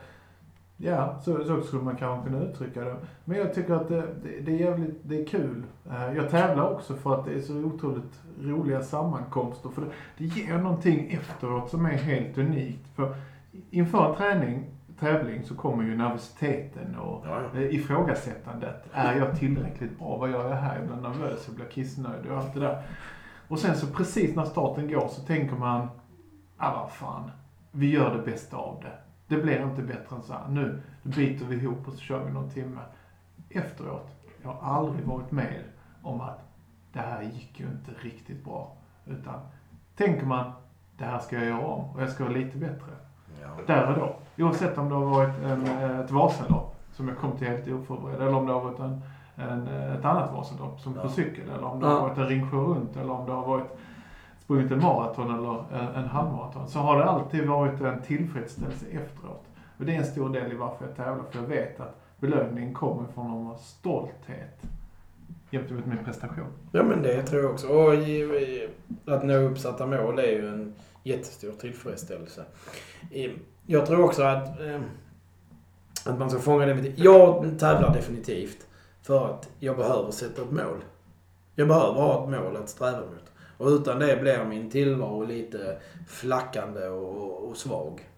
Ja, 0.85 1.21
så, 1.25 1.45
så 1.45 1.63
skulle 1.63 1.83
man 1.83 1.97
kanske 1.97 2.31
kunna 2.31 2.45
uttrycka 2.45 2.81
det. 2.81 2.97
Men 3.25 3.39
jag 3.39 3.55
tycker 3.55 3.75
att 3.75 3.89
det, 3.89 4.01
det, 4.23 4.41
det, 4.41 4.53
är 4.53 4.59
jävligt, 4.59 5.01
det 5.03 5.21
är 5.21 5.27
kul. 5.27 5.63
Eh, 5.91 6.13
jag 6.17 6.31
tävlar 6.31 6.71
också 6.71 6.95
för 6.95 7.15
att 7.15 7.25
det 7.25 7.35
är 7.35 7.41
så 7.41 7.55
otroligt 7.55 8.21
roliga 8.41 8.83
sammankomster. 8.83 9.69
För 9.69 9.83
det, 9.83 9.89
det 10.19 10.25
ger 10.25 10.59
någonting 10.59 11.13
efteråt 11.13 11.71
som 11.71 11.87
är 11.87 11.91
helt 11.91 12.39
unikt. 12.39 12.89
För 12.97 13.15
inför 13.71 14.11
en 14.11 14.17
träning, 14.17 14.65
tävling 15.03 15.43
så 15.45 15.55
kommer 15.55 15.85
ju 15.85 15.97
nervositeten 15.97 16.97
och 16.97 17.27
ja, 17.27 17.43
ja. 17.55 17.61
Eh, 17.61 17.75
ifrågasättandet. 17.75 18.85
Är 18.93 19.15
jag 19.15 19.39
tillräckligt 19.39 19.99
bra? 19.99 20.17
Vad 20.17 20.31
gör 20.31 20.49
jag 20.49 20.57
här? 20.57 20.77
Jag 20.77 20.87
blir 20.87 20.97
nervös, 20.97 21.45
jag 21.47 21.57
blir 21.57 21.67
kissnödig 21.67 22.33
och 22.33 22.39
allt 22.39 22.55
det 22.55 22.61
där. 22.61 22.83
Och 23.49 23.59
sen 23.59 23.77
så 23.77 23.87
precis 23.87 24.37
när 24.37 24.45
starten 24.45 24.89
går 24.89 25.09
så 25.09 25.23
tänker 25.23 25.57
man, 25.57 25.89
ah 26.57 26.81
vad 26.81 26.93
fan, 26.93 27.31
vi 27.71 27.91
gör 27.91 28.17
det 28.17 28.31
bästa 28.31 28.57
av 28.57 28.79
det 28.83 28.93
det 29.37 29.43
blir 29.43 29.63
inte 29.63 29.83
bättre 29.83 30.17
än 30.17 30.23
så 30.23 30.33
här. 30.33 30.49
Nu 30.49 30.83
biter 31.03 31.45
vi 31.45 31.57
ihop 31.57 31.89
och 31.89 31.93
så 31.93 31.99
kör 31.99 32.25
vi 32.25 32.33
någon 32.33 32.51
timme. 32.51 32.81
Efteråt, 33.51 34.11
jag 34.43 34.53
har 34.53 34.77
aldrig 34.77 35.07
varit 35.07 35.31
med 35.31 35.63
om 36.03 36.21
att 36.21 36.41
det 36.93 37.01
här 37.01 37.23
gick 37.23 37.61
ju 37.61 37.67
inte 37.67 37.91
riktigt 38.01 38.45
bra. 38.45 38.77
Utan 39.07 39.41
tänker 39.97 40.27
man, 40.27 40.53
det 40.99 41.05
här 41.05 41.19
ska 41.19 41.37
jag 41.37 41.45
göra 41.45 41.67
om 41.67 41.91
och 41.91 42.03
jag 42.03 42.11
ska 42.11 42.25
vara 42.25 42.35
lite 42.35 42.59
bättre. 42.59 42.93
Ja. 43.43 43.49
Där 43.67 43.93
och 43.93 43.99
då. 43.99 44.17
Oavsett 44.43 44.79
om 44.79 44.89
det 44.89 44.95
har 44.95 45.05
varit 45.05 45.39
en, 45.45 45.67
ett 46.01 46.11
Vasalopp 46.11 46.77
som 46.93 47.09
jag 47.09 47.19
kom 47.19 47.33
till 47.39 47.47
helt 47.47 47.69
oförberedd 47.69 48.21
eller 48.21 48.35
om 48.35 48.47
det 48.47 48.53
har 48.53 48.61
varit 48.61 48.79
en, 48.79 49.03
en 49.37 49.69
ett 49.69 50.05
annat 50.05 50.33
Vasalopp 50.33 50.81
som 50.81 50.95
ja. 50.97 51.03
på 51.03 51.09
cykel 51.09 51.51
eller 51.51 51.65
om 51.65 51.81
det 51.81 51.87
ja. 51.87 51.93
har 51.93 52.01
varit 52.01 52.19
en 52.19 52.27
Ringsjö 52.27 52.57
runt 52.57 52.97
eller 52.97 53.13
om 53.13 53.27
det 53.27 53.33
har 53.33 53.47
varit 53.47 53.71
sprungit 54.53 54.73
en 54.73 54.83
maraton 54.83 55.39
eller 55.39 55.65
en, 55.99 56.05
halvmaraton 56.05 56.69
så 56.69 56.79
har 56.79 56.99
det 56.99 57.05
alltid 57.05 57.47
varit 57.47 57.81
en 57.81 58.03
tillfredsställelse 58.03 58.87
efteråt. 58.87 59.45
Och 59.79 59.85
det 59.85 59.95
är 59.95 59.99
en 59.99 60.07
stor 60.07 60.29
del 60.29 60.53
i 60.53 60.55
varför 60.55 60.87
jag 60.87 60.97
tävlar, 60.97 61.25
för 61.31 61.41
jag 61.41 61.47
vet 61.47 61.81
att 61.81 62.01
belöningen 62.21 62.75
kommer 62.75 63.09
från 63.15 63.31
någon 63.31 63.59
stolthet 63.59 64.63
gentemot 65.51 65.87
min 65.87 66.05
prestation. 66.05 66.47
Ja 66.73 66.83
men 66.83 67.03
det 67.03 67.23
tror 67.23 67.43
jag 67.43 67.51
också. 67.51 67.69
Och 67.69 67.93
att 69.15 69.25
nå 69.25 69.35
uppsatta 69.35 69.87
mål 69.87 70.19
är 70.19 70.33
ju 70.33 70.49
en 70.49 70.75
jättestor 71.03 71.53
tillfredsställelse. 71.53 72.45
Jag 73.67 73.87
tror 73.87 74.05
också 74.05 74.23
att, 74.23 74.61
eh, 74.61 74.81
att 76.05 76.19
man 76.19 76.31
ska 76.31 76.39
fånga 76.39 76.67
det 76.67 76.93
Jag 76.97 77.59
tävlar 77.59 77.95
definitivt 77.95 78.67
för 79.03 79.31
att 79.31 79.49
jag 79.59 79.77
behöver 79.77 80.11
sätta 80.11 80.43
ett 80.43 80.51
mål. 80.51 80.85
Jag 81.55 81.69
behöver 81.69 81.93
ha 81.93 82.25
ett 82.25 82.31
mål 82.31 82.57
att 82.57 82.69
sträva 82.69 83.01
mot. 83.01 83.33
Och 83.59 83.69
utan 83.69 83.99
det 83.99 84.21
blir 84.21 84.45
min 84.45 84.71
tillvaro 84.71 85.25
lite 85.25 85.79
flackande 86.09 86.89
och, 86.89 87.49
och 87.49 87.57
svag. 87.57 88.09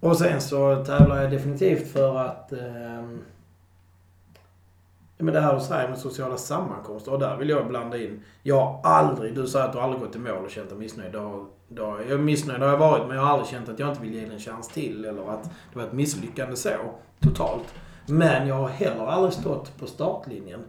Och 0.00 0.16
sen 0.16 0.40
så 0.40 0.84
tävlar 0.84 1.22
jag 1.22 1.30
definitivt 1.30 1.92
för 1.92 2.16
att... 2.16 2.52
Eh, 2.52 3.04
men 5.18 5.34
det 5.34 5.40
här 5.40 5.54
du 5.54 5.60
säger 5.60 5.88
med 5.88 5.98
sociala 5.98 6.36
sammankomster. 6.36 7.12
Och 7.12 7.18
där 7.18 7.36
vill 7.36 7.48
jag 7.48 7.68
blanda 7.68 7.98
in. 7.98 8.22
Jag 8.42 8.60
har 8.60 8.80
aldrig... 8.84 9.34
Du 9.34 9.46
säger 9.46 9.64
att 9.64 9.72
du 9.72 9.78
aldrig 9.78 10.02
gått 10.02 10.16
i 10.16 10.18
mål 10.18 10.44
och 10.44 10.50
känt 10.50 10.68
dig 10.68 10.78
missnöjd. 10.78 11.12
Då, 11.12 11.46
då, 11.68 11.98
jag 12.08 12.10
är 12.10 12.18
missnöjd 12.18 12.62
har 12.62 12.68
jag 12.68 12.78
varit, 12.78 13.08
men 13.08 13.16
jag 13.16 13.24
har 13.24 13.30
aldrig 13.30 13.48
känt 13.48 13.68
att 13.68 13.78
jag 13.78 13.88
inte 13.88 14.02
vill 14.02 14.14
ge 14.14 14.20
den 14.20 14.30
en 14.30 14.38
chans 14.38 14.68
till. 14.68 15.04
Eller 15.04 15.30
att 15.30 15.42
det 15.44 15.78
var 15.78 15.82
ett 15.82 15.92
misslyckande 15.92 16.56
så, 16.56 16.70
totalt. 17.20 17.74
Men 18.06 18.48
jag 18.48 18.54
har 18.54 18.68
heller 18.68 19.06
aldrig 19.06 19.32
stått 19.32 19.78
på 19.78 19.86
startlinjen 19.86 20.60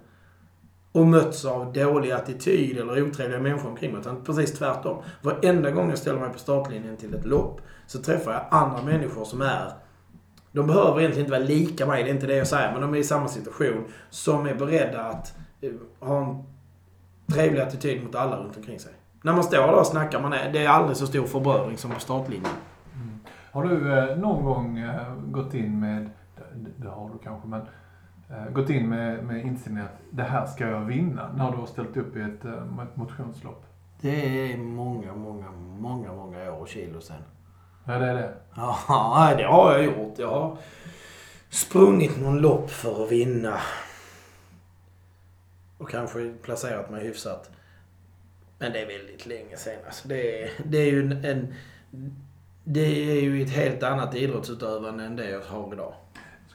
och 0.92 1.08
mötts 1.08 1.46
av 1.46 1.74
dålig 1.74 2.12
attityd 2.12 2.78
eller 2.78 3.04
otrevliga 3.04 3.40
människor 3.40 3.70
omkring 3.70 3.92
mig. 3.92 4.02
Utan 4.02 4.24
precis 4.24 4.54
tvärtom. 4.54 5.04
Varenda 5.22 5.72
gång 5.72 5.90
jag 5.90 6.00
ställer 6.00 6.20
mig 6.20 6.30
på 6.30 6.40
startlinjen 6.40 6.98
till 6.98 7.14
ett 7.14 7.26
lopp 7.26 7.62
så 7.88 8.00
träffar 8.00 8.34
jag 8.34 8.46
andra 8.52 8.82
människor 8.82 9.26
som 9.26 9.42
är 9.42 9.72
de 10.58 10.68
behöver 10.68 11.00
egentligen 11.00 11.26
inte 11.26 11.38
vara 11.38 11.48
lika 11.48 11.86
mig, 11.86 12.04
det 12.04 12.10
är 12.10 12.14
inte 12.14 12.28
det 12.28 12.36
jag 12.36 12.48
säger, 12.48 12.72
men 12.72 12.82
de 12.82 12.94
är 12.94 12.98
i 12.98 13.04
samma 13.04 13.28
situation. 13.28 13.86
Som 14.10 14.46
är 14.46 14.56
beredda 14.56 15.02
att 15.02 15.34
eh, 15.62 15.72
ha 16.00 16.26
en 16.26 16.44
trevlig 17.34 17.62
attityd 17.62 18.04
mot 18.04 18.16
alla 18.16 18.38
runt 18.38 18.58
omkring 18.58 18.80
sig. 18.80 18.92
När 19.28 19.34
man 19.34 19.44
står 19.44 19.58
där 19.58 19.74
och 19.74 19.88
snackar, 19.88 20.22
man 20.22 20.34
är, 20.34 20.52
det 20.52 20.66
är 20.66 20.70
aldrig 20.70 20.98
så 20.98 21.08
stor 21.08 21.26
förbrödring 21.26 21.78
som 21.78 21.92
på 21.92 22.00
startlinjen. 22.00 22.52
Mm. 22.96 23.20
Har 23.52 23.64
du 23.64 23.98
eh, 23.98 24.18
någon 24.18 24.46
gång 24.46 24.80
eh, 24.80 25.14
gått 25.32 25.54
in 25.54 25.80
med, 25.80 26.10
det, 26.36 26.70
det 26.76 26.90
har 26.90 27.10
du 27.10 27.18
kanske, 27.24 27.48
men 27.48 27.62
eh, 28.30 28.54
gått 28.54 28.70
in 28.70 28.90
med, 28.90 29.24
med 29.24 29.46
inställningen 29.46 29.86
att 29.86 30.02
det 30.10 30.24
här 30.24 30.46
ska 30.46 30.68
jag 30.68 30.82
vinna 30.82 31.32
när 31.38 31.52
du 31.52 31.58
har 31.58 31.66
ställt 31.66 31.98
upp 31.98 32.16
i 32.16 32.22
ett, 32.22 32.46
eh, 32.46 32.54
ett 32.54 32.96
motionslopp? 32.96 33.66
Det 34.02 34.52
är 34.52 34.58
många, 34.58 35.14
många, 35.14 35.52
många, 35.80 36.14
många 36.14 36.52
år 36.52 36.62
och 36.62 36.68
kilo 36.68 37.02
sen. 37.02 37.22
Ja, 37.86 38.00
det 38.00 38.06
är 38.06 38.16
det? 38.16 38.34
Ja, 38.56 39.34
det 39.38 39.44
har 39.44 39.72
jag 39.72 39.86
gjort. 39.86 40.14
Jag 40.18 40.32
har 40.32 40.58
sprungit 41.50 42.22
någon 42.22 42.38
lopp 42.38 42.70
för 42.70 43.04
att 43.04 43.12
vinna. 43.12 43.58
Och 45.78 45.90
kanske 45.90 46.34
placerat 46.42 46.90
mig 46.90 47.04
hyfsat. 47.04 47.52
Men 48.60 48.72
det 48.72 48.82
är 48.82 48.88
väldigt 48.88 49.26
länge 49.26 49.58
sen. 49.58 49.80
Alltså 49.86 50.08
det, 50.08 50.44
är, 50.44 50.50
det 50.66 50.78
är 50.78 50.92
ju 50.92 51.02
en, 51.02 51.26
en 51.26 51.54
det 52.64 53.12
är 53.12 53.22
ju 53.22 53.44
ett 53.44 53.50
helt 53.50 53.84
annat 53.84 54.16
idrottsutövande 54.16 55.04
än 55.04 55.16
det 55.16 55.30
jag 55.30 55.42
har 55.42 55.74
idag 55.74 55.94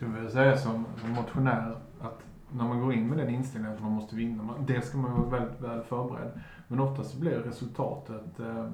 skulle 0.02 0.14
vilja 0.14 0.30
säga 0.30 0.56
som, 0.56 0.86
som 1.00 1.10
motionär 1.10 1.76
att 2.00 2.20
när 2.52 2.64
man 2.64 2.80
går 2.80 2.94
in 2.94 3.08
med 3.08 3.18
den 3.18 3.28
inställningen 3.28 3.76
att 3.76 3.82
man 3.82 3.92
måste 3.92 4.16
vinna, 4.16 4.42
man, 4.42 4.66
dels 4.66 4.86
ska 4.86 4.98
man 4.98 5.20
vara 5.20 5.40
väldigt 5.40 5.60
väl 5.60 5.82
förberedd, 5.82 6.40
men 6.68 6.80
oftast 6.80 7.10
så 7.10 7.18
blir 7.18 7.30
resultatet 7.30 8.40
eh, 8.40 8.64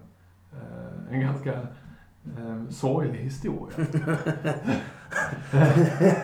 eh, 0.53 1.13
en 1.13 1.21
ganska 1.21 1.53
eh, 2.39 2.69
sorglig 2.71 3.19
historia. 3.19 3.77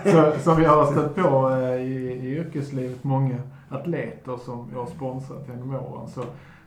så, 0.05 0.33
som 0.41 0.57
vi 0.57 0.65
har 0.65 0.93
stött 0.93 1.15
på 1.15 1.51
eh, 1.51 1.83
i, 1.83 2.11
i 2.13 2.37
yrkeslivet, 2.37 3.05
många 3.05 3.39
atleter 3.69 4.37
som 4.37 4.71
jag 4.73 4.79
har 4.79 4.87
sponsrat 4.87 5.49
genom 5.49 5.75
åren, 5.75 6.09
så 6.09 6.25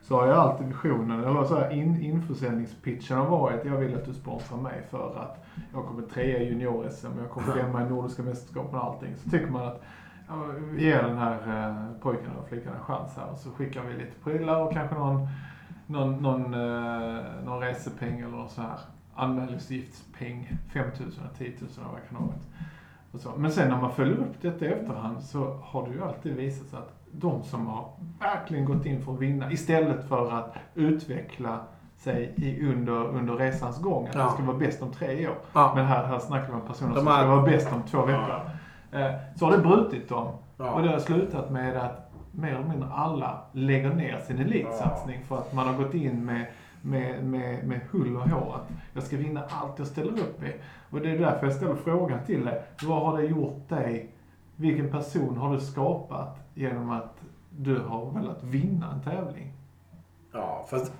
så 0.08 0.20
har 0.20 0.26
jag 0.26 0.36
alltid 0.36 0.66
visionen, 0.66 1.24
eller 1.24 1.44
så 1.44 1.56
här 1.56 1.70
in, 1.70 2.02
införsäljningspitchen 2.02 3.16
har 3.16 3.26
varit, 3.26 3.64
jag 3.64 3.76
vill 3.76 3.94
att 3.94 4.04
du 4.04 4.14
sponsrar 4.14 4.58
mig 4.58 4.82
för 4.90 5.20
att 5.20 5.44
jag 5.72 5.86
kommer 5.86 6.02
trea 6.02 6.38
i 6.38 6.48
junior-SM, 6.48 7.18
jag 7.18 7.30
kommer 7.30 7.52
femma 7.62 7.82
i 7.82 7.88
Nordiska 7.88 8.22
mästerskapen 8.22 8.78
och 8.78 8.84
allting. 8.84 9.16
Så 9.16 9.30
tycker 9.30 9.50
man 9.50 9.66
att 9.66 9.82
ja, 10.28 10.34
vi 10.70 10.84
ger 10.84 11.02
den 11.02 11.18
här 11.18 11.34
eh, 11.34 12.00
pojken 12.00 12.30
eller 12.30 12.48
flickan 12.48 12.74
en 12.74 12.80
chans 12.80 13.16
här 13.16 13.30
och 13.32 13.38
så 13.38 13.50
skickar 13.50 13.82
vi 13.82 13.94
lite 13.94 14.18
prylar 14.24 14.62
och 14.62 14.72
kanske 14.72 14.96
någon, 14.96 15.28
någon, 15.86 16.22
någon, 16.22 16.54
eh, 16.54 17.24
någon 17.44 17.60
resepeng 17.60 18.20
eller 18.20 18.36
någon 18.36 18.48
sån 18.48 18.64
här 18.64 18.78
anmälningsgiftspeng, 19.14 20.58
5 20.72 20.84
000 20.84 20.92
eller 20.98 21.34
10 21.38 21.52
000 21.60 21.70
eller 21.76 21.88
vad 21.88 21.96
det 21.96 22.08
kan 22.08 22.16
ha 22.16 22.26
varit. 22.26 23.38
Men 23.38 23.52
sen 23.52 23.68
när 23.68 23.80
man 23.80 23.92
följer 23.92 24.16
upp 24.16 24.42
detta 24.42 24.64
i 24.64 24.68
efterhand 24.68 25.22
så 25.22 25.54
har 25.62 25.88
det 25.88 25.94
ju 25.94 26.02
alltid 26.04 26.36
visat 26.36 26.66
sig 26.66 26.78
att 26.78 26.97
de 27.12 27.42
som 27.42 27.66
har 27.66 27.90
verkligen 28.20 28.64
gått 28.64 28.86
in 28.86 29.02
för 29.02 29.12
att 29.12 29.18
vinna 29.18 29.52
istället 29.52 30.08
för 30.08 30.32
att 30.32 30.54
utveckla 30.74 31.60
sig 31.96 32.34
i, 32.36 32.66
under, 32.66 33.06
under 33.06 33.34
resans 33.34 33.82
gång. 33.82 34.06
Att 34.06 34.14
ja. 34.14 34.24
det 34.24 34.30
ska 34.30 34.42
vara 34.42 34.58
bäst 34.58 34.82
om 34.82 34.92
tre 34.92 35.28
år. 35.28 35.34
Ja. 35.52 35.72
Men 35.74 35.86
här, 35.86 36.04
här 36.04 36.18
snackar 36.18 36.46
vi 36.46 36.52
om 36.52 36.66
personer 36.66 36.94
de 36.94 36.96
som 36.96 37.06
ska 37.06 37.26
vara 37.26 37.42
bäst 37.42 37.72
om 37.72 37.82
två 37.82 38.02
veckor. 38.02 38.42
Ja. 38.90 39.00
Eh, 39.00 39.14
så 39.36 39.44
har 39.44 39.52
det 39.52 39.58
brutit 39.58 40.08
dem. 40.08 40.28
Och 40.56 40.82
det 40.82 40.88
har 40.88 40.98
slutat 40.98 41.50
med 41.50 41.76
att 41.76 42.10
mer 42.32 42.54
eller 42.54 42.68
mindre 42.68 42.88
alla 42.92 43.42
lägger 43.52 43.94
ner 43.94 44.20
sin 44.20 44.38
elitsatsning 44.38 45.24
för 45.28 45.38
att 45.38 45.52
man 45.52 45.66
har 45.66 45.74
gått 45.74 45.94
in 45.94 46.24
med 46.24 46.46
med, 46.82 47.24
med, 47.24 47.66
med 47.66 47.80
hull 47.90 48.16
och 48.16 48.28
hår. 48.28 48.54
Att 48.54 48.70
jag 48.92 49.02
ska 49.02 49.16
vinna 49.16 49.42
allt 49.48 49.78
jag 49.78 49.86
ställer 49.86 50.12
upp 50.12 50.42
i. 50.42 50.52
Och 50.90 51.00
det 51.00 51.10
är 51.10 51.18
därför 51.18 51.46
jag 51.46 51.56
ställer 51.56 51.74
frågan 51.74 52.18
till 52.26 52.44
dig. 52.44 52.62
Vad 52.82 53.02
har 53.02 53.18
det 53.18 53.26
gjort 53.26 53.68
dig? 53.68 54.10
Vilken 54.56 54.90
person 54.90 55.36
har 55.36 55.54
du 55.54 55.60
skapat 55.60 56.47
genom 56.58 56.90
att 56.90 57.16
du 57.50 57.78
har 57.78 58.10
velat 58.10 58.42
vinna 58.42 58.92
en 58.92 59.02
tävling. 59.02 59.52
Ja, 60.32 60.66
fast 60.70 60.92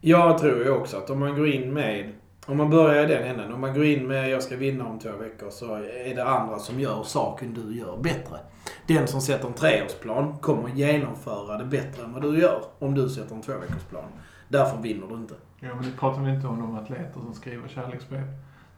jag 0.00 0.38
tror 0.38 0.58
ju 0.58 0.70
också 0.70 0.96
att 0.96 1.10
om 1.10 1.18
man 1.18 1.36
går 1.36 1.48
in 1.48 1.72
med, 1.72 2.12
om 2.46 2.56
man 2.56 2.70
börjar 2.70 3.04
i 3.04 3.06
den 3.06 3.22
änden, 3.22 3.52
om 3.52 3.60
man 3.60 3.74
går 3.74 3.84
in 3.84 4.06
med 4.06 4.30
jag 4.30 4.42
ska 4.42 4.56
vinna 4.56 4.86
om 4.86 4.98
två 4.98 5.10
veckor 5.20 5.50
så 5.50 5.74
är 5.74 6.14
det 6.14 6.24
andra 6.24 6.58
som 6.58 6.80
gör 6.80 7.02
saken 7.02 7.54
du 7.54 7.78
gör 7.78 7.96
bättre. 7.96 8.38
Den 8.86 9.06
som 9.06 9.20
sätter 9.20 9.48
en 9.48 9.54
treårsplan 9.54 10.38
kommer 10.38 10.68
genomföra 10.68 11.58
det 11.58 11.64
bättre 11.64 12.04
än 12.04 12.12
vad 12.12 12.22
du 12.22 12.40
gör 12.40 12.62
om 12.78 12.94
du 12.94 13.08
sätter 13.08 13.34
en 13.34 13.42
tvåveckorsplan. 13.42 14.08
Därför 14.48 14.82
vinner 14.82 15.06
du 15.06 15.14
inte. 15.14 15.34
Ja, 15.60 15.74
men 15.74 15.84
du 15.84 15.92
pratar 15.92 16.22
väl 16.22 16.34
inte 16.34 16.46
om 16.46 16.60
de 16.60 16.76
atleter 16.76 17.20
som 17.20 17.34
skriver 17.34 17.68
kärleksbrev 17.68 18.24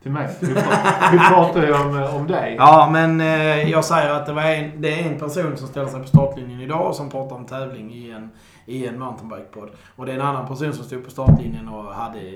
till 0.02 0.10
mig. 0.10 0.28
Vi 0.40 0.54
pratar, 0.54 1.12
vi 1.12 1.18
pratar 1.18 1.66
ju 1.66 1.72
om, 1.74 2.20
om 2.20 2.26
dig. 2.26 2.54
Ja, 2.58 2.88
men 2.92 3.20
eh, 3.20 3.70
jag 3.70 3.84
säger 3.84 4.10
att 4.10 4.26
det, 4.26 4.32
var 4.32 4.42
en, 4.42 4.80
det 4.82 5.00
är 5.00 5.12
en 5.12 5.18
person 5.18 5.56
som 5.56 5.68
ställer 5.68 5.88
sig 5.88 6.00
på 6.00 6.06
startlinjen 6.08 6.60
idag 6.60 6.86
och 6.88 6.94
som 6.94 7.10
pratar 7.10 7.36
om 7.36 7.44
tävling 7.46 7.92
i 7.94 8.10
en, 8.10 8.30
i 8.66 8.86
en 8.86 8.98
mountainbike-podd. 8.98 9.70
Och 9.96 10.06
det 10.06 10.12
är 10.12 10.16
en 10.16 10.22
annan 10.26 10.46
person 10.48 10.72
som 10.72 10.84
stod 10.84 11.04
på 11.04 11.10
startlinjen 11.10 11.68
och 11.68 11.94
hade 11.94 12.34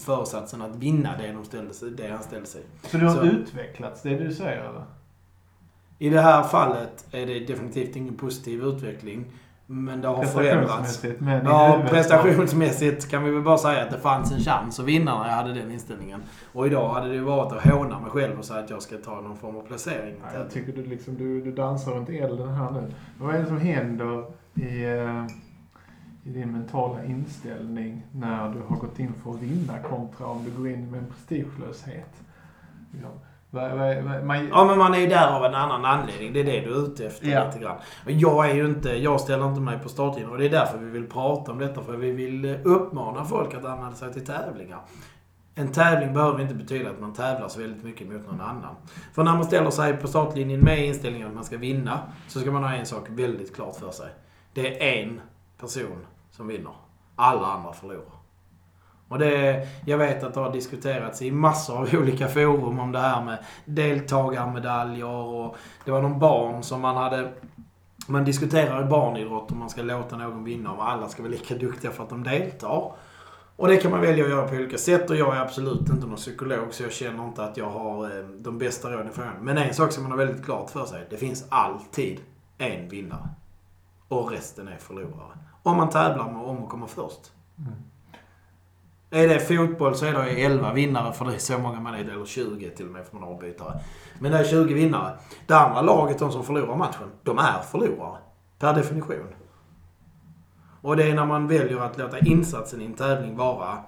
föresatsen 0.00 0.62
att 0.62 0.76
vinna 0.76 1.10
det, 1.18 1.32
de 1.32 1.44
ställde 1.44 1.74
sig, 1.74 1.90
det 1.90 2.08
han 2.10 2.22
ställde 2.22 2.46
sig. 2.46 2.62
Så 2.82 2.96
du 2.98 3.06
har 3.06 3.14
Så- 3.14 3.22
utvecklats, 3.22 4.02
det 4.02 4.18
du 4.18 4.34
säger 4.34 4.58
eller? 4.60 4.84
I 5.98 6.08
det 6.10 6.20
här 6.20 6.42
fallet 6.42 7.06
är 7.12 7.26
det 7.26 7.38
definitivt 7.46 7.96
ingen 7.96 8.16
positiv 8.16 8.62
utveckling. 8.64 9.24
Men 9.72 10.00
det 10.00 10.08
har 10.08 10.24
förändrats. 10.24 11.04
Men 11.18 11.44
Ja, 11.44 11.82
prestationsmässigt 11.88 13.10
kan 13.10 13.24
vi 13.24 13.30
väl 13.30 13.42
bara 13.42 13.58
säga 13.58 13.82
att 13.82 13.90
det 13.90 13.98
fanns 13.98 14.32
en 14.32 14.40
chans 14.40 14.80
att 14.80 14.86
vinna 14.86 15.18
när 15.18 15.28
jag 15.28 15.36
hade 15.36 15.52
den 15.52 15.70
inställningen. 15.70 16.22
Och 16.52 16.66
idag 16.66 16.94
hade 16.94 17.12
det 17.12 17.20
varit 17.20 17.52
att 17.52 17.72
håna 17.72 18.00
mig 18.00 18.10
själv 18.10 18.38
och 18.38 18.44
säga 18.44 18.60
att 18.60 18.70
jag 18.70 18.82
ska 18.82 18.96
ta 18.96 19.20
någon 19.20 19.36
form 19.36 19.56
av 19.56 19.62
placering. 19.62 20.14
Ja, 20.22 20.38
jag 20.38 20.50
tycker 20.50 20.72
du, 20.72 20.84
liksom, 20.84 21.16
du, 21.16 21.40
du 21.40 21.52
dansar 21.52 21.92
runt 21.92 22.08
elden 22.08 22.48
här 22.48 22.70
nu. 22.70 22.92
Vad 23.18 23.34
är 23.34 23.38
det 23.38 23.46
som 23.46 23.58
händer 23.60 24.24
i, 24.54 24.84
eh, 24.84 25.26
i 26.24 26.30
din 26.30 26.52
mentala 26.52 27.04
inställning 27.04 28.06
när 28.12 28.48
du 28.48 28.60
har 28.68 28.76
gått 28.76 28.98
in 28.98 29.12
för 29.22 29.30
att 29.30 29.42
vinna 29.42 29.78
kontra 29.78 30.26
om 30.26 30.44
du 30.44 30.50
går 30.50 30.68
in 30.68 30.90
med 30.90 30.98
en 31.00 31.06
prestigelöshet? 31.06 32.14
Ja. 33.02 33.08
Man, 33.52 34.48
Ja, 34.50 34.64
men 34.64 34.78
man 34.78 34.94
är 34.94 34.98
ju 34.98 35.06
där 35.06 35.28
av 35.36 35.44
en 35.44 35.54
annan 35.54 35.84
anledning. 35.84 36.32
Det 36.32 36.40
är 36.40 36.44
det 36.44 36.60
du 36.60 36.74
är 36.74 36.84
ute 36.86 37.06
efter 37.06 37.26
Ja. 37.26 37.46
lite 37.46 37.58
grann. 37.58 37.76
Men 38.06 38.18
jag 38.18 38.50
är 38.50 38.54
ju 38.54 38.66
inte, 38.66 38.90
jag 38.90 39.20
ställer 39.20 39.48
inte 39.48 39.60
mig 39.60 39.78
på 39.78 39.88
startlinjen 39.88 40.30
och 40.32 40.38
det 40.38 40.44
är 40.46 40.50
därför 40.50 40.78
vi 40.78 40.90
vill 40.90 41.06
prata 41.06 41.52
om 41.52 41.58
detta. 41.58 41.82
För 41.82 41.96
vi 41.96 42.12
vill 42.12 42.44
eh, 42.44 42.56
uppmana 42.64 43.24
folk 43.24 43.54
att 43.54 43.64
anmäla 43.64 43.94
sig 43.94 44.12
till 44.12 44.26
tävlingar. 44.26 44.80
En 45.54 45.72
tävling 45.72 46.14
behöver 46.14 46.40
inte 46.40 46.54
betyda 46.54 46.90
att 46.90 47.00
man 47.00 47.12
tävlar 47.12 47.48
så 47.48 47.60
väldigt 47.60 47.84
mycket 47.84 48.12
mot 48.12 48.26
någon 48.26 48.40
annan. 48.40 48.74
För 49.14 49.24
när 49.24 49.32
man 49.34 49.44
ställer 49.44 49.70
sig 49.70 49.96
på 49.96 50.08
startlinjen 50.08 50.60
med 50.60 50.86
inställningen 50.86 51.28
att 51.28 51.34
man 51.34 51.44
ska 51.44 51.56
vinna, 51.56 51.98
så 52.28 52.40
ska 52.40 52.50
man 52.50 52.62
ha 52.64 52.72
en 52.74 52.86
sak 52.86 53.06
väldigt 53.08 53.54
klart 53.56 53.76
för 53.76 53.90
sig. 53.90 54.08
Det 54.54 54.98
är 54.98 55.02
en 55.02 55.20
person 55.60 56.06
som 56.30 56.46
vinner. 56.48 56.72
Alla 57.16 57.46
andra 57.46 57.72
förlorar. 57.72 58.21
Och 59.12 59.18
det, 59.18 59.68
jag 59.86 59.98
vet 59.98 60.24
att 60.24 60.34
det 60.34 60.40
har 60.40 60.52
diskuterats 60.52 61.22
i 61.22 61.30
massor 61.30 61.78
av 61.78 61.94
olika 62.00 62.28
forum 62.28 62.78
om 62.78 62.92
det 62.92 62.98
här 62.98 63.24
med 63.24 63.38
deltagarmedaljer 63.64 65.06
och 65.06 65.56
det 65.84 65.90
var 65.90 66.02
någon 66.02 66.18
barn 66.18 66.62
som 66.62 66.80
man 66.80 66.96
hade... 66.96 67.32
Man 68.06 68.24
diskuterar 68.24 68.82
i 68.82 68.84
barnidrott 68.84 69.52
om 69.52 69.58
man 69.58 69.70
ska 69.70 69.82
låta 69.82 70.16
någon 70.16 70.44
vinna 70.44 70.72
och 70.72 70.90
alla 70.90 71.08
ska 71.08 71.22
vara 71.22 71.32
lika 71.32 71.54
duktiga 71.54 71.90
för 71.90 72.02
att 72.02 72.08
de 72.08 72.22
deltar. 72.22 72.92
Och 73.56 73.68
det 73.68 73.76
kan 73.76 73.90
man 73.90 74.00
välja 74.00 74.24
att 74.24 74.30
göra 74.30 74.48
på 74.48 74.54
olika 74.54 74.78
sätt 74.78 75.10
och 75.10 75.16
jag 75.16 75.36
är 75.36 75.40
absolut 75.40 75.80
inte 75.80 76.06
någon 76.06 76.16
psykolog 76.16 76.66
så 76.70 76.82
jag 76.82 76.92
känner 76.92 77.24
inte 77.24 77.44
att 77.44 77.56
jag 77.56 77.70
har 77.70 78.04
eh, 78.04 78.24
de 78.24 78.58
bästa 78.58 78.90
råden 78.90 79.12
för 79.12 79.14
frågan. 79.14 79.34
Men 79.40 79.58
en 79.58 79.74
sak 79.74 79.92
som 79.92 80.02
man 80.02 80.12
har 80.12 80.18
väldigt 80.18 80.44
klart 80.44 80.70
för 80.70 80.84
sig. 80.84 81.06
Det 81.10 81.16
finns 81.16 81.44
alltid 81.48 82.20
en 82.58 82.88
vinnare. 82.88 83.28
Och 84.08 84.30
resten 84.30 84.68
är 84.68 84.76
förlorare. 84.76 85.38
Om 85.62 85.76
man 85.76 85.90
tävlar 85.90 86.32
med 86.32 86.42
om 86.42 86.62
att 86.62 86.68
komma 86.68 86.86
först. 86.86 87.32
Mm. 87.58 87.72
Är 89.14 89.28
det 89.28 89.40
fotboll 89.40 89.94
så 89.94 90.06
är 90.06 90.12
det 90.12 90.44
11 90.44 90.72
vinnare 90.72 91.12
för 91.12 91.24
det 91.24 91.34
är 91.34 91.38
så 91.38 91.58
många 91.58 91.80
man 91.80 91.94
är. 91.94 91.98
Eller 91.98 92.24
20 92.24 92.70
till 92.70 92.86
och 92.86 92.92
med 92.92 93.06
för 93.06 93.14
man 93.14 93.22
har 93.22 93.34
avbytare. 93.34 93.80
Men 94.18 94.32
det 94.32 94.38
är 94.38 94.44
20 94.44 94.74
vinnare. 94.74 95.18
Det 95.46 95.54
andra 95.54 95.82
laget, 95.82 96.18
de 96.18 96.32
som 96.32 96.44
förlorar 96.44 96.76
matchen, 96.76 97.08
de 97.22 97.38
är 97.38 97.62
förlorare. 97.70 98.18
Per 98.58 98.74
definition. 98.74 99.34
Och 100.80 100.96
det 100.96 101.10
är 101.10 101.14
när 101.14 101.26
man 101.26 101.48
väljer 101.48 101.80
att 101.80 101.98
låta 101.98 102.18
insatsen 102.18 102.80
i 102.80 102.84
en 102.84 102.94
tävling 102.94 103.36
vara 103.36 103.78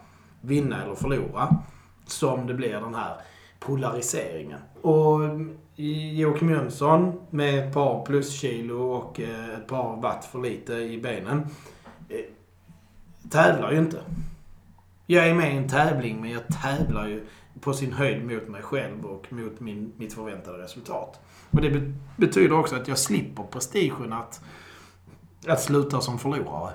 vinna 0.41 0.83
eller 0.83 0.95
förlora 0.95 1.57
som 2.07 2.47
det 2.47 2.55
blir 2.55 2.73
den 2.73 2.95
här 2.95 3.17
polariseringen. 3.61 4.59
Och 4.83 5.21
Joakim 6.13 6.51
Jönsson 6.51 7.21
med 7.31 7.69
ett 7.69 7.75
par 7.75 8.05
pluskilo 8.05 8.93
och 8.93 9.21
eh, 9.21 9.55
ett 9.55 9.67
par 9.67 10.03
watt 10.03 10.25
för 10.25 10.41
lite 10.41 10.75
i 10.75 11.01
benen 11.01 11.47
eh, 12.09 12.19
tävlar 13.31 13.73
ju 13.73 13.79
inte. 13.79 13.99
Jag 15.07 15.29
är 15.29 15.35
med 15.35 15.55
i 15.55 15.57
en 15.57 15.69
tävling 15.69 16.21
men 16.21 16.31
jag 16.31 16.43
tävlar 16.63 17.07
ju 17.07 17.27
på 17.61 17.73
sin 17.73 17.93
höjd 17.93 18.27
mot 18.27 18.49
mig 18.49 18.63
själv 18.63 19.05
och 19.05 19.33
mot 19.33 19.61
min, 19.61 19.93
mitt 19.97 20.13
förväntade 20.15 20.59
resultat. 20.63 21.21
Och 21.51 21.61
det 21.61 21.71
be- 21.71 21.93
betyder 22.17 22.59
också 22.59 22.77
att 22.77 22.89
jag 22.89 22.99
slipper 22.99 23.43
prestigen 23.43 24.13
att, 24.13 24.45
att 25.49 25.61
sluta 25.61 26.01
som 26.01 26.19
förlorare. 26.19 26.73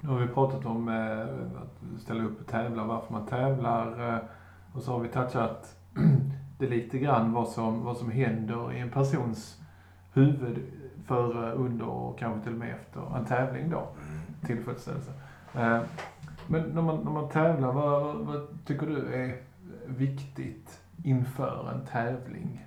Nu 0.00 0.08
har 0.08 0.18
vi 0.18 0.26
pratat 0.26 0.66
om 0.66 0.88
eh, 0.88 1.62
att 1.62 2.02
ställa 2.02 2.24
upp 2.24 2.40
och 2.40 2.46
tävla, 2.46 2.84
varför 2.84 3.12
man 3.12 3.26
tävlar. 3.26 4.14
Eh, 4.14 4.18
och 4.72 4.82
så 4.82 4.92
har 4.92 5.00
vi 5.00 5.08
touchat 5.08 5.76
det 6.58 6.66
lite 6.66 6.98
grann 6.98 7.32
vad 7.32 7.48
som, 7.48 7.84
vad 7.84 7.96
som 7.96 8.10
händer 8.10 8.72
i 8.72 8.78
en 8.78 8.90
persons 8.90 9.58
huvud 10.12 10.58
före, 11.06 11.52
under 11.52 11.86
och 11.86 12.18
kanske 12.18 12.40
till 12.44 12.52
och 12.52 12.58
med 12.58 12.74
efter 12.74 13.16
en 13.16 13.26
tävling 13.26 13.70
då. 13.70 13.88
Tillfredsställelse. 14.46 15.12
Eh, 15.54 15.80
men 16.46 16.62
när 16.62 16.82
man, 16.82 17.04
när 17.04 17.10
man 17.10 17.28
tävlar, 17.28 17.72
vad, 17.72 18.02
vad, 18.02 18.16
vad 18.16 18.46
tycker 18.66 18.86
du 18.86 19.14
är 19.14 19.36
viktigt 19.86 20.80
inför 21.04 21.70
en 21.72 21.86
tävling? 21.86 22.66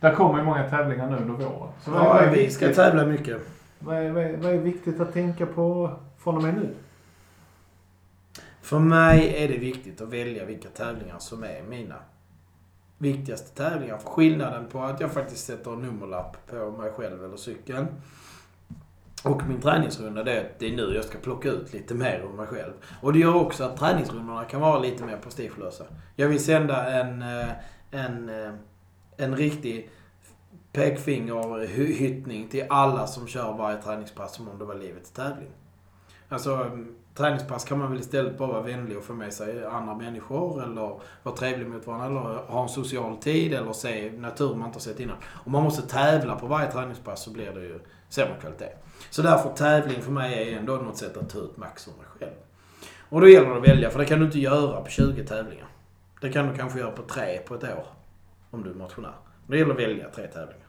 Där 0.00 0.14
kommer 0.14 0.38
ju 0.38 0.44
många 0.44 0.70
tävlingar 0.70 1.10
nu 1.10 1.16
under 1.16 1.34
våren. 1.34 1.72
Så 1.80 1.90
vad, 1.90 2.24
Ja, 2.24 2.30
vi 2.32 2.50
ska 2.50 2.72
tävla 2.72 3.06
mycket. 3.06 3.40
Vad 3.78 3.96
är, 3.96 4.12
vad, 4.12 4.24
är, 4.24 4.36
vad 4.36 4.52
är 4.52 4.58
viktigt 4.58 5.00
att 5.00 5.12
tänka 5.12 5.46
på 5.46 5.96
från 6.18 6.36
och 6.36 6.42
med 6.42 6.54
nu? 6.54 6.74
För 8.60 8.78
mig 8.78 9.44
är 9.44 9.48
det 9.48 9.58
viktigt 9.58 10.00
att 10.00 10.08
välja 10.08 10.44
vilka 10.44 10.68
tävlingar 10.68 11.18
som 11.18 11.44
är 11.44 11.62
mina 11.68 11.96
viktigaste 12.98 13.56
tävlingar. 13.56 13.98
För 13.98 14.08
skillnaden 14.08 14.66
på 14.68 14.82
att 14.82 15.00
jag 15.00 15.12
faktiskt 15.12 15.46
sätter 15.46 15.72
en 15.72 15.82
nummerlapp 15.82 16.36
på 16.46 16.70
mig 16.70 16.90
själv 16.90 17.24
eller 17.24 17.36
cykeln 17.36 17.86
och 19.26 19.46
min 19.46 19.60
träningsrunda 19.60 20.22
det 20.22 20.32
är 20.32 20.40
att 20.40 20.58
det 20.58 20.66
är 20.66 20.76
nu 20.76 20.94
jag 20.94 21.04
ska 21.04 21.18
plocka 21.18 21.48
ut 21.48 21.72
lite 21.72 21.94
mer 21.94 22.24
om 22.24 22.36
mig 22.36 22.46
själv. 22.46 22.72
Och 23.00 23.12
det 23.12 23.18
gör 23.18 23.34
också 23.34 23.64
att 23.64 23.76
träningsrundorna 23.76 24.44
kan 24.44 24.60
vara 24.60 24.78
lite 24.78 25.04
mer 25.04 25.16
prestigelösa. 25.16 25.84
Jag 26.16 26.28
vill 26.28 26.44
sända 26.44 27.00
en, 27.00 27.22
eh, 27.22 27.48
en, 27.90 28.28
eh, 28.28 28.52
en 29.16 29.36
riktig 29.36 29.90
pekfingerhyttning 30.72 32.48
till 32.48 32.64
alla 32.70 33.06
som 33.06 33.26
kör 33.26 33.52
varje 33.52 33.82
träningspass 33.82 34.34
som 34.34 34.48
om 34.48 34.58
det 34.58 34.64
var 34.64 34.74
livets 34.74 35.10
tävling. 35.10 35.50
Alltså, 36.28 36.54
mm, 36.54 36.94
träningspass 37.14 37.64
kan 37.64 37.78
man 37.78 37.90
väl 37.90 38.00
istället 38.00 38.38
bara 38.38 38.48
vara 38.48 38.62
vänlig 38.62 38.96
och 38.96 39.04
få 39.04 39.12
med 39.12 39.32
sig 39.32 39.64
andra 39.64 39.94
människor 39.94 40.62
eller 40.62 41.00
vara 41.22 41.36
trevlig 41.36 41.66
mot 41.66 41.86
varandra 41.86 42.06
eller 42.06 42.38
ha 42.38 42.62
en 42.62 42.68
social 42.68 43.16
tid 43.16 43.54
eller 43.54 43.72
se 43.72 44.12
natur 44.12 44.54
man 44.54 44.66
inte 44.66 44.76
har 44.76 44.80
sett 44.80 45.00
innan. 45.00 45.16
Om 45.44 45.52
man 45.52 45.62
måste 45.62 45.82
tävla 45.82 46.36
på 46.36 46.46
varje 46.46 46.72
träningspass 46.72 47.22
så 47.22 47.30
blir 47.30 47.52
det 47.52 47.60
ju 47.60 47.80
sämre 48.08 48.36
kvalitet. 48.40 48.72
Så 49.10 49.22
därför 49.22 49.50
tävling 49.50 50.02
för 50.02 50.12
mig 50.12 50.52
är 50.52 50.58
ändå 50.58 50.72
något 50.72 50.96
sätt 50.96 51.16
att 51.16 51.30
ta 51.30 51.38
ut 51.38 51.56
max 51.56 51.88
ur 51.88 51.92
mig 51.92 52.06
själv. 52.18 52.32
Och 53.08 53.20
då 53.20 53.28
gäller 53.28 53.50
det 53.50 53.56
att 53.56 53.68
välja, 53.68 53.90
för 53.90 53.98
det 53.98 54.04
kan 54.04 54.18
du 54.18 54.24
inte 54.24 54.38
göra 54.38 54.80
på 54.80 54.90
20 54.90 55.24
tävlingar. 55.24 55.66
Det 56.20 56.32
kan 56.32 56.48
du 56.48 56.56
kanske 56.56 56.78
göra 56.78 56.90
på 56.90 57.02
tre 57.02 57.38
på 57.46 57.54
ett 57.54 57.64
år. 57.64 57.86
Om 58.50 58.62
du 58.62 58.70
är 58.70 58.74
motionär. 58.74 59.14
Det 59.46 59.58
gäller 59.58 59.74
att 59.74 59.80
välja 59.80 60.10
tre 60.10 60.26
tävlingar. 60.26 60.66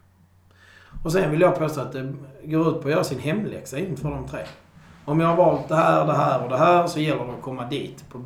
Och 1.04 1.12
sen 1.12 1.32
vill 1.32 1.42
jag 1.42 1.60
påstå 1.60 1.82
att 1.82 1.92
det 1.92 2.14
går 2.44 2.68
ut 2.68 2.82
på 2.82 2.88
att 2.88 2.94
göra 2.94 3.04
sin 3.04 3.20
hemläxa 3.20 3.78
inför 3.80 4.10
de 4.10 4.28
tre. 4.28 4.46
Om 5.06 5.20
jag 5.20 5.28
har 5.28 5.36
valt 5.36 5.68
det 5.68 5.76
här, 5.76 6.06
det 6.06 6.14
här 6.14 6.44
och 6.44 6.50
det 6.50 6.58
här 6.58 6.88
så 6.88 7.00
gäller 7.00 7.26
det 7.26 7.34
att 7.34 7.42
komma 7.42 7.70
dit 7.70 8.10
på 8.10 8.24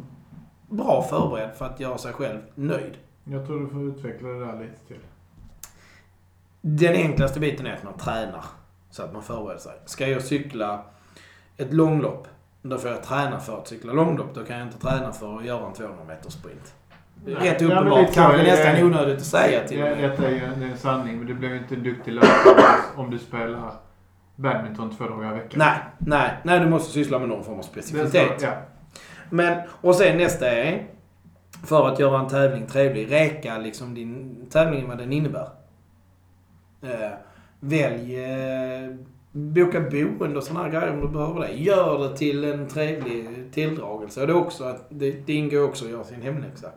bra 0.70 1.06
förberedd 1.10 1.56
för 1.56 1.66
att 1.66 1.80
göra 1.80 1.98
sig 1.98 2.14
själv 2.14 2.40
nöjd. 2.56 2.98
Jag 3.24 3.46
tror 3.46 3.60
du 3.60 3.70
får 3.70 3.84
utveckla 3.84 4.30
det 4.30 4.46
där 4.46 4.60
lite 4.60 4.88
till. 4.88 5.00
Den 6.62 6.94
enklaste 6.94 7.40
biten 7.40 7.66
är 7.66 7.74
att 7.74 7.84
man 7.84 7.98
tränar 7.98 8.46
så 8.92 9.04
att 9.04 9.14
man 9.14 9.24
förbereder 9.24 9.60
sig. 9.60 9.74
Ska 9.86 10.08
jag 10.08 10.22
cykla 10.22 10.82
ett 11.58 11.74
långlopp, 11.74 12.28
då 12.62 12.78
får 12.78 12.90
jag 12.90 13.04
träna 13.04 13.40
för 13.40 13.58
att 13.58 13.68
cykla 13.68 13.94
långlopp. 13.94 14.36
Då 14.36 14.44
kan 14.44 14.58
jag 14.58 14.68
inte 14.68 14.80
träna 14.80 15.12
för 15.12 15.38
att 15.38 15.46
göra 15.46 15.68
en 15.68 15.74
200 15.74 16.04
meters 16.08 16.34
sprint. 16.34 16.74
Det 17.26 17.34
Nej, 17.34 17.50
Rätt 17.50 17.62
ja, 17.62 17.68
uppenbart. 17.68 18.08
så, 18.08 18.14
Kanske 18.14 18.44
nästan 18.44 18.84
onödigt 18.84 19.18
att 19.18 19.26
säga 19.26 19.68
till 19.68 19.80
Ja, 19.80 19.86
mig. 19.86 20.02
detta 20.02 20.28
är 20.28 20.32
ju 20.32 20.44
en, 20.44 20.60
det 20.60 20.66
är 20.66 20.70
en 20.70 20.78
sanning, 20.78 21.18
men 21.18 21.28
du 21.28 21.34
blir 21.34 21.50
ju 21.50 21.58
inte 21.58 21.76
en 21.76 21.84
duktig 21.84 22.12
löpare 22.14 22.76
om 22.96 23.12
du 23.12 23.20
spelar 23.20 23.72
badminton 24.36 24.96
två 24.98 25.04
dagar 25.08 25.32
i 25.32 25.40
veckan. 25.40 25.60
Nej, 25.60 25.78
nej, 25.98 26.32
nej. 26.44 26.60
Du 26.60 26.70
måste 26.70 26.92
syssla 26.94 27.20
med 27.20 27.30
någon 27.30 27.44
form 27.44 27.54
av 27.56 27.62
Det 27.62 27.68
specificitet. 27.68 28.42
så, 28.42 28.46
ja. 28.46 28.54
Men, 29.30 29.62
och 29.82 29.96
sen 29.96 30.18
nästa 30.18 30.48
är, 30.52 30.88
för 31.66 31.88
att 31.88 32.00
göra 32.00 32.20
en 32.20 32.28
tävling 32.28 32.68
trevlig, 32.68 33.12
räka 33.12 33.58
liksom 33.58 33.94
din 33.94 34.46
tävling 34.52 34.88
vad 34.88 34.98
den 34.98 35.14
innebär. 35.14 35.48
Eh, 36.84 37.12
välj, 37.62 38.24
eh, 38.24 38.96
boka 39.32 39.80
boende 39.82 40.38
och 40.38 40.44
sådana 40.44 40.70
grejer 40.70 40.94
om 40.94 41.02
du 41.02 41.08
behöver 41.08 41.40
det. 41.40 41.54
Gör 41.54 42.00
det 42.00 42.18
till 42.18 42.44
en 42.44 42.68
trevlig 42.68 43.28
tilldragelse. 43.54 44.22
Och 44.22 44.28
det, 44.28 44.34
är 44.34 44.38
också 44.38 44.64
att, 44.64 44.86
det, 44.90 45.12
det 45.12 45.34
ingår 45.34 45.64
också 45.64 45.86
att 45.86 45.92
göra 45.92 46.04
sin 46.04 46.22
hemläxa. 46.22 46.72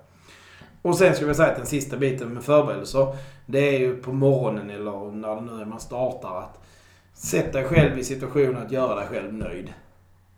Och 0.82 0.96
sen 0.96 1.14
skulle 1.14 1.28
jag 1.28 1.36
säga 1.36 1.50
att 1.50 1.56
den 1.56 1.66
sista 1.66 1.96
biten 1.96 2.28
med 2.28 2.44
förberedelser, 2.44 3.16
det 3.46 3.76
är 3.76 3.78
ju 3.78 3.96
på 3.96 4.12
morgonen 4.12 4.70
eller 4.70 5.10
när 5.10 5.34
det 5.34 5.40
nu 5.40 5.60
är 5.60 5.64
man 5.64 5.80
startar 5.80 6.38
att 6.38 6.60
sätta 7.14 7.58
dig 7.58 7.68
själv 7.68 7.98
i 7.98 8.04
situationen 8.04 8.56
att 8.56 8.72
göra 8.72 8.94
dig 8.94 9.06
själv 9.06 9.34
nöjd. 9.34 9.72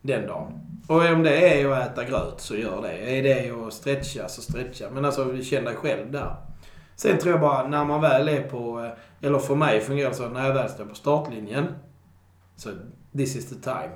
den 0.02 0.26
dagen. 0.26 0.52
Och 0.88 1.06
om 1.06 1.22
det 1.22 1.60
är 1.60 1.68
att 1.68 1.92
äta 1.92 2.04
gröt 2.04 2.40
så 2.40 2.56
gör 2.56 2.82
det. 2.82 3.18
Är 3.18 3.22
det 3.22 3.66
att 3.66 3.72
stretcha 3.72 4.28
så 4.28 4.42
stretcha. 4.42 4.90
Men 4.90 5.04
alltså 5.04 5.42
känn 5.42 5.64
dig 5.64 5.74
själv 5.74 6.12
där. 6.12 6.36
Sen 6.96 7.18
tror 7.18 7.32
jag 7.32 7.40
bara 7.40 7.68
när 7.68 7.84
man 7.84 8.00
väl 8.00 8.28
är 8.28 8.42
på, 8.42 8.80
eh, 8.80 9.26
eller 9.26 9.38
för 9.38 9.54
mig 9.54 9.80
fungerar 9.80 10.08
det 10.08 10.16
så 10.16 10.28
när 10.28 10.46
jag 10.46 10.54
väl 10.54 10.68
står 10.68 10.84
på 10.84 10.94
startlinjen. 10.94 11.66
Så 12.56 12.70
this 13.16 13.36
is 13.36 13.48
the 13.48 13.54
time. 13.54 13.92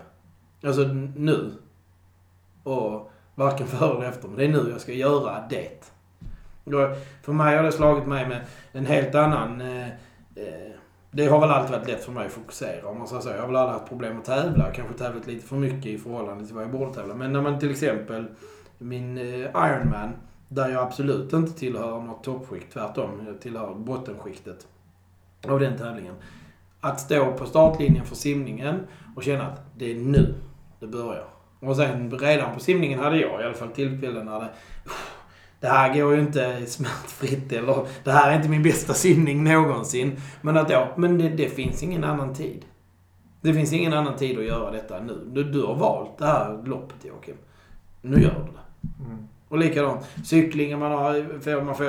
Alltså 0.65 0.83
nu. 1.17 1.53
Och 2.63 3.11
varken 3.35 3.67
före 3.67 3.97
eller 3.97 4.09
efter. 4.09 4.29
Men 4.29 4.37
det 4.37 4.45
är 4.45 4.49
nu 4.49 4.71
jag 4.71 4.81
ska 4.81 4.93
göra 4.93 5.45
det. 5.51 5.93
För 7.23 7.33
mig 7.33 7.57
har 7.57 7.63
det 7.63 7.73
slagit 7.73 8.07
mig 8.07 8.29
med 8.29 8.41
en 8.73 8.87
helt 8.87 9.15
annan... 9.15 9.61
Eh, 9.61 9.89
eh, 10.37 10.71
det 11.13 11.27
har 11.27 11.41
väl 11.41 11.51
alltid 11.51 11.77
varit 11.77 11.89
lätt 11.89 12.05
för 12.05 12.13
mig 12.13 12.27
att 12.27 12.33
fokusera 12.33 12.89
om 12.89 12.99
man 12.99 13.09
säger 13.09 13.23
så. 13.23 13.29
Jag 13.29 13.41
har 13.41 13.47
väl 13.47 13.57
aldrig 13.57 13.79
haft 13.79 13.89
problem 13.89 14.19
att 14.19 14.25
tävla. 14.25 14.73
Kanske 14.73 14.95
tävlat 14.95 15.27
lite 15.27 15.47
för 15.47 15.57
mycket 15.57 15.87
i 15.87 15.99
förhållande 15.99 16.47
till 16.47 16.55
vad 16.55 16.65
jag 16.65 16.71
borde 16.71 16.95
tävla. 16.95 17.15
Men 17.15 17.33
när 17.33 17.43
man 17.43 17.59
till 17.59 17.71
exempel 17.71 18.27
min 18.79 19.19
eh, 19.19 19.25
Ironman. 19.41 20.13
Där 20.53 20.69
jag 20.69 20.83
absolut 20.83 21.33
inte 21.33 21.53
tillhör 21.53 22.01
något 22.01 22.25
toppskikt. 22.25 22.73
Tvärtom, 22.73 23.11
jag 23.27 23.41
tillhör 23.41 23.75
bottenskiktet 23.75 24.67
av 25.49 25.61
den 25.61 25.79
tävlingen. 25.79 26.15
Att 26.81 27.01
stå 27.01 27.33
på 27.33 27.47
startlinjen 27.47 28.07
för 28.07 28.17
simningen 28.17 28.81
och 29.17 29.23
känna 29.23 29.47
att 29.47 29.61
det 29.79 29.91
är 29.91 29.95
nu 29.95 30.35
det 30.81 30.87
börjar. 30.87 31.25
Och 31.61 31.77
sen 31.77 32.19
redan 32.19 32.55
på 32.55 32.61
simningen 32.61 32.99
hade 32.99 33.21
jag 33.21 33.41
i 33.41 33.45
alla 33.45 33.55
fall 33.55 33.69
tillfällen 33.69 34.27
när 34.27 34.41
det... 34.41 34.51
Det 35.61 35.69
här 35.69 35.95
går 35.95 36.15
ju 36.15 36.21
inte 36.21 36.67
smärtfritt 36.67 37.53
eller 37.53 37.87
det 38.05 38.11
här 38.11 38.31
är 38.31 38.37
inte 38.37 38.49
min 38.49 38.63
bästa 38.63 38.95
simning 38.95 39.45
någonsin. 39.45 40.21
Men 40.41 40.57
att 40.57 40.69
då, 40.69 40.89
men 40.97 41.19
det, 41.19 41.29
det 41.29 41.49
finns 41.49 41.83
ingen 41.83 42.05
annan 42.05 42.35
tid. 42.35 42.65
Det 43.41 43.55
finns 43.55 43.73
ingen 43.73 43.93
annan 43.93 44.17
tid 44.17 44.39
att 44.39 44.45
göra 44.45 44.71
detta 44.71 45.01
nu. 45.01 45.21
Du, 45.33 45.45
du 45.45 45.63
har 45.63 45.75
valt 45.75 46.19
det 46.19 46.27
här 46.27 46.63
loppet 46.65 47.05
Joakim. 47.05 47.37
Nu 48.03 48.23
gör 48.23 48.45
du 48.47 48.53
det. 48.53 49.05
Mm. 49.05 49.29
Och 49.51 49.59
likadant, 49.59 50.05
cyklingen 50.25 50.79
man 50.79 50.93
har, 50.93 51.41
får, 51.41 51.63
man 51.63 51.75
får 51.75 51.85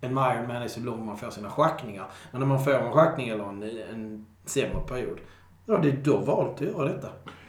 en 0.00 0.10
Ironman 0.10 0.62
är 0.62 0.68
så 0.68 0.80
lång 0.80 1.06
man 1.06 1.16
får 1.16 1.30
sina 1.30 1.50
schackningar. 1.50 2.04
Men 2.32 2.40
när 2.40 2.48
man 2.48 2.64
får 2.64 2.74
en 2.74 2.92
schackning 2.92 3.28
eller 3.28 3.44
en, 3.44 3.62
en 3.92 4.26
sämre 4.44 4.80
period, 4.88 5.18
ja 5.66 5.78
det 5.78 5.88
är 5.88 5.96
då 6.04 6.18
valt 6.18 6.54
att 6.54 6.60
göra 6.60 6.84
detta. 6.84 7.08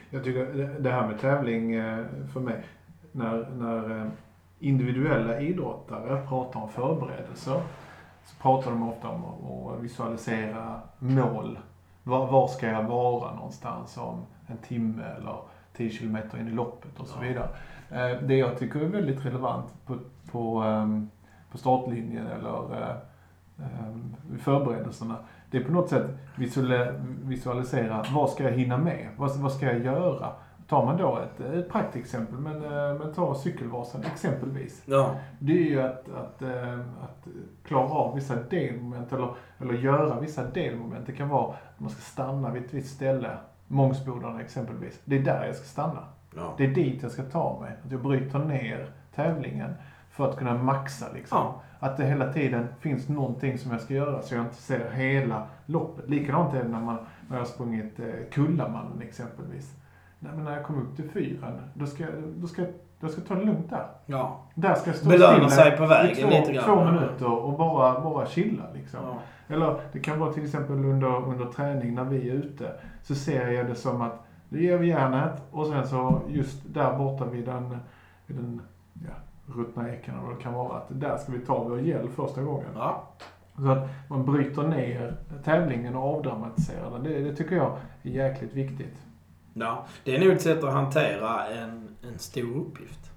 Jag 0.10 0.24
tycker 0.24 0.46
det- 0.80 0.92
här 0.92 1.08
med 1.08 1.20
tävling 1.20 1.74
eh, 1.76 2.06
för 2.34 2.40
mig, 2.40 2.64
när, 3.12 3.50
när 3.58 4.02
eh, 4.02 4.08
individuella 4.60 5.40
idrottare 5.42 6.26
pratar 6.28 6.60
om 6.60 6.70
förberedelser 6.70 7.62
så 8.26 8.36
pratar 8.42 8.72
de 8.72 8.90
ofta 8.90 9.08
om 9.10 9.26
att- 9.26 9.84
visualisera 9.84 10.82
mål. 11.00 11.60
Var, 12.04 12.28
var 12.32 12.48
ska 12.48 12.68
jag 12.68 12.84
vara 12.84 13.36
någonstans 13.36 13.98
om 13.98 14.26
en 14.48 14.58
timme 14.58 15.04
eller 15.18 15.36
10 15.78 15.90
kilometer 15.90 16.38
in 16.40 16.48
i 16.48 16.52
loppet 16.52 17.00
och 17.00 17.08
så 17.08 17.20
vidare. 17.20 17.50
Det 18.28 18.36
jag 18.36 18.60
tycker 18.60 18.80
är 18.80 18.86
väldigt 18.86 19.26
relevant 19.26 19.74
på, 19.86 19.98
på, 20.32 20.62
ehm, 20.62 21.10
på 21.52 21.58
startlinjen 21.58 22.28
eller 22.28 22.82
eh, 22.82 22.96
ehm, 23.66 24.16
vid 24.32 24.42
förberedelserna 24.42 25.16
det 25.56 25.62
är 25.62 25.64
på 25.64 25.72
något 25.72 25.90
sätt 25.90 26.06
visualisera, 27.26 28.06
vad 28.14 28.30
ska 28.30 28.44
jag 28.44 28.52
hinna 28.52 28.78
med? 28.78 29.08
Vad, 29.18 29.38
vad 29.38 29.52
ska 29.52 29.66
jag 29.66 29.86
göra? 29.86 30.32
Tar 30.68 30.86
man 30.86 30.98
då 30.98 31.18
ett, 31.20 31.40
ett 31.40 31.70
praktexempel, 31.70 32.40
men, 32.40 32.64
eh, 32.64 33.00
men 33.00 33.14
ta 33.14 33.36
cykelvasan 33.36 34.04
exempelvis. 34.14 34.82
Ja. 34.86 35.16
Det 35.40 35.54
är 35.54 35.70
ju 35.70 35.82
att, 35.82 36.10
att, 36.10 36.42
eh, 36.42 36.80
att 36.80 37.28
klara 37.64 37.90
av 37.90 38.16
vissa 38.16 38.36
delmoment 38.36 39.14
eller, 39.14 39.30
eller 39.60 39.74
göra 39.74 40.20
vissa 40.20 40.44
delmoment. 40.44 41.06
Det 41.06 41.12
kan 41.12 41.30
vara 41.30 41.54
att 41.54 41.80
man 41.80 41.90
ska 41.90 42.02
stanna 42.02 42.52
vid 42.52 42.66
ett 42.66 42.74
visst 42.74 42.96
ställe. 42.96 43.38
Mångsbodarna 43.68 44.42
exempelvis. 44.42 45.02
Det 45.06 45.18
är 45.18 45.24
där 45.24 45.46
jag 45.46 45.56
ska 45.56 45.66
stanna. 45.66 46.04
Ja. 46.36 46.54
Det 46.58 46.64
är 46.66 46.68
dit 46.68 47.04
jag 47.04 47.12
ska 47.12 47.24
ta 47.24 47.60
mig. 47.62 47.72
Att 47.86 47.92
jag 47.92 48.02
bryter 48.02 48.40
ner 48.40 48.88
tävlingen 49.16 49.74
för 50.10 50.30
att 50.30 50.38
kunna 50.38 50.54
maxa 50.54 51.06
liksom. 51.14 51.38
Ja. 51.38 51.62
Att 51.80 51.98
det 51.98 52.06
hela 52.06 52.34
tiden 52.34 52.68
finns 52.80 53.10
någonting 53.10 53.58
som 53.58 53.72
jag 53.72 53.82
ska 53.82 53.94
göra 53.94 54.22
så 54.22 54.36
jag 54.36 54.44
inte 54.46 54.56
ser 54.56 54.90
hela 54.92 55.44
loppet. 55.66 56.10
Likadant 56.10 56.54
är 56.54 56.64
det 56.64 56.70
när, 56.70 56.80
man, 56.82 56.96
när 57.30 57.36
jag 57.38 57.42
har 57.42 57.46
sprungit 57.46 58.00
eh, 58.00 58.06
Kullamannen 58.32 59.02
exempelvis. 59.02 59.74
Nej, 60.20 60.32
men 60.36 60.46
när 60.46 60.52
jag 60.56 60.64
kommer 60.64 60.82
upp 60.82 60.96
till 60.96 61.10
fyran, 61.10 61.62
då 61.74 61.86
ska, 61.86 62.06
då 62.38 62.48
ska, 62.48 62.62
jag- 62.62 62.72
då 63.00 63.08
ska 63.08 63.22
ta 63.22 63.36
det 63.36 63.46
lugnt 63.46 63.70
där. 63.70 63.86
ja. 64.06 64.40
Där 64.56 64.76
ska 64.76 64.90
jag 64.90 64.98
stå 64.98 65.10
Belöna 65.10 65.34
stilla 65.34 65.50
sig 65.50 65.78
på 65.78 65.86
vägen 65.86 66.16
två, 66.30 66.38
lite 66.40 66.54
grann. 66.54 66.64
två 66.66 66.84
minuter 66.86 67.32
och 67.32 67.54
bara, 67.58 68.00
bara 68.02 68.26
chilla 68.26 68.64
liksom. 68.74 69.00
ja. 69.04 69.18
Eller 69.56 69.80
det 69.92 70.00
kan 70.00 70.20
vara 70.20 70.34
till 70.34 70.44
exempel 70.44 70.86
under, 70.86 71.26
under 71.28 71.46
träning 71.46 71.96
när 71.96 72.04
vi 72.04 72.30
är 72.30 72.34
ute. 72.34 72.72
Så 73.04 73.16
ser 73.16 73.48
jag 73.52 73.68
det 73.68 73.76
som 73.76 74.02
att 74.02 74.25
nu 74.56 74.64
ger 74.64 74.78
vi 74.78 74.88
järnet 74.88 75.42
och 75.52 75.68
sen 75.68 75.88
så 75.88 76.22
just 76.28 76.62
där 76.74 76.98
borta 76.98 77.26
vid 77.26 77.46
den, 77.46 77.78
vid 78.26 78.38
den 78.38 78.62
ja, 78.94 79.14
ruttna 79.56 79.90
eken 79.90 80.16
eller 80.20 80.36
det 80.36 80.44
kan 80.44 80.54
vara. 80.54 80.78
Att 80.78 80.86
där 80.90 81.18
ska 81.18 81.32
vi 81.32 81.40
ta 81.40 81.64
vår 81.64 81.80
gäll 81.80 82.10
första 82.10 82.42
gången. 82.42 82.70
ja. 82.76 83.04
Så 83.58 83.70
att 83.70 83.90
man 84.10 84.26
bryter 84.26 84.64
ner 84.64 85.18
tävlingen 85.44 85.96
och 85.96 86.16
avdramatiserar 86.16 86.92
den. 86.92 87.04
Det, 87.04 87.20
det 87.20 87.36
tycker 87.36 87.56
jag 87.56 87.78
är 88.04 88.10
jäkligt 88.10 88.54
viktigt. 88.54 88.96
Ja, 89.54 89.86
det 90.04 90.16
är 90.16 90.20
nog 90.20 90.34
ett 90.34 90.42
sätt 90.42 90.64
att 90.64 90.74
hantera 90.74 91.48
en, 91.48 91.88
en 92.02 92.20
stor 92.20 92.58
uppgift. 92.58 93.12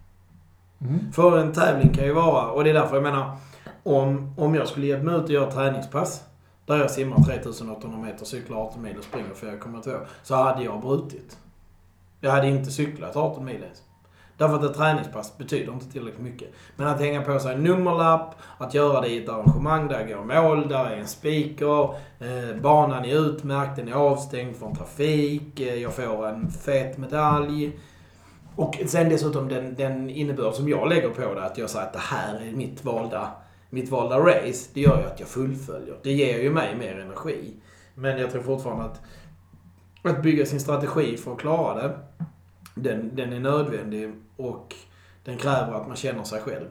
Mm. 0.80 1.12
För 1.12 1.38
en 1.38 1.52
tävling 1.52 1.92
kan 1.92 2.04
ju 2.04 2.12
vara, 2.12 2.50
och 2.50 2.64
det 2.64 2.70
är 2.70 2.74
därför 2.74 2.96
jag 2.96 3.02
menar, 3.02 3.36
om, 3.82 4.34
om 4.36 4.54
jag 4.54 4.68
skulle 4.68 4.86
ge 4.86 5.02
mig 5.02 5.14
ut 5.14 5.24
och 5.24 5.30
göra 5.30 5.50
träningspass 5.50 6.27
där 6.68 6.78
jag 6.78 6.90
simmar 6.90 7.22
3800 7.22 7.98
meter, 7.98 8.24
cyklar 8.24 8.56
18 8.56 8.82
mil 8.82 8.98
och 8.98 9.04
springer 9.04 9.28
4,2 9.28 9.98
så 10.22 10.34
hade 10.34 10.64
jag 10.64 10.80
brutit. 10.80 11.38
Jag 12.20 12.30
hade 12.30 12.48
inte 12.48 12.70
cyklat 12.70 13.16
18 13.16 13.44
mil 13.44 13.62
ens. 13.62 13.82
Därför 14.36 14.54
att 14.54 14.64
ett 14.64 14.76
träningspass 14.76 15.38
betyder 15.38 15.72
inte 15.72 15.92
tillräckligt 15.92 16.22
mycket. 16.22 16.48
Men 16.76 16.86
att 16.86 17.00
hänga 17.00 17.22
på 17.22 17.38
sig 17.38 17.54
en 17.54 17.62
nummerlapp, 17.62 18.34
att 18.58 18.74
göra 18.74 19.00
det 19.00 19.08
i 19.08 19.22
ett 19.24 19.28
arrangemang 19.28 19.88
där 19.88 20.00
jag 20.00 20.08
går 20.08 20.24
mål, 20.24 20.68
där 20.68 20.84
är 20.84 20.96
en 20.96 21.06
speaker, 21.06 21.94
eh, 22.18 22.60
banan 22.62 23.04
är 23.04 23.14
utmärkt, 23.14 23.76
den 23.76 23.88
är 23.88 23.92
avstängd 23.92 24.56
från 24.56 24.76
trafik, 24.76 25.60
eh, 25.60 25.74
jag 25.74 25.94
får 25.94 26.26
en 26.28 26.50
fet 26.50 26.98
medalj. 26.98 27.72
Och 28.56 28.78
sen 28.86 29.08
dessutom 29.08 29.48
den, 29.48 29.74
den 29.74 30.10
innebörd 30.10 30.54
som 30.54 30.68
jag 30.68 30.88
lägger 30.88 31.08
på 31.08 31.34
det, 31.34 31.44
att 31.44 31.58
jag 31.58 31.70
säger 31.70 31.86
att 31.86 31.92
det 31.92 31.98
här 31.98 32.34
är 32.34 32.52
mitt 32.52 32.84
valda, 32.84 33.30
mitt 33.70 33.90
valda 33.90 34.18
race. 34.18 34.70
Det 34.74 34.80
gör 34.80 35.00
ju 35.00 35.06
att 35.06 35.20
jag 35.20 35.28
fullföljer. 35.28 35.96
Det 36.02 36.12
ger 36.12 36.42
ju 36.42 36.50
mig 36.50 36.76
mer 36.76 37.00
energi. 37.00 37.54
Men 37.94 38.18
jag 38.18 38.30
tror 38.30 38.42
fortfarande 38.42 38.84
att, 38.84 39.00
att 40.02 40.22
bygga 40.22 40.46
sin 40.46 40.60
strategi 40.60 41.16
för 41.16 41.32
att 41.32 41.38
klara 41.38 41.82
det, 41.82 41.98
den, 42.74 43.16
den 43.16 43.32
är 43.32 43.40
nödvändig 43.40 44.12
och 44.36 44.74
den 45.24 45.36
kräver 45.36 45.72
att 45.72 45.86
man 45.86 45.96
känner 45.96 46.24
sig 46.24 46.40
själv. 46.40 46.68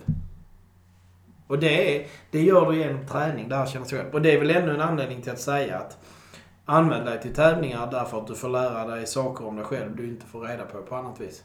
Och 1.47 1.59
det, 1.59 1.95
är, 1.95 2.07
det 2.31 2.41
gör 2.41 2.71
du 2.71 2.77
genom 2.77 3.07
träning, 3.07 3.49
där 3.49 3.65
känner 3.65 3.85
sig 3.85 3.99
själv. 3.99 4.13
Och 4.13 4.21
det 4.21 4.33
är 4.33 4.39
väl 4.39 4.51
ännu 4.51 4.73
en 4.73 4.81
anledning 4.81 5.21
till 5.21 5.31
att 5.31 5.39
säga 5.39 5.77
att 5.77 5.97
anmäl 6.65 7.05
dig 7.05 7.21
till 7.21 7.33
tävlingar 7.33 7.91
därför 7.91 8.17
att 8.17 8.27
du 8.27 8.35
får 8.35 8.49
lära 8.49 8.85
dig 8.85 9.07
saker 9.07 9.45
om 9.45 9.55
dig 9.55 9.65
själv 9.65 9.95
du 9.95 10.07
inte 10.07 10.25
får 10.25 10.41
reda 10.41 10.65
på 10.65 10.81
på 10.81 10.95
annat 10.95 11.21
vis. 11.21 11.43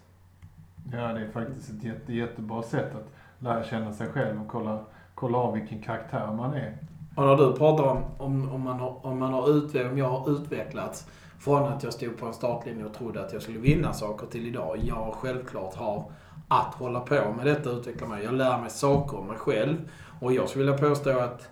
Ja, 0.93 0.99
det 0.99 1.21
är 1.21 1.31
faktiskt 1.31 1.71
ett 1.71 1.85
jätte, 1.85 2.13
jättebra 2.13 2.63
sätt 2.63 2.95
att 2.95 3.13
lära 3.39 3.65
känna 3.65 3.93
sig 3.93 4.09
själv 4.09 4.41
och 4.41 4.49
kolla, 4.49 4.85
kolla 5.23 5.39
av 5.39 5.55
vilken 5.55 5.83
karaktär 5.83 6.33
man 6.37 6.55
är. 6.55 6.77
Och 7.17 7.25
när 7.25 7.37
du 7.37 7.53
pratar 7.53 7.85
om, 7.85 8.05
om, 8.19 8.53
om, 8.53 8.61
man, 8.61 8.81
har, 8.81 9.07
om, 9.07 9.19
man 9.19 9.33
har 9.33 9.51
utveck, 9.57 9.93
om 9.93 9.99
jag 9.99 10.09
har 10.09 10.31
utvecklats 10.31 11.07
från 11.39 11.63
att 11.63 11.83
jag 11.83 11.93
stod 11.93 12.19
på 12.19 12.27
en 12.27 12.33
startlinje 12.33 12.85
och 12.85 12.95
trodde 12.95 13.25
att 13.25 13.33
jag 13.33 13.43
skulle 13.43 13.59
vinna 13.59 13.93
saker 13.93 14.27
till 14.27 14.47
idag. 14.47 14.79
Jag 14.83 15.15
självklart 15.15 15.75
har 15.75 16.05
att 16.49 16.75
hålla 16.75 17.01
på 17.01 17.33
med 17.37 17.47
detta 17.47 17.71
och 17.71 17.79
utveckla 17.79 18.07
mig. 18.07 18.25
Jag 18.25 18.35
lär 18.35 18.59
mig 18.59 18.71
saker 18.71 19.19
om 19.19 19.27
mig 19.27 19.37
själv. 19.37 19.77
Och 20.21 20.33
jag 20.33 20.49
skulle 20.49 20.65
vilja 20.65 20.89
påstå 20.89 21.19
att... 21.19 21.49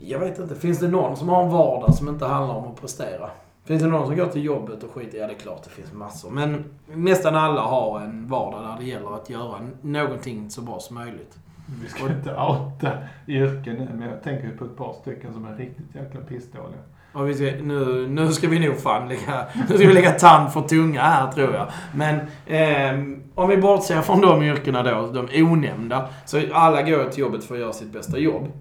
Jag 0.00 0.18
vet 0.18 0.38
inte. 0.38 0.54
Finns 0.54 0.78
det 0.78 0.88
någon 0.88 1.16
som 1.16 1.28
har 1.28 1.42
en 1.42 1.50
vardag 1.50 1.94
som 1.94 2.08
inte 2.08 2.26
handlar 2.26 2.54
om 2.54 2.64
att 2.64 2.80
prestera? 2.80 3.30
Finns 3.64 3.82
det 3.82 3.88
någon 3.88 4.06
som 4.06 4.16
går 4.16 4.26
till 4.26 4.44
jobbet 4.44 4.82
och 4.82 4.90
skiter? 4.90 5.18
Ja, 5.18 5.26
det 5.26 5.32
är 5.32 5.38
klart 5.38 5.64
det 5.64 5.70
finns 5.70 5.92
massor. 5.92 6.30
Men 6.30 6.64
nästan 6.86 7.34
alla 7.34 7.60
har 7.60 8.00
en 8.00 8.28
vardag 8.28 8.62
där 8.62 8.76
det 8.78 8.84
gäller 8.84 9.14
att 9.14 9.30
göra 9.30 9.58
någonting 9.82 10.50
så 10.50 10.60
bra 10.60 10.80
som 10.80 10.94
möjligt. 10.94 11.38
Vi 11.82 11.88
ska 11.88 12.02
inte 12.02 12.34
outa 12.34 12.92
yrken 13.26 13.76
nu, 13.76 13.88
men 13.98 14.08
jag 14.08 14.22
tänker 14.22 14.50
på 14.50 14.64
ett 14.64 14.76
par 14.76 14.92
stycken 14.92 15.32
som 15.32 15.44
är 15.44 15.56
riktigt 15.56 15.94
jäkla 15.94 16.20
pissdåliga. 16.20 16.80
Och 17.12 17.28
vi 17.28 17.34
ska, 17.34 17.44
nu, 17.44 18.08
nu 18.08 18.32
ska 18.32 18.48
vi 18.48 18.58
nog 18.58 18.78
fan 18.78 19.08
lägga, 19.08 19.46
nu 19.68 19.78
ska 19.78 19.86
vi 19.86 19.92
lägga 19.92 20.10
tand 20.10 20.52
för 20.52 20.62
tunga 20.62 21.02
här 21.02 21.32
tror 21.32 21.54
jag. 21.54 21.66
Men 21.94 22.16
eh, 22.46 23.18
om 23.34 23.48
vi 23.48 23.56
bortser 23.56 24.02
från 24.02 24.20
de 24.20 24.42
yrkena 24.42 24.82
då, 24.82 25.10
de 25.12 25.42
onämnda. 25.42 26.08
Så 26.24 26.40
alla 26.52 26.82
går 26.82 27.10
till 27.10 27.20
jobbet 27.20 27.44
för 27.44 27.54
att 27.54 27.60
göra 27.60 27.72
sitt 27.72 27.92
bästa 27.92 28.18
jobb. 28.18 28.52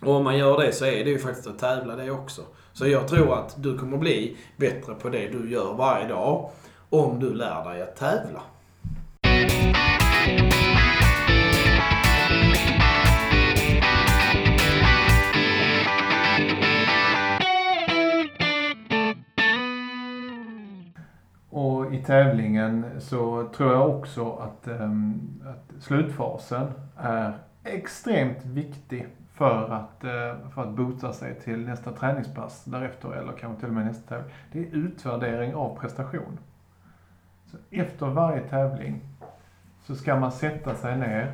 Och 0.00 0.14
om 0.14 0.24
man 0.24 0.38
gör 0.38 0.58
det 0.58 0.72
så 0.72 0.84
är 0.84 1.04
det 1.04 1.10
ju 1.10 1.18
faktiskt 1.18 1.46
att 1.46 1.58
tävla 1.58 1.96
det 1.96 2.10
också. 2.10 2.42
Så 2.72 2.88
jag 2.88 3.08
tror 3.08 3.38
att 3.38 3.62
du 3.62 3.78
kommer 3.78 3.96
bli 3.96 4.36
bättre 4.56 4.94
på 4.94 5.08
det 5.08 5.28
du 5.28 5.50
gör 5.50 5.74
varje 5.74 6.08
dag. 6.08 6.50
Om 6.90 7.20
du 7.20 7.34
lär 7.34 7.64
dig 7.64 7.82
att 7.82 7.96
tävla. 7.96 8.42
I 21.94 22.02
tävlingen 22.02 22.86
så 22.98 23.48
tror 23.56 23.72
jag 23.72 23.90
också 23.90 24.32
att, 24.32 24.68
ehm, 24.68 25.42
att 25.46 25.82
slutfasen 25.82 26.66
är 26.96 27.38
extremt 27.64 28.44
viktig 28.44 29.06
för 29.34 29.70
att, 29.70 30.04
eh, 30.04 30.50
för 30.54 30.62
att 30.62 30.68
bota 30.76 31.12
sig 31.12 31.40
till 31.40 31.66
nästa 31.66 31.92
träningspass 31.92 32.64
därefter 32.64 33.12
eller 33.12 33.32
kanske 33.32 33.60
till 33.60 33.68
och 33.68 33.74
med 33.74 33.86
nästa 33.86 34.08
tävling. 34.08 34.30
Det 34.52 34.58
är 34.58 34.76
utvärdering 34.76 35.54
av 35.54 35.78
prestation. 35.80 36.38
Så 37.46 37.56
efter 37.70 38.06
varje 38.06 38.40
tävling 38.40 39.00
så 39.86 39.94
ska 39.94 40.16
man 40.16 40.32
sätta 40.32 40.74
sig 40.74 40.98
ner 40.98 41.32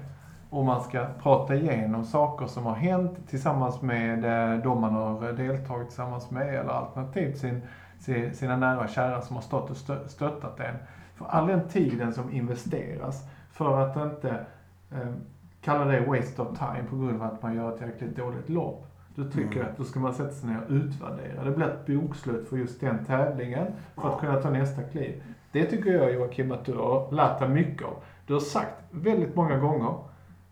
och 0.51 0.65
man 0.65 0.83
ska 0.83 1.07
prata 1.23 1.55
igenom 1.55 2.05
saker 2.05 2.47
som 2.47 2.67
har 2.67 2.75
hänt 2.75 3.29
tillsammans 3.29 3.83
med 3.83 4.25
eh, 4.25 4.63
de 4.63 4.81
man 4.81 4.95
har 4.95 5.29
eh, 5.29 5.35
deltagit 5.35 5.89
tillsammans 5.89 6.31
med 6.31 6.55
eller 6.55 6.71
alternativt 6.71 7.39
sin, 7.39 7.63
sina 8.33 8.57
nära 8.57 8.81
och 8.81 8.89
kära 8.89 9.23
som 9.23 9.37
har 9.37 9.43
stått 9.43 9.71
och 9.71 9.77
stöttat 10.11 10.61
en. 10.61 10.77
För 11.15 11.27
all 11.27 11.47
den 11.47 11.69
tiden 11.69 12.13
som 12.13 12.33
investeras 12.33 13.25
för 13.53 13.81
att 13.81 13.97
inte 13.97 14.47
eh, 14.91 15.09
kalla 15.61 15.85
det 15.85 16.01
waste 16.01 16.43
of 16.43 16.59
time 16.59 16.85
på 16.91 16.97
grund 16.97 17.23
av 17.23 17.29
att 17.33 17.43
man 17.43 17.55
gör 17.55 17.75
ett 17.75 17.81
jäkligt 17.81 18.17
dåligt 18.17 18.49
lopp. 18.49 18.87
Då 19.15 19.25
tycker 19.25 19.41
jag 19.41 19.57
mm. 19.57 19.69
att 19.69 19.77
då 19.77 19.85
ska 19.85 20.01
man 20.01 20.15
sätta 20.15 20.31
sig 20.31 20.49
ner 20.49 20.59
och 20.65 20.71
utvärdera. 20.71 21.45
Det 21.45 21.51
blir 21.51 21.67
ett 21.67 21.87
bokslut 21.87 22.49
för 22.49 22.57
just 22.57 22.81
den 22.81 23.05
tävlingen 23.05 23.67
för 23.95 24.09
att 24.09 24.21
kunna 24.21 24.41
ta 24.41 24.51
nästa 24.51 24.83
kliv. 24.83 25.23
Det 25.53 25.65
tycker 25.65 25.91
jag 25.91 26.15
Joakim 26.15 26.53
att 26.53 26.65
du 26.65 26.75
har 26.75 27.13
lärt 27.13 27.39
dig 27.39 27.49
mycket 27.49 27.87
av. 27.87 27.95
Du 28.27 28.33
har 28.33 28.41
sagt 28.41 28.75
väldigt 28.91 29.37
många 29.37 29.59
gånger, 29.59 29.95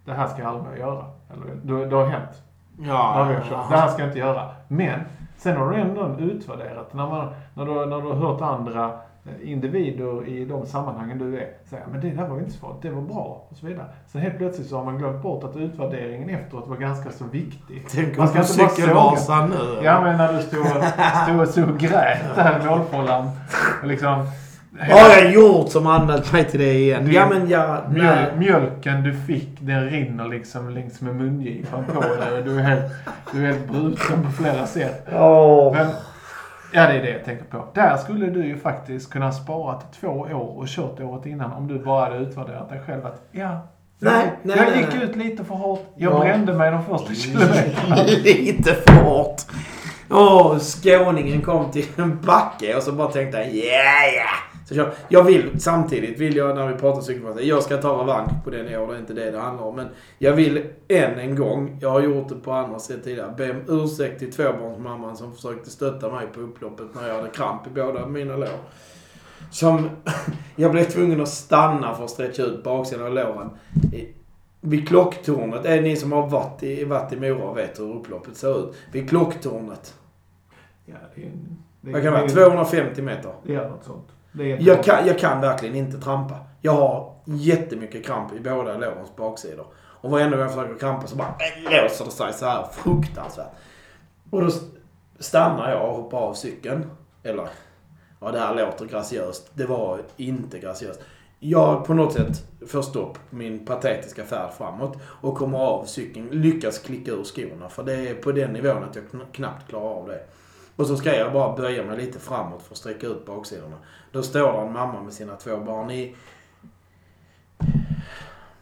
det 0.04 0.12
här 0.12 0.26
ska 0.26 0.42
jag 0.42 0.48
aldrig 0.48 0.78
göra. 0.78 1.04
Eller, 1.32 1.86
det, 1.86 1.96
har 1.96 2.06
hänt. 2.06 2.42
Ja, 2.78 3.32
ja, 3.50 3.66
Det 3.70 3.76
här 3.76 3.88
ska 3.88 4.02
jag 4.02 4.08
inte 4.08 4.18
göra. 4.18 4.50
Men, 4.68 5.00
sen 5.38 5.56
har 5.56 5.70
du 5.70 5.76
ändå 5.76 6.16
utvärderat. 6.20 6.94
När, 6.94 7.06
man, 7.06 7.28
när, 7.54 7.64
du, 7.64 7.72
när 7.86 8.00
du 8.00 8.08
har 8.08 8.14
hört 8.14 8.40
andra 8.40 8.92
individer 9.42 10.28
i 10.28 10.44
de 10.44 10.66
sammanhangen 10.66 11.18
du 11.18 11.38
är 11.38 11.48
säger 11.64 11.86
men 11.92 12.00
det 12.00 12.10
där 12.10 12.28
var 12.28 12.38
inte 12.38 12.50
så 12.50 12.58
farligt, 12.58 12.82
det 12.82 12.90
var 12.90 13.02
bra 13.02 13.46
och 13.48 13.56
så 13.56 13.66
vidare. 13.66 13.86
Sen 14.06 14.20
helt 14.20 14.38
plötsligt 14.38 14.68
så 14.68 14.76
har 14.76 14.84
man 14.84 14.98
glömt 14.98 15.22
bort 15.22 15.44
att 15.44 15.56
utvärderingen 15.56 16.28
efteråt 16.28 16.68
var 16.68 16.76
ganska 16.76 17.10
så 17.10 17.24
viktig. 17.24 17.86
Tänk 17.90 18.18
om 18.18 18.44
cykelvasan 18.44 19.50
nu. 19.50 19.84
Ja 19.84 20.00
men 20.00 20.16
när 20.16 20.32
du 20.32 20.42
stod, 20.42 20.66
stod 21.46 21.64
och, 21.64 21.74
och 21.74 21.80
grät 21.80 22.36
där 22.36 22.60
i 22.62 22.68
målfållan. 22.68 23.30
Liksom, 23.84 24.26
har 24.80 25.08
jag 25.08 25.32
gjort 25.32 25.70
som 25.70 25.86
anmält 25.86 26.32
mig 26.32 26.44
till 26.44 26.60
det 26.60 26.72
igen? 26.72 27.04
Du, 27.04 27.12
ja 27.12 27.28
men 27.28 27.48
ja, 27.48 27.84
mjöl, 27.90 28.36
Mjölken 28.36 29.02
du 29.02 29.14
fick, 29.14 29.48
den 29.60 29.90
rinner 29.90 30.28
liksom 30.28 30.70
längs 30.70 31.00
med 31.00 31.14
mungipan 31.14 31.84
på 31.84 32.00
dig. 32.00 32.42
Du 32.44 32.58
är 32.58 32.62
helt, 32.62 32.92
du 33.32 33.46
är 33.46 33.52
helt 33.52 33.68
bruten 33.68 34.22
på 34.24 34.32
flera 34.42 34.66
sätt. 34.66 35.08
Oh. 35.12 35.72
Men, 35.72 35.86
Ja, 36.72 36.86
det 36.86 36.92
är 36.92 37.02
det 37.02 37.10
jag 37.10 37.24
tänker 37.24 37.44
på. 37.44 37.64
Där 37.74 37.96
skulle 37.96 38.26
du 38.26 38.46
ju 38.46 38.58
faktiskt 38.58 39.10
kunna 39.10 39.32
spara 39.32 39.80
till 39.80 40.00
två 40.00 40.08
år 40.08 40.58
och 40.58 40.66
kört 40.68 41.00
året 41.00 41.26
innan 41.26 41.52
om 41.52 41.68
du 41.68 41.78
bara 41.78 42.04
hade 42.04 42.16
utvärderat 42.16 42.68
dig 42.68 42.80
själv 42.86 43.06
att 43.06 43.28
ja, 43.32 43.68
Nej, 43.98 44.32
nej, 44.42 44.56
jag 44.56 44.76
gick 44.76 44.94
nej. 44.94 45.04
ut 45.04 45.16
lite 45.16 45.44
för 45.44 45.54
hårt. 45.54 45.86
Jag 45.96 46.12
ja. 46.12 46.20
brände 46.20 46.54
mig 46.54 46.70
de 46.70 46.84
första 46.84 47.14
kilometrarna. 47.14 48.02
lite 48.02 48.74
för 48.74 48.92
hårt. 48.92 49.42
Åh, 50.10 50.58
skåningen 50.58 51.42
kom 51.42 51.70
till 51.70 51.86
en 51.96 52.20
backe 52.20 52.76
och 52.76 52.82
så 52.82 52.92
bara 52.92 53.08
tänkte 53.08 53.38
jag, 53.38 53.46
ja, 53.46 53.52
yeah. 53.52 54.14
Yeah. 54.14 54.45
Så 54.68 54.74
jag, 54.74 54.88
jag 55.08 55.24
vill, 55.24 55.60
samtidigt 55.60 56.18
vill 56.18 56.36
jag 56.36 56.56
när 56.56 56.68
vi 56.68 56.74
pratar 56.74 57.00
cykelfart, 57.00 57.40
jag 57.40 57.62
ska 57.62 57.76
ta 57.76 58.02
revansch 58.02 58.44
på 58.44 58.50
den 58.50 58.68
i 58.68 58.76
år, 58.76 58.88
det 58.88 58.94
är 58.94 58.98
inte 58.98 59.14
det 59.14 59.30
det 59.30 59.38
handlar 59.38 59.64
om. 59.64 59.76
Men 59.76 59.88
jag 60.18 60.32
vill 60.32 60.64
än 60.88 61.18
en 61.18 61.36
gång, 61.36 61.78
jag 61.80 61.90
har 61.90 62.00
gjort 62.00 62.28
det 62.28 62.34
på 62.34 62.52
andra 62.52 62.78
sätt 62.78 63.04
tidigare, 63.04 63.34
be 63.36 63.50
om 63.50 63.62
ursäkt 63.68 64.18
till 64.18 64.32
tvåbarnsmamman 64.32 65.16
som 65.16 65.34
försökte 65.34 65.70
stötta 65.70 66.12
mig 66.12 66.26
på 66.26 66.40
upploppet 66.40 66.86
när 66.94 67.08
jag 67.08 67.14
hade 67.14 67.28
kramp 67.28 67.66
i 67.66 67.70
båda 67.70 68.06
mina 68.06 68.36
lår. 68.36 68.58
Som, 69.50 69.90
jag 70.56 70.70
blev 70.70 70.84
tvungen 70.84 71.20
att 71.20 71.28
stanna 71.28 71.94
för 71.94 72.04
att 72.04 72.10
stretcha 72.10 72.42
ut 72.42 72.64
baksidan 72.64 73.06
av 73.06 73.14
låren. 73.14 73.50
Vid 74.60 74.88
klocktornet, 74.88 75.66
är 75.66 75.82
ni 75.82 75.96
som 75.96 76.12
har 76.12 76.28
varit 76.28 76.62
i, 76.62 76.84
varit 76.84 77.12
i 77.12 77.16
Mora 77.16 77.44
och 77.44 77.56
vet 77.56 77.80
hur 77.80 77.96
upploppet 77.96 78.36
ser 78.36 78.68
ut. 78.68 78.74
Vid 78.92 79.08
klocktornet. 79.08 79.94
Ja, 80.84 80.94
det 81.14 81.22
är, 81.22 81.30
det 81.80 81.90
är, 81.90 81.92
Vad 81.92 82.02
kan 82.02 82.12
det 82.12 82.20
vara? 82.20 82.28
250 82.28 83.02
meter? 83.02 83.32
Ja, 83.42 83.68
något 83.68 83.84
sånt. 83.84 84.15
Jag 84.58 84.84
kan, 84.84 85.06
jag 85.06 85.18
kan 85.18 85.40
verkligen 85.40 85.74
inte 85.74 85.98
trampa. 85.98 86.34
Jag 86.60 86.72
har 86.72 87.14
jättemycket 87.24 88.06
kramp 88.06 88.32
i 88.32 88.40
båda 88.40 88.76
lårens 88.76 89.16
baksidor. 89.16 89.66
Och 89.76 90.10
varenda 90.10 90.36
gång 90.36 90.46
jag 90.46 90.54
försöker 90.54 90.78
krampa 90.78 91.06
så 91.06 91.16
bara 91.16 91.34
låser 91.70 92.04
det 92.04 92.10
sig 92.10 92.32
så 92.32 92.46
här 92.46 92.66
fruktansvärt. 92.72 93.52
Och 94.30 94.42
då 94.42 94.50
stannar 95.18 95.70
jag 95.70 95.88
och 95.88 95.96
hoppar 95.96 96.18
av 96.18 96.34
cykeln. 96.34 96.90
Eller, 97.22 97.48
ja 98.20 98.30
det 98.30 98.38
här 98.38 98.54
låter 98.54 98.86
graciöst. 98.86 99.50
Det 99.54 99.66
var 99.66 100.00
inte 100.16 100.58
graciöst. 100.58 101.00
Jag 101.38 101.84
på 101.84 101.94
något 101.94 102.12
sätt 102.12 102.44
får 102.68 102.82
stopp 102.82 103.18
min 103.30 103.66
patetiska 103.66 104.24
färd 104.24 104.52
framåt 104.58 104.98
och 105.02 105.34
kommer 105.34 105.58
av 105.58 105.84
cykeln. 105.84 106.28
Lyckas 106.30 106.78
klicka 106.78 107.10
ur 107.10 107.24
skorna. 107.24 107.68
För 107.68 107.82
det 107.82 108.08
är 108.08 108.14
på 108.14 108.32
den 108.32 108.52
nivån 108.52 108.84
att 108.84 108.96
jag 108.96 109.04
knappt 109.32 109.68
klarar 109.68 109.84
av 109.84 110.08
det. 110.08 110.20
Och 110.76 110.86
så 110.86 110.96
ska 110.96 111.16
jag 111.16 111.32
bara 111.32 111.56
böja 111.56 111.84
mig 111.84 111.96
lite 111.96 112.18
framåt 112.18 112.62
för 112.62 112.72
att 112.72 112.78
sträcka 112.78 113.06
ut 113.06 113.26
baksidorna. 113.26 113.76
Då 114.12 114.22
står 114.22 114.52
där 114.52 114.66
en 114.66 114.72
mamma 114.72 115.02
med 115.02 115.12
sina 115.12 115.36
två 115.36 115.56
barn 115.56 115.90
i... 115.90 116.16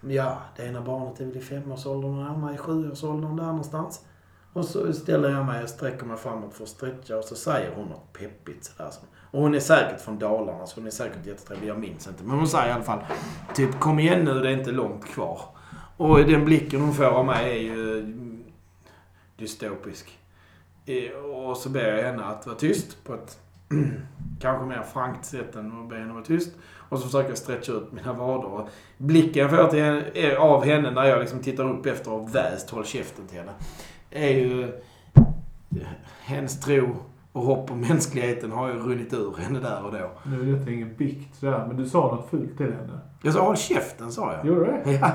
Ja, 0.00 0.38
det 0.56 0.66
ena 0.66 0.80
barnet 0.80 1.20
är 1.20 1.24
väl 1.24 1.36
i 1.36 1.40
femårsåldern 1.40 2.18
och 2.18 2.24
det 2.24 2.30
andra 2.30 2.54
i 2.54 2.56
sjuårsåldern 2.56 3.36
där 3.36 3.44
någonstans. 3.44 4.04
Och 4.52 4.64
så 4.64 4.92
ställer 4.92 5.30
jag 5.30 5.46
mig 5.46 5.62
och 5.62 5.68
sträcker 5.68 6.06
mig 6.06 6.16
framåt 6.16 6.54
för 6.54 6.62
att 6.62 6.68
stretcha 6.68 7.16
och 7.16 7.24
så 7.24 7.34
säger 7.34 7.74
hon 7.74 7.88
något 7.88 8.12
peppigt 8.12 8.64
sådär. 8.64 8.90
Och 9.30 9.40
hon 9.40 9.54
är 9.54 9.60
säkert 9.60 10.00
från 10.00 10.18
Dalarna 10.18 10.66
så 10.66 10.80
hon 10.80 10.86
är 10.86 10.90
säkert 10.90 11.26
jättetrevlig. 11.26 11.68
Jag 11.68 11.78
minns 11.78 12.08
inte. 12.08 12.24
Men 12.24 12.36
hon 12.36 12.48
säger 12.48 12.68
i 12.68 12.72
alla 12.72 12.82
fall 12.82 13.00
typ 13.54 13.80
kom 13.80 13.98
igen 13.98 14.24
nu, 14.24 14.40
det 14.40 14.48
är 14.48 14.58
inte 14.58 14.70
långt 14.70 15.04
kvar. 15.04 15.40
Och 15.96 16.18
den 16.18 16.44
blicken 16.44 16.80
hon 16.80 16.94
får 16.94 17.04
av 17.04 17.26
mig 17.26 17.50
är 17.50 17.62
ju 17.62 18.14
dystopisk. 19.36 20.18
Och 21.34 21.56
så 21.56 21.68
ber 21.68 21.96
jag 21.96 22.02
henne 22.02 22.24
att 22.24 22.46
vara 22.46 22.56
tyst 22.56 23.04
på 23.04 23.14
ett 23.14 23.38
kanske 24.40 24.66
mer 24.66 24.82
frankt 24.92 25.24
sätt 25.24 25.56
än 25.56 25.82
att 25.82 25.88
be 25.88 25.98
henne 25.98 26.12
vara 26.12 26.24
tyst. 26.24 26.52
Och 26.88 26.98
så 26.98 27.04
försöker 27.04 27.28
jag 27.28 27.38
stretcha 27.38 27.72
ut 27.72 27.92
mina 27.92 28.12
vader. 28.12 28.68
Blicken 28.98 29.42
jag 29.42 29.50
får 29.50 29.68
till 29.68 29.82
henne, 29.82 30.36
av 30.38 30.64
henne 30.64 30.90
när 30.90 31.04
jag 31.04 31.20
liksom 31.20 31.38
tittar 31.38 31.70
upp 31.70 31.86
efter 31.86 32.12
och 32.12 32.34
väst 32.34 32.70
håll 32.70 32.84
käften 32.84 33.26
till 33.26 33.38
henne. 33.38 33.52
Är 34.10 34.28
ju... 34.28 34.72
Hennes 36.20 36.60
tro 36.60 36.96
och 37.32 37.42
hopp 37.42 37.70
om 37.70 37.80
mänskligheten 37.80 38.52
har 38.52 38.68
ju 38.68 38.74
runnit 38.74 39.12
ur 39.12 39.36
henne 39.36 39.60
där 39.60 39.84
och 39.84 39.92
då. 39.92 40.10
Nu 40.22 40.40
är 40.40 40.58
detta 40.58 40.70
ingen 40.70 40.96
bikt 40.96 41.36
sådär, 41.36 41.64
men 41.68 41.76
du 41.76 41.88
sa 41.88 41.98
något 41.98 42.30
fult 42.30 42.56
till 42.56 42.72
henne. 42.72 43.00
Jag 43.22 43.34
sa 43.34 43.44
håll 43.44 43.56
käften, 43.56 44.12
sa 44.12 44.32
jag. 44.32 44.46
Gjorde 44.46 44.60
du 44.60 44.72
det? 44.72 44.92
Ja. 44.92 45.10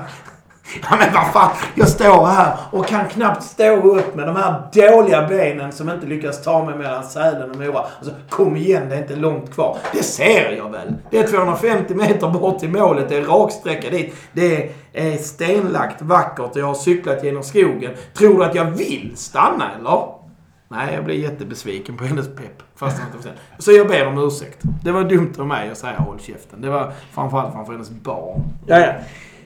Ja 0.90 0.96
men 0.98 1.14
vad 1.14 1.32
fan, 1.32 1.50
jag 1.74 1.88
står 1.88 2.26
här 2.26 2.56
och 2.70 2.86
kan 2.86 3.08
knappt 3.08 3.42
stå 3.42 3.76
upp 3.76 4.14
med 4.14 4.26
de 4.26 4.36
här 4.36 4.62
dåliga 4.72 5.28
benen 5.28 5.72
som 5.72 5.90
inte 5.90 6.06
lyckas 6.06 6.42
ta 6.42 6.64
mig 6.64 6.74
mellan 6.76 7.04
Sälen 7.04 7.50
och 7.50 7.56
Mora. 7.56 7.84
Alltså, 7.98 8.14
kom 8.28 8.56
igen, 8.56 8.88
det 8.88 8.94
är 8.94 9.02
inte 9.02 9.16
långt 9.16 9.54
kvar. 9.54 9.78
Det 9.92 10.02
ser 10.02 10.52
jag 10.52 10.70
väl. 10.70 10.94
Det 11.10 11.18
är 11.18 11.26
250 11.26 11.94
meter 11.94 12.28
bort 12.28 12.58
till 12.58 12.70
målet, 12.70 13.08
det 13.08 13.16
är 13.16 13.22
raksträcka 13.22 13.90
dit. 13.90 14.14
Det 14.32 14.70
är 14.92 15.16
stenlagt, 15.16 16.02
vackert 16.02 16.50
och 16.50 16.56
jag 16.56 16.66
har 16.66 16.74
cyklat 16.74 17.24
genom 17.24 17.42
skogen. 17.42 17.92
Tror 18.14 18.38
du 18.38 18.44
att 18.44 18.54
jag 18.54 18.64
vill 18.64 19.12
stanna 19.14 19.70
eller? 19.78 20.20
Nej, 20.68 20.94
jag 20.94 21.04
blir 21.04 21.14
jättebesviken 21.14 21.96
på 21.96 22.04
hennes 22.04 22.28
pepp. 22.28 22.62
Fast 22.76 23.02
inte 23.02 23.28
Så 23.58 23.72
jag 23.72 23.88
ber 23.88 24.06
om 24.06 24.18
ursäkt. 24.18 24.58
Det 24.84 24.92
var 24.92 25.04
dumt 25.04 25.32
av 25.38 25.46
mig 25.46 25.70
att 25.70 25.78
säga 25.78 25.98
håll 25.98 26.20
käften. 26.20 26.60
Det 26.60 26.70
var 26.70 26.92
framförallt 27.12 27.52
framför 27.52 27.72
hennes 27.72 27.90
barn. 27.90 28.42
Ja, 28.66 28.78
ja. 28.78 28.92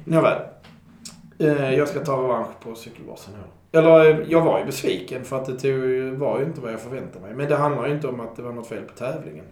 Nåväl. 0.05 0.39
Eh, 1.39 1.74
jag 1.74 1.89
ska 1.89 2.01
ta 2.01 2.22
revansch 2.22 2.61
på 2.61 2.74
cykelbasen 2.74 3.35
här. 3.35 3.80
Eller, 3.80 4.11
eh, 4.11 4.26
jag 4.28 4.41
var 4.41 4.59
ju 4.59 4.64
besviken 4.64 5.24
för 5.24 5.37
att 5.37 5.47
det 5.47 5.59
tog, 5.59 6.18
var 6.18 6.39
ju 6.39 6.45
inte 6.45 6.61
vad 6.61 6.72
jag 6.72 6.80
förväntade 6.80 7.26
mig. 7.26 7.35
Men 7.35 7.49
det 7.49 7.57
handlar 7.57 7.87
ju 7.87 7.95
inte 7.95 8.09
om 8.09 8.20
att 8.20 8.37
det 8.37 8.43
var 8.43 8.53
något 8.53 8.66
fel 8.66 8.82
på 8.82 8.95
tävlingen. 8.95 9.45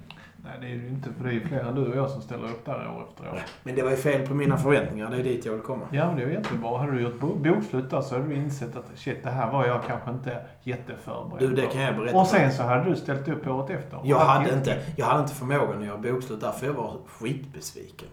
Nej, 0.44 0.52
det 0.60 0.66
är 0.66 0.70
det 0.70 0.82
ju 0.82 0.88
inte. 0.88 1.08
För 1.12 1.24
det 1.24 1.30
är 1.30 1.32
ju 1.32 1.46
fler 1.46 1.60
än 1.60 1.74
du 1.74 1.86
och 1.86 1.96
jag 1.96 2.10
som 2.10 2.22
ställer 2.22 2.44
upp 2.44 2.64
där 2.64 2.74
år 2.74 3.06
efter 3.08 3.28
år. 3.28 3.42
Men 3.62 3.74
det 3.74 3.82
var 3.82 3.90
ju 3.90 3.96
fel 3.96 4.26
på 4.26 4.34
mina 4.34 4.56
förväntningar. 4.56 5.10
Det 5.10 5.16
är 5.16 5.22
dit 5.22 5.46
jag 5.46 5.52
vill 5.52 5.62
komma. 5.62 5.86
Ja, 5.92 6.06
men 6.06 6.16
det 6.16 6.22
är 6.22 6.28
jättebra. 6.28 6.78
Hade 6.78 6.92
du 6.92 7.00
gjort 7.00 7.20
bokslut 7.20 7.90
där 7.90 8.00
så 8.00 8.14
hade 8.14 8.28
du 8.28 8.34
insett 8.34 8.76
att 8.76 8.84
shit, 8.94 9.22
det 9.22 9.30
här 9.30 9.52
var 9.52 9.66
jag 9.66 9.80
kanske 9.86 10.10
inte 10.10 10.40
jätteförberedd 10.62 11.48
Du, 11.50 11.54
det 11.54 11.66
kan 11.66 11.82
jag 11.82 11.96
berätta. 11.96 12.16
Och 12.16 12.26
sen 12.26 12.52
så 12.52 12.62
hade 12.62 12.90
du 12.90 12.96
ställt 12.96 13.28
upp 13.28 13.46
året 13.46 13.70
efter. 13.70 14.00
Jag 14.04 14.18
hade, 14.18 14.54
inte, 14.54 14.78
jag 14.96 15.06
hade 15.06 15.22
inte 15.22 15.34
förmågan 15.34 15.78
att 15.78 15.86
göra 15.86 15.98
bokslut 15.98 16.40
där, 16.40 16.52
för 16.52 16.66
jag 16.66 16.74
var 16.74 16.96
skitbesviken. 17.06 18.08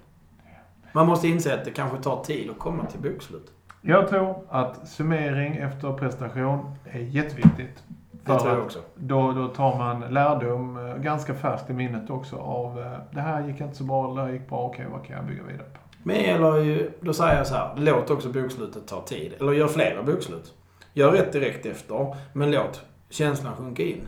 Man 0.94 1.08
måste 1.08 1.28
inse 1.28 1.54
att 1.54 1.66
det 1.66 1.72
kanske 1.72 1.98
tar 1.98 2.24
tid 2.24 2.50
att 2.50 2.60
komma 2.60 2.86
till 2.86 3.12
bokslut. 3.12 3.52
Jag 3.82 4.08
tror 4.10 4.36
att 4.50 4.88
summering 4.88 5.56
efter 5.56 5.94
prestation 5.94 6.76
är 6.86 7.00
jätteviktigt. 7.00 7.84
För 8.24 8.34
det 8.34 8.40
tror 8.40 8.54
jag 8.54 8.64
också. 8.64 8.80
Då, 8.96 9.32
då 9.32 9.48
tar 9.48 9.78
man 9.78 10.14
lärdom 10.14 10.78
eh, 10.78 10.96
ganska 10.96 11.34
färskt 11.34 11.70
i 11.70 11.74
minnet 11.74 12.10
också 12.10 12.36
av 12.38 12.80
eh, 12.80 12.92
det 13.12 13.22
här 13.22 13.48
gick 13.48 13.62
inte 13.62 13.76
så 13.76 13.84
bra, 13.84 14.14
det 14.14 14.22
här 14.22 14.30
gick 14.30 14.50
bra, 14.50 14.66
okej 14.66 14.86
vad 14.92 15.06
kan 15.06 15.16
jag 15.16 15.26
bygga 15.26 15.44
vidare 15.44 15.68
på? 15.74 15.80
Men 16.04 16.16
eller 16.16 16.58
ju, 16.58 16.92
då 17.02 17.14
säger 17.14 17.38
jag 17.38 17.48
så 17.48 17.56
här, 17.56 17.74
låt 17.76 18.10
också 18.10 18.30
bokslutet 18.30 18.88
ta 18.88 19.02
tid. 19.02 19.34
Eller 19.40 19.52
gör 19.52 19.68
flera 19.68 20.04
bokslut. 20.04 20.54
Gör 20.94 21.16
ett 21.16 21.32
direkt 21.32 21.66
efter, 21.66 22.16
men 22.34 22.52
låt 22.52 22.86
känslan 23.10 23.56
sjunka 23.56 23.84
in. 23.84 24.08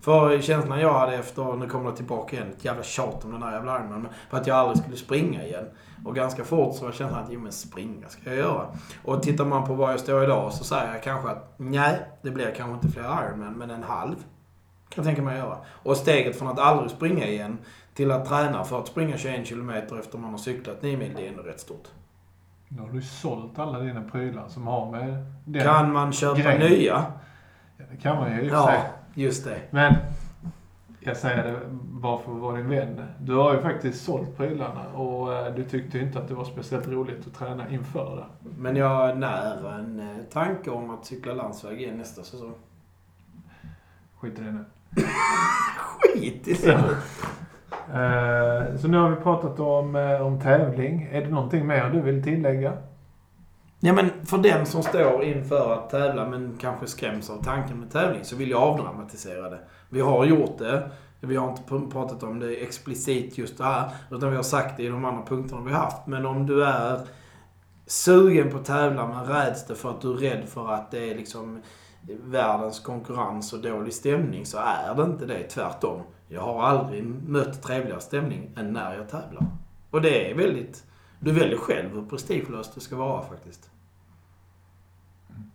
För 0.00 0.40
känslan 0.40 0.80
jag 0.80 0.98
hade 0.98 1.16
efter, 1.16 1.52
nu 1.52 1.68
kommer 1.68 1.90
det 1.90 1.96
tillbaka 1.96 2.36
igen, 2.36 2.48
ett 2.56 2.64
jävla 2.64 2.82
tjat 2.82 3.24
om 3.24 3.32
den 3.32 3.40
där 3.40 3.52
jävla 3.52 3.78
Ironman. 3.78 4.02
men 4.02 4.12
För 4.30 4.36
att 4.36 4.46
jag 4.46 4.56
aldrig 4.56 4.78
skulle 4.78 4.96
springa 4.96 5.44
igen. 5.44 5.64
Och 6.04 6.14
ganska 6.14 6.44
fort 6.44 6.76
så 6.76 6.84
var 6.84 6.92
känslan 6.92 7.24
att, 7.24 7.30
jo 7.32 7.40
men 7.40 7.52
springa 7.52 8.08
ska 8.08 8.30
jag 8.30 8.38
göra. 8.38 8.66
Och 9.04 9.22
tittar 9.22 9.44
man 9.44 9.66
på 9.66 9.74
var 9.74 9.90
jag 9.90 10.00
står 10.00 10.24
idag 10.24 10.52
så 10.52 10.64
säger 10.64 10.92
jag 10.92 11.02
kanske 11.02 11.30
att, 11.30 11.54
nej, 11.56 12.00
det 12.22 12.30
blir 12.30 12.54
kanske 12.56 12.74
inte 12.74 12.88
fler 12.88 13.02
Ironman, 13.02 13.52
men 13.52 13.70
en 13.70 13.82
halv. 13.82 14.14
Kan 14.88 15.04
jag 15.04 15.04
tänka 15.04 15.22
mig 15.22 15.40
att 15.40 15.46
göra. 15.46 15.58
Och 15.68 15.96
steget 15.96 16.38
från 16.38 16.48
att 16.48 16.58
aldrig 16.58 16.90
springa 16.90 17.26
igen 17.26 17.58
till 17.94 18.10
att 18.10 18.28
träna 18.28 18.64
för 18.64 18.78
att 18.78 18.86
springa 18.86 19.16
21 19.16 19.46
kilometer 19.46 19.98
efter 19.98 20.18
man 20.18 20.30
har 20.30 20.38
cyklat 20.38 20.82
9 20.82 20.96
mil, 20.96 21.12
det 21.16 21.26
är 21.26 21.28
ändå 21.30 21.42
rätt 21.42 21.60
stort. 21.60 21.88
Nu 22.68 22.82
har 22.82 22.88
du 22.88 23.02
sålt 23.02 23.58
alla 23.58 23.78
dina 23.78 24.02
prylar 24.02 24.48
som 24.48 24.66
har 24.66 24.90
med 24.90 25.26
den. 25.44 25.62
Kan 25.62 25.92
man 25.92 26.12
köpa 26.12 26.40
grejen. 26.40 26.60
nya? 26.60 27.04
Ja, 27.76 27.84
det 27.90 27.96
kan 27.96 28.16
man 28.16 28.36
ju 28.36 28.42
i 28.42 28.48
och 28.48 28.52
för 28.52 28.66
sig. 28.66 28.80
Ja, 29.16 29.22
just 29.22 29.44
det. 29.44 29.60
Men 29.70 29.94
jag 31.00 31.16
säger 31.16 31.44
det 31.44 31.60
bara 31.72 32.18
för 32.18 32.32
att 32.32 32.38
vara 32.40 32.56
din 32.56 32.68
vän. 32.68 33.02
Du 33.20 33.34
har 33.34 33.54
ju 33.54 33.60
faktiskt 33.60 34.04
sålt 34.04 34.36
prylarna 34.36 34.88
och 34.94 35.34
eh, 35.34 35.54
du 35.54 35.64
tyckte 35.64 35.98
inte 35.98 36.18
att 36.18 36.28
det 36.28 36.34
var 36.34 36.44
speciellt 36.44 36.88
roligt 36.88 37.26
att 37.26 37.34
träna 37.34 37.70
inför 37.70 38.16
det. 38.16 38.50
Men 38.58 38.76
jag 38.76 39.18
när 39.18 39.78
en 39.78 40.00
eh, 40.00 40.16
tanke 40.32 40.70
om 40.70 40.90
att 40.90 41.06
cykla 41.06 41.34
landsväg 41.34 41.80
igen 41.82 41.98
nästa 41.98 42.22
säsong. 42.22 42.54
Skit 44.20 44.38
i 44.38 44.42
det 44.42 44.50
nu. 44.52 44.64
Skit 45.78 46.48
i 46.48 46.52
det! 46.52 46.72
Eh, 47.94 48.76
Så 48.76 48.88
nu 48.88 48.96
har 48.98 49.10
vi 49.10 49.16
pratat 49.16 49.60
om, 49.60 49.96
om 50.22 50.40
tävling. 50.40 51.08
Är 51.12 51.20
det 51.20 51.28
någonting 51.30 51.66
mer 51.66 51.90
du 51.90 52.00
vill 52.00 52.22
tillägga? 52.22 52.72
Ja 53.80 53.92
men 53.92 54.26
för 54.26 54.38
den 54.38 54.66
som 54.66 54.82
står 54.82 55.24
inför 55.24 55.72
att 55.72 55.90
tävla 55.90 56.28
men 56.28 56.58
kanske 56.60 56.86
skräms 56.86 57.30
av 57.30 57.42
tanken 57.42 57.80
med 57.80 57.90
tävling 57.90 58.24
så 58.24 58.36
vill 58.36 58.50
jag 58.50 58.62
avdramatisera 58.62 59.50
det. 59.50 59.58
Vi 59.88 60.00
har 60.00 60.24
gjort 60.24 60.58
det. 60.58 60.90
Vi 61.20 61.36
har 61.36 61.50
inte 61.50 61.92
pratat 61.92 62.22
om 62.22 62.38
det 62.38 62.56
explicit 62.56 63.38
just 63.38 63.58
det 63.58 63.64
här. 63.64 63.90
Utan 64.10 64.30
vi 64.30 64.36
har 64.36 64.42
sagt 64.42 64.76
det 64.76 64.82
i 64.82 64.88
de 64.88 65.04
andra 65.04 65.26
punkterna 65.26 65.60
vi 65.60 65.72
har 65.72 65.80
haft. 65.80 66.06
Men 66.06 66.26
om 66.26 66.46
du 66.46 66.64
är 66.64 67.00
sugen 67.86 68.50
på 68.50 68.56
att 68.56 68.64
tävla 68.64 69.06
men 69.06 69.24
räds 69.24 69.66
det 69.66 69.74
för 69.74 69.90
att 69.90 70.00
du 70.00 70.12
är 70.12 70.16
rädd 70.16 70.48
för 70.48 70.72
att 70.72 70.90
det 70.90 71.10
är 71.10 71.14
liksom 71.14 71.62
världens 72.24 72.80
konkurrens 72.80 73.52
och 73.52 73.60
dålig 73.60 73.92
stämning 73.92 74.46
så 74.46 74.58
är 74.58 74.94
det 74.94 75.02
inte 75.02 75.26
det. 75.26 75.42
Tvärtom. 75.42 76.02
Jag 76.28 76.40
har 76.40 76.62
aldrig 76.62 77.04
mött 77.04 77.62
trevligare 77.62 78.00
stämning 78.00 78.50
än 78.56 78.72
när 78.72 78.96
jag 78.96 79.08
tävlar. 79.08 79.46
Och 79.90 80.02
det 80.02 80.30
är 80.30 80.34
väldigt... 80.34 80.84
Du 81.20 81.32
väljer 81.32 81.58
själv 81.58 81.94
hur 81.94 82.04
prestigelöst 82.04 82.74
det 82.74 82.80
ska 82.80 82.96
vara 82.96 83.22
faktiskt. 83.22 83.70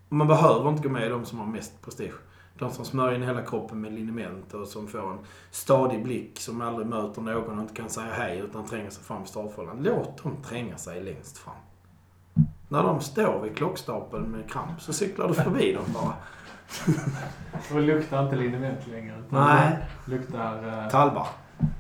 Man 0.10 0.28
behöver 0.28 0.70
inte 0.70 0.84
gå 0.84 0.90
med 0.90 1.06
i 1.06 1.10
de 1.10 1.26
som 1.26 1.40
har 1.40 1.46
mest 1.46 1.82
prestige. 1.82 2.14
De 2.58 2.72
som 2.72 2.86
smörjer 2.86 3.16
in 3.16 3.24
hela 3.24 3.42
kroppen 3.42 3.82
med 3.82 3.94
liniment 3.94 4.54
och 4.54 4.68
som 4.68 4.88
får 4.88 5.12
en 5.12 5.20
stadig 5.52 6.04
blick, 6.04 6.40
som 6.40 6.62
aldrig 6.62 6.88
möter 6.88 7.22
någon 7.22 7.58
och 7.58 7.62
inte 7.62 7.74
kan 7.74 7.90
säga 7.90 8.14
hej 8.14 8.38
utan 8.40 8.66
tränger 8.66 8.90
sig 8.90 9.04
fram 9.04 9.24
i 9.24 9.28
startfållan. 9.28 9.78
Låt 9.84 10.24
dem 10.24 10.38
tränga 10.44 10.78
sig 10.78 11.04
längst 11.04 11.38
fram. 11.38 11.56
När 12.70 12.84
de 12.84 13.02
står 13.02 13.42
vid 13.42 13.58
klockstapeln 13.58 14.32
med 14.32 14.52
kramp 14.52 14.82
så 14.82 14.94
cyklar 14.94 15.28
du 15.28 15.34
förbi 15.34 15.74
dem 15.74 15.84
bara. 15.94 16.14
Och 17.74 17.82
luktar 17.82 18.24
inte 18.24 18.36
liniment 18.36 18.88
längre. 18.88 19.24
Nej. 19.30 19.78
Luktar, 20.06 20.84
eh, 20.84 20.90
Talbar. 20.90 21.28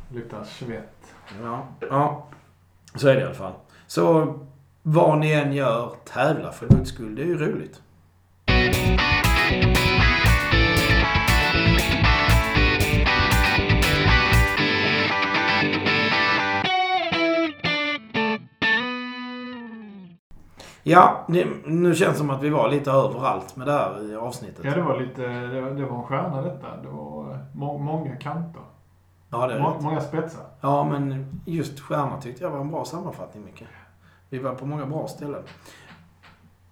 luktar 0.09 0.43
svett. 0.43 1.13
Ja, 1.43 1.67
ja. 1.89 2.27
Så 2.95 3.07
är 3.07 3.15
det 3.15 3.21
i 3.21 3.23
alla 3.23 3.33
fall. 3.33 3.53
Så 3.91 4.33
vad 4.83 5.19
ni 5.19 5.31
än 5.31 5.53
gör, 5.53 5.91
tävla 6.05 6.51
för 6.51 6.67
guds 6.67 6.89
skull. 6.89 7.15
Det 7.15 7.21
är 7.21 7.25
ju 7.25 7.37
roligt. 7.37 7.81
Ja, 20.83 21.25
nu 21.27 21.95
känns 21.95 22.11
det 22.11 22.13
som 22.13 22.29
att 22.29 22.43
vi 22.43 22.49
var 22.49 22.69
lite 22.69 22.91
överallt 22.91 23.55
med 23.55 23.67
det 23.67 23.73
här 23.73 24.11
i 24.11 24.15
avsnittet. 24.15 24.65
Ja, 24.65 24.75
det 24.75 24.81
var 24.81 24.99
lite, 24.99 25.21
det 25.27 25.61
var, 25.61 25.71
det 25.71 25.85
var 25.85 25.97
en 25.97 26.03
stjärna 26.03 26.41
detta. 26.41 26.77
Det 26.83 26.89
var 26.89 27.31
eh, 27.31 27.37
må, 27.53 27.77
många 27.77 28.15
kanter. 28.15 28.61
Ja, 29.31 29.47
det 29.47 29.53
är 29.53 29.59
Må, 29.59 29.79
många 29.81 30.01
spetsar. 30.01 30.43
Ja, 30.61 30.83
men 30.83 31.25
just 31.45 31.79
stjärna 31.79 32.21
tyckte 32.21 32.43
jag 32.43 32.51
var 32.51 32.59
en 32.59 32.71
bra 32.71 32.85
sammanfattning, 32.85 33.45
Micke. 33.45 33.63
Vi 34.31 34.39
var 34.39 34.55
på 34.55 34.65
många 34.65 34.85
bra 34.85 35.07
ställen. 35.07 35.43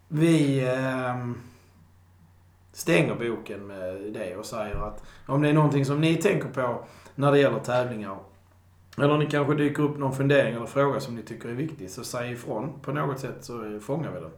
Vi 0.08 0.68
ehm, 0.68 1.36
stänger 2.72 3.16
boken 3.16 3.68
med 3.68 4.14
det 4.14 4.36
och 4.36 4.46
säger 4.46 4.76
att 4.76 5.04
om 5.26 5.42
det 5.42 5.50
är 5.50 5.54
någonting 5.54 5.86
som 5.86 6.02
ni 6.02 6.16
tänker 6.16 6.50
på 6.50 6.84
när 7.16 7.32
det 7.32 7.40
gäller 7.40 7.60
tävlingar 7.60 8.18
eller 8.98 9.18
ni 9.18 9.26
kanske 9.26 9.56
dyker 9.56 9.84
upp 9.84 9.98
någon 9.98 10.16
fundering 10.16 10.56
eller 10.56 10.66
fråga 10.66 11.00
som 11.00 11.16
ni 11.16 11.22
tycker 11.22 11.50
är 11.50 11.54
viktig, 11.54 11.90
så 11.90 12.04
säg 12.04 12.32
ifrån. 12.32 12.74
På 12.82 12.92
något 12.92 13.20
sätt 13.20 13.38
så 13.42 13.66
eh, 13.66 13.80
fångar 13.80 14.12
vi 14.12 14.20
den. 14.20 14.32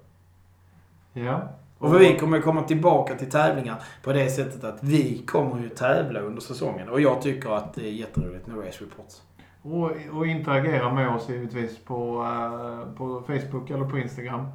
Ja. 1.26 1.49
Och 1.78 1.91
för 1.91 1.99
vi 1.99 2.17
kommer 2.19 2.41
komma 2.41 2.63
tillbaka 2.63 3.15
till 3.15 3.30
tävlingar 3.30 3.84
på 4.03 4.13
det 4.13 4.30
sättet 4.30 4.63
att 4.63 4.84
vi 4.84 5.24
kommer 5.26 5.61
ju 5.61 5.69
tävla 5.69 6.19
under 6.19 6.41
säsongen. 6.41 6.89
Och 6.89 7.01
jag 7.01 7.22
tycker 7.22 7.49
att 7.49 7.74
det 7.74 7.88
är 7.88 7.91
jätteroligt 7.91 8.47
med 8.47 8.65
Race 8.65 8.84
Reports. 8.84 9.22
Och, 9.64 9.91
och 10.14 10.28
interagera 10.28 10.93
med 10.93 11.09
oss 11.09 11.30
givetvis 11.30 11.86
på, 11.86 12.24
eh, 12.24 12.93
på 12.97 13.22
Facebook 13.28 13.70
eller 13.70 13.86
på 13.86 13.97
Instagram. 13.97 14.47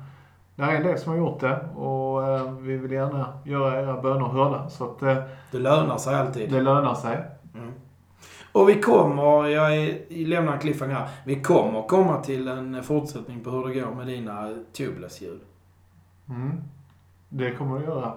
Det 0.55 0.63
är 0.63 0.75
en 0.75 0.83
del 0.83 0.99
som 0.99 1.13
har 1.13 1.19
gjort 1.19 1.41
det 1.41 1.69
och 1.77 2.29
eh, 2.29 2.53
vi 2.53 2.77
vill 2.77 2.93
gärna 2.93 3.39
göra 3.45 3.81
era 3.83 4.01
böner 4.01 4.27
hörda. 4.27 4.69
Så 4.69 4.85
att 4.85 5.03
eh, 5.03 5.17
Det 5.51 5.59
lönar 5.59 5.99
sig 5.99 6.15
alltid. 6.15 6.53
det 6.53 6.61
lönar 6.61 6.95
sig. 6.95 7.25
Mm. 7.55 7.73
Och 8.53 8.69
vi 8.69 8.81
kommer, 8.81 9.47
jag 9.47 9.95
lämnar 10.11 10.53
en 10.53 10.59
cliffhanger 10.59 10.95
här. 10.95 11.09
Vi 11.25 11.43
kommer 11.43 11.83
komma 11.83 12.21
till 12.21 12.49
en 12.49 12.83
fortsättning 12.83 13.41
på 13.41 13.51
hur 13.51 13.69
det 13.69 13.81
går 13.81 13.95
med 13.95 14.07
dina 14.07 14.55
tubeless-hjul. 14.73 15.39
Mm. 16.29 16.63
Det 17.29 17.53
kommer 17.55 17.79
det 17.79 17.85
göra. 17.85 18.13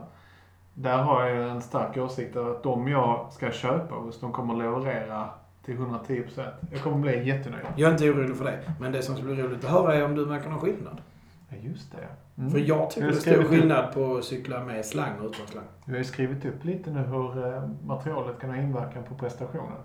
Där 0.74 0.98
har 0.98 1.26
jag 1.26 1.50
en 1.50 1.62
stark 1.62 1.98
åsikt 1.98 2.36
att 2.36 2.64
de 2.64 2.88
jag 2.88 3.28
ska 3.32 3.52
köpa 3.52 3.96
hos, 3.96 4.20
de 4.20 4.32
kommer 4.32 4.56
leverera 4.56 5.30
till 5.66 5.78
110%. 5.78 6.52
Jag 6.72 6.82
kommer 6.82 6.98
bli 6.98 7.28
jättenöjd. 7.28 7.66
Jag 7.76 7.88
är 7.88 7.92
inte 7.92 8.10
orolig 8.10 8.38
för 8.38 8.46
det. 8.46 8.60
Men 8.80 8.92
det 8.92 9.02
som 9.02 9.16
skulle 9.16 9.36
bli 9.36 9.44
roligt 9.44 9.64
att 9.64 9.72
höra 9.72 9.96
är 9.96 10.06
om 10.06 10.16
du 10.16 10.26
märker 10.26 10.50
någon 10.50 10.60
skillnad. 10.60 11.02
Ja, 11.50 11.58
just 11.62 11.92
det. 11.92 12.08
Mm. 12.42 12.52
För 12.52 12.60
jag 12.60 12.90
tycker 12.90 13.08
Jag 13.08 13.14
det 13.14 13.18
är 13.18 13.34
stor 13.34 13.44
skillnad 13.44 13.94
på 13.94 14.18
att 14.18 14.24
cykla 14.24 14.64
med 14.64 14.86
slang 14.86 15.20
och 15.20 15.26
utan 15.26 15.48
slang. 15.48 15.66
Vi 15.86 15.92
har 15.92 15.98
ju 15.98 16.04
skrivit 16.04 16.46
upp 16.46 16.66
lite 16.66 16.92
nu 16.92 17.00
hur 17.00 17.54
eh, 17.54 17.64
materialet 17.86 18.40
kan 18.40 18.50
ha 18.50 18.58
inverkan 18.58 19.04
på 19.04 19.16
prestationen. 19.16 19.78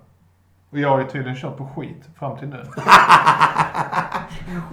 Och 0.71 0.79
jag 0.79 0.89
har 0.89 1.01
ju 1.01 1.07
tydligen 1.07 1.37
kört 1.37 1.57
på 1.57 1.67
skit 1.67 2.09
fram 2.19 2.39
till 2.39 2.49
nu. 2.49 2.57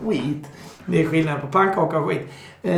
skit. 0.03 0.51
Det 0.85 1.01
är 1.01 1.07
skillnad 1.07 1.41
på 1.41 1.47
pannkaka 1.47 1.99
och 1.99 2.09
skit. 2.09 2.27
Eh, 2.61 2.75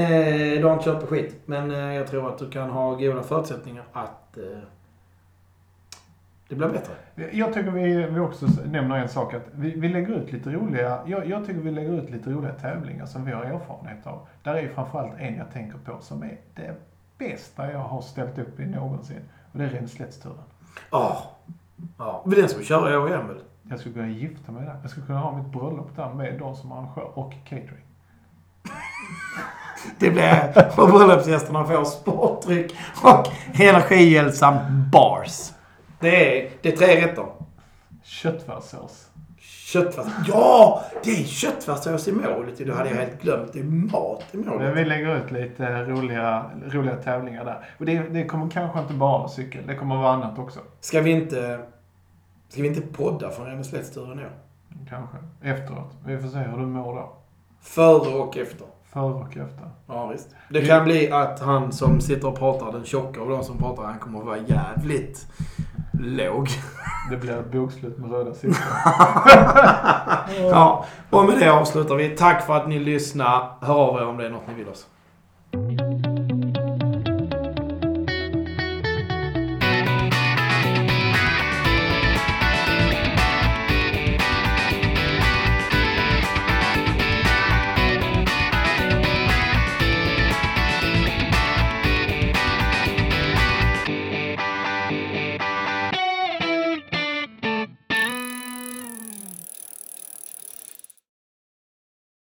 du 0.59 0.63
har 0.63 0.73
inte 0.73 0.85
kört 0.85 1.01
på 1.01 1.07
skit. 1.07 1.41
Men 1.45 1.71
eh, 1.71 1.77
jag 1.77 2.07
tror 2.07 2.29
att 2.29 2.37
du 2.37 2.49
kan 2.49 2.69
ha 2.69 2.95
goda 2.95 3.23
förutsättningar 3.23 3.83
att 3.93 4.37
eh, 4.37 4.43
det 6.49 6.55
blir 6.55 6.67
bättre. 6.67 6.93
Jag 7.31 7.53
tycker 7.53 7.71
vi, 7.71 8.05
vi 8.05 8.19
också 8.19 8.47
nämner 8.65 8.97
en 8.97 9.09
sak 9.09 9.33
att 9.33 9.45
vi, 9.51 9.79
vi 9.79 9.89
lägger 9.89 10.13
ut 10.13 10.31
lite 10.31 10.49
roliga, 10.49 10.99
jag, 11.05 11.29
jag 11.29 11.45
tycker 11.45 11.59
vi 11.59 11.71
lägger 11.71 11.91
ut 11.91 12.09
lite 12.09 12.29
roliga 12.29 12.53
tävlingar 12.53 13.05
som 13.05 13.25
vi 13.25 13.31
har 13.31 13.43
erfarenhet 13.43 14.07
av. 14.07 14.27
Där 14.43 14.53
är 14.53 14.61
ju 14.61 14.69
framförallt 14.69 15.19
en 15.19 15.37
jag 15.37 15.51
tänker 15.51 15.77
på 15.77 15.97
som 16.01 16.23
är 16.23 16.37
det 16.55 16.75
bästa 17.17 17.71
jag 17.71 17.79
har 17.79 18.01
ställt 18.01 18.37
upp 18.37 18.59
i 18.59 18.65
någonsin. 18.65 19.21
Och 19.51 19.59
det 19.59 19.65
är 19.65 19.69
Renslättsturen. 19.69 20.43
Ja. 20.91 21.23
Ja. 21.97 22.21
Men 22.25 22.39
den 22.39 22.49
ska 22.49 22.59
vi 22.59 22.65
köra 22.65 22.93
i 22.93 22.97
år 22.97 23.07
igen 23.07 23.27
väl? 23.27 23.37
Jag 23.69 23.79
skulle 23.79 23.95
kunna 23.95 24.07
gifta 24.07 24.51
mig 24.51 24.65
där. 24.65 24.75
Jag 24.81 24.91
skulle 24.91 25.05
kunna 25.05 25.19
ha 25.19 25.37
mitt 25.37 25.51
bröllop 25.51 25.95
där 25.95 26.13
med 26.13 26.39
de 26.39 26.55
som 26.55 26.71
arrangör 26.71 27.11
och 27.13 27.33
catering. 27.43 27.85
Det 29.99 30.09
blir... 30.09 30.53
Och 30.77 30.87
bröllopsgästerna 30.87 31.65
får 31.65 31.83
sportdryck 31.83 32.75
och 33.03 33.27
energigel 33.61 34.33
samt 34.33 34.91
bars. 34.91 35.51
Det 36.03 36.45
är, 36.45 36.49
det 36.61 36.69
är 36.73 36.77
tre 36.77 37.07
rätter. 37.07 37.25
Köttfärssås. 38.03 39.07
Köttfärs. 39.39 40.05
Ja! 40.27 40.83
Det 41.03 41.11
är 41.11 41.23
köttfärssås 41.23 42.07
i 42.07 42.11
målet. 42.11 42.57
Det 42.57 42.73
hade 42.73 42.89
jag 42.89 42.95
helt 42.95 43.21
glömt. 43.21 43.53
Det 43.53 43.59
är 43.59 43.63
mat 43.63 44.23
i 44.31 44.37
Men 44.37 44.47
målet. 44.47 44.77
vi 44.77 44.85
lägger 44.85 45.17
ut 45.17 45.31
lite 45.31 45.83
roliga, 45.85 46.45
roliga 46.67 46.95
tävlingar 46.95 47.45
där. 47.45 47.65
Och 47.77 47.85
det, 47.85 47.99
det 47.99 48.25
kommer 48.25 48.49
kanske 48.49 48.79
inte 48.79 48.93
bara 48.93 49.17
vara 49.17 49.27
cykel, 49.27 49.67
det 49.67 49.75
kommer 49.75 49.95
vara 49.95 50.13
annat 50.13 50.39
också. 50.39 50.59
Ska 50.79 51.01
vi 51.01 51.11
inte... 51.11 51.59
Ska 52.49 52.61
vi 52.61 52.67
inte 52.67 52.81
podda 52.81 53.29
från 53.29 53.45
Ränneslättsturen 53.45 54.19
i 54.19 54.23
år? 54.23 54.31
Kanske. 54.89 55.17
Efteråt. 55.41 55.91
Vi 56.05 56.17
får 56.17 56.27
se 56.27 56.37
hur 56.37 56.57
du 56.57 56.65
mår 56.65 56.95
då. 56.95 57.13
Före 57.61 58.15
och 58.15 58.37
efter. 58.37 58.67
Före 58.83 59.13
och 59.13 59.37
efter. 59.37 59.69
Ja, 59.87 60.07
visst. 60.07 60.35
Det 60.49 60.65
kan 60.65 60.83
bli 60.83 61.11
att 61.11 61.39
han 61.39 61.71
som 61.71 62.01
sitter 62.01 62.27
och 62.27 62.39
pratar, 62.39 62.71
den 62.71 62.85
tjocka 62.85 63.21
av 63.21 63.29
de 63.29 63.43
som 63.43 63.57
pratar, 63.57 63.83
han 63.83 63.99
kommer 63.99 64.19
att 64.19 64.25
vara 64.25 64.37
jävligt 64.37 65.27
låg. 65.99 66.49
Det 67.09 67.17
blir 67.17 67.39
ett 67.39 67.51
bokslut 67.51 67.97
med 67.97 68.11
röda 68.11 68.33
siffror. 68.33 68.67
Ja, 70.49 70.85
och 71.09 71.25
med 71.25 71.39
det 71.39 71.49
avslutar 71.53 71.95
vi. 71.95 72.09
Tack 72.09 72.45
för 72.45 72.53
att 72.53 72.67
ni 72.67 72.79
lyssnade. 72.79 73.45
Hör 73.61 73.75
av 73.75 73.97
er 74.01 74.05
om 74.05 74.17
det 74.17 74.25
är 74.25 74.29
något 74.29 74.47
ni 74.47 74.53
vill 74.53 74.67
oss. 74.67 74.85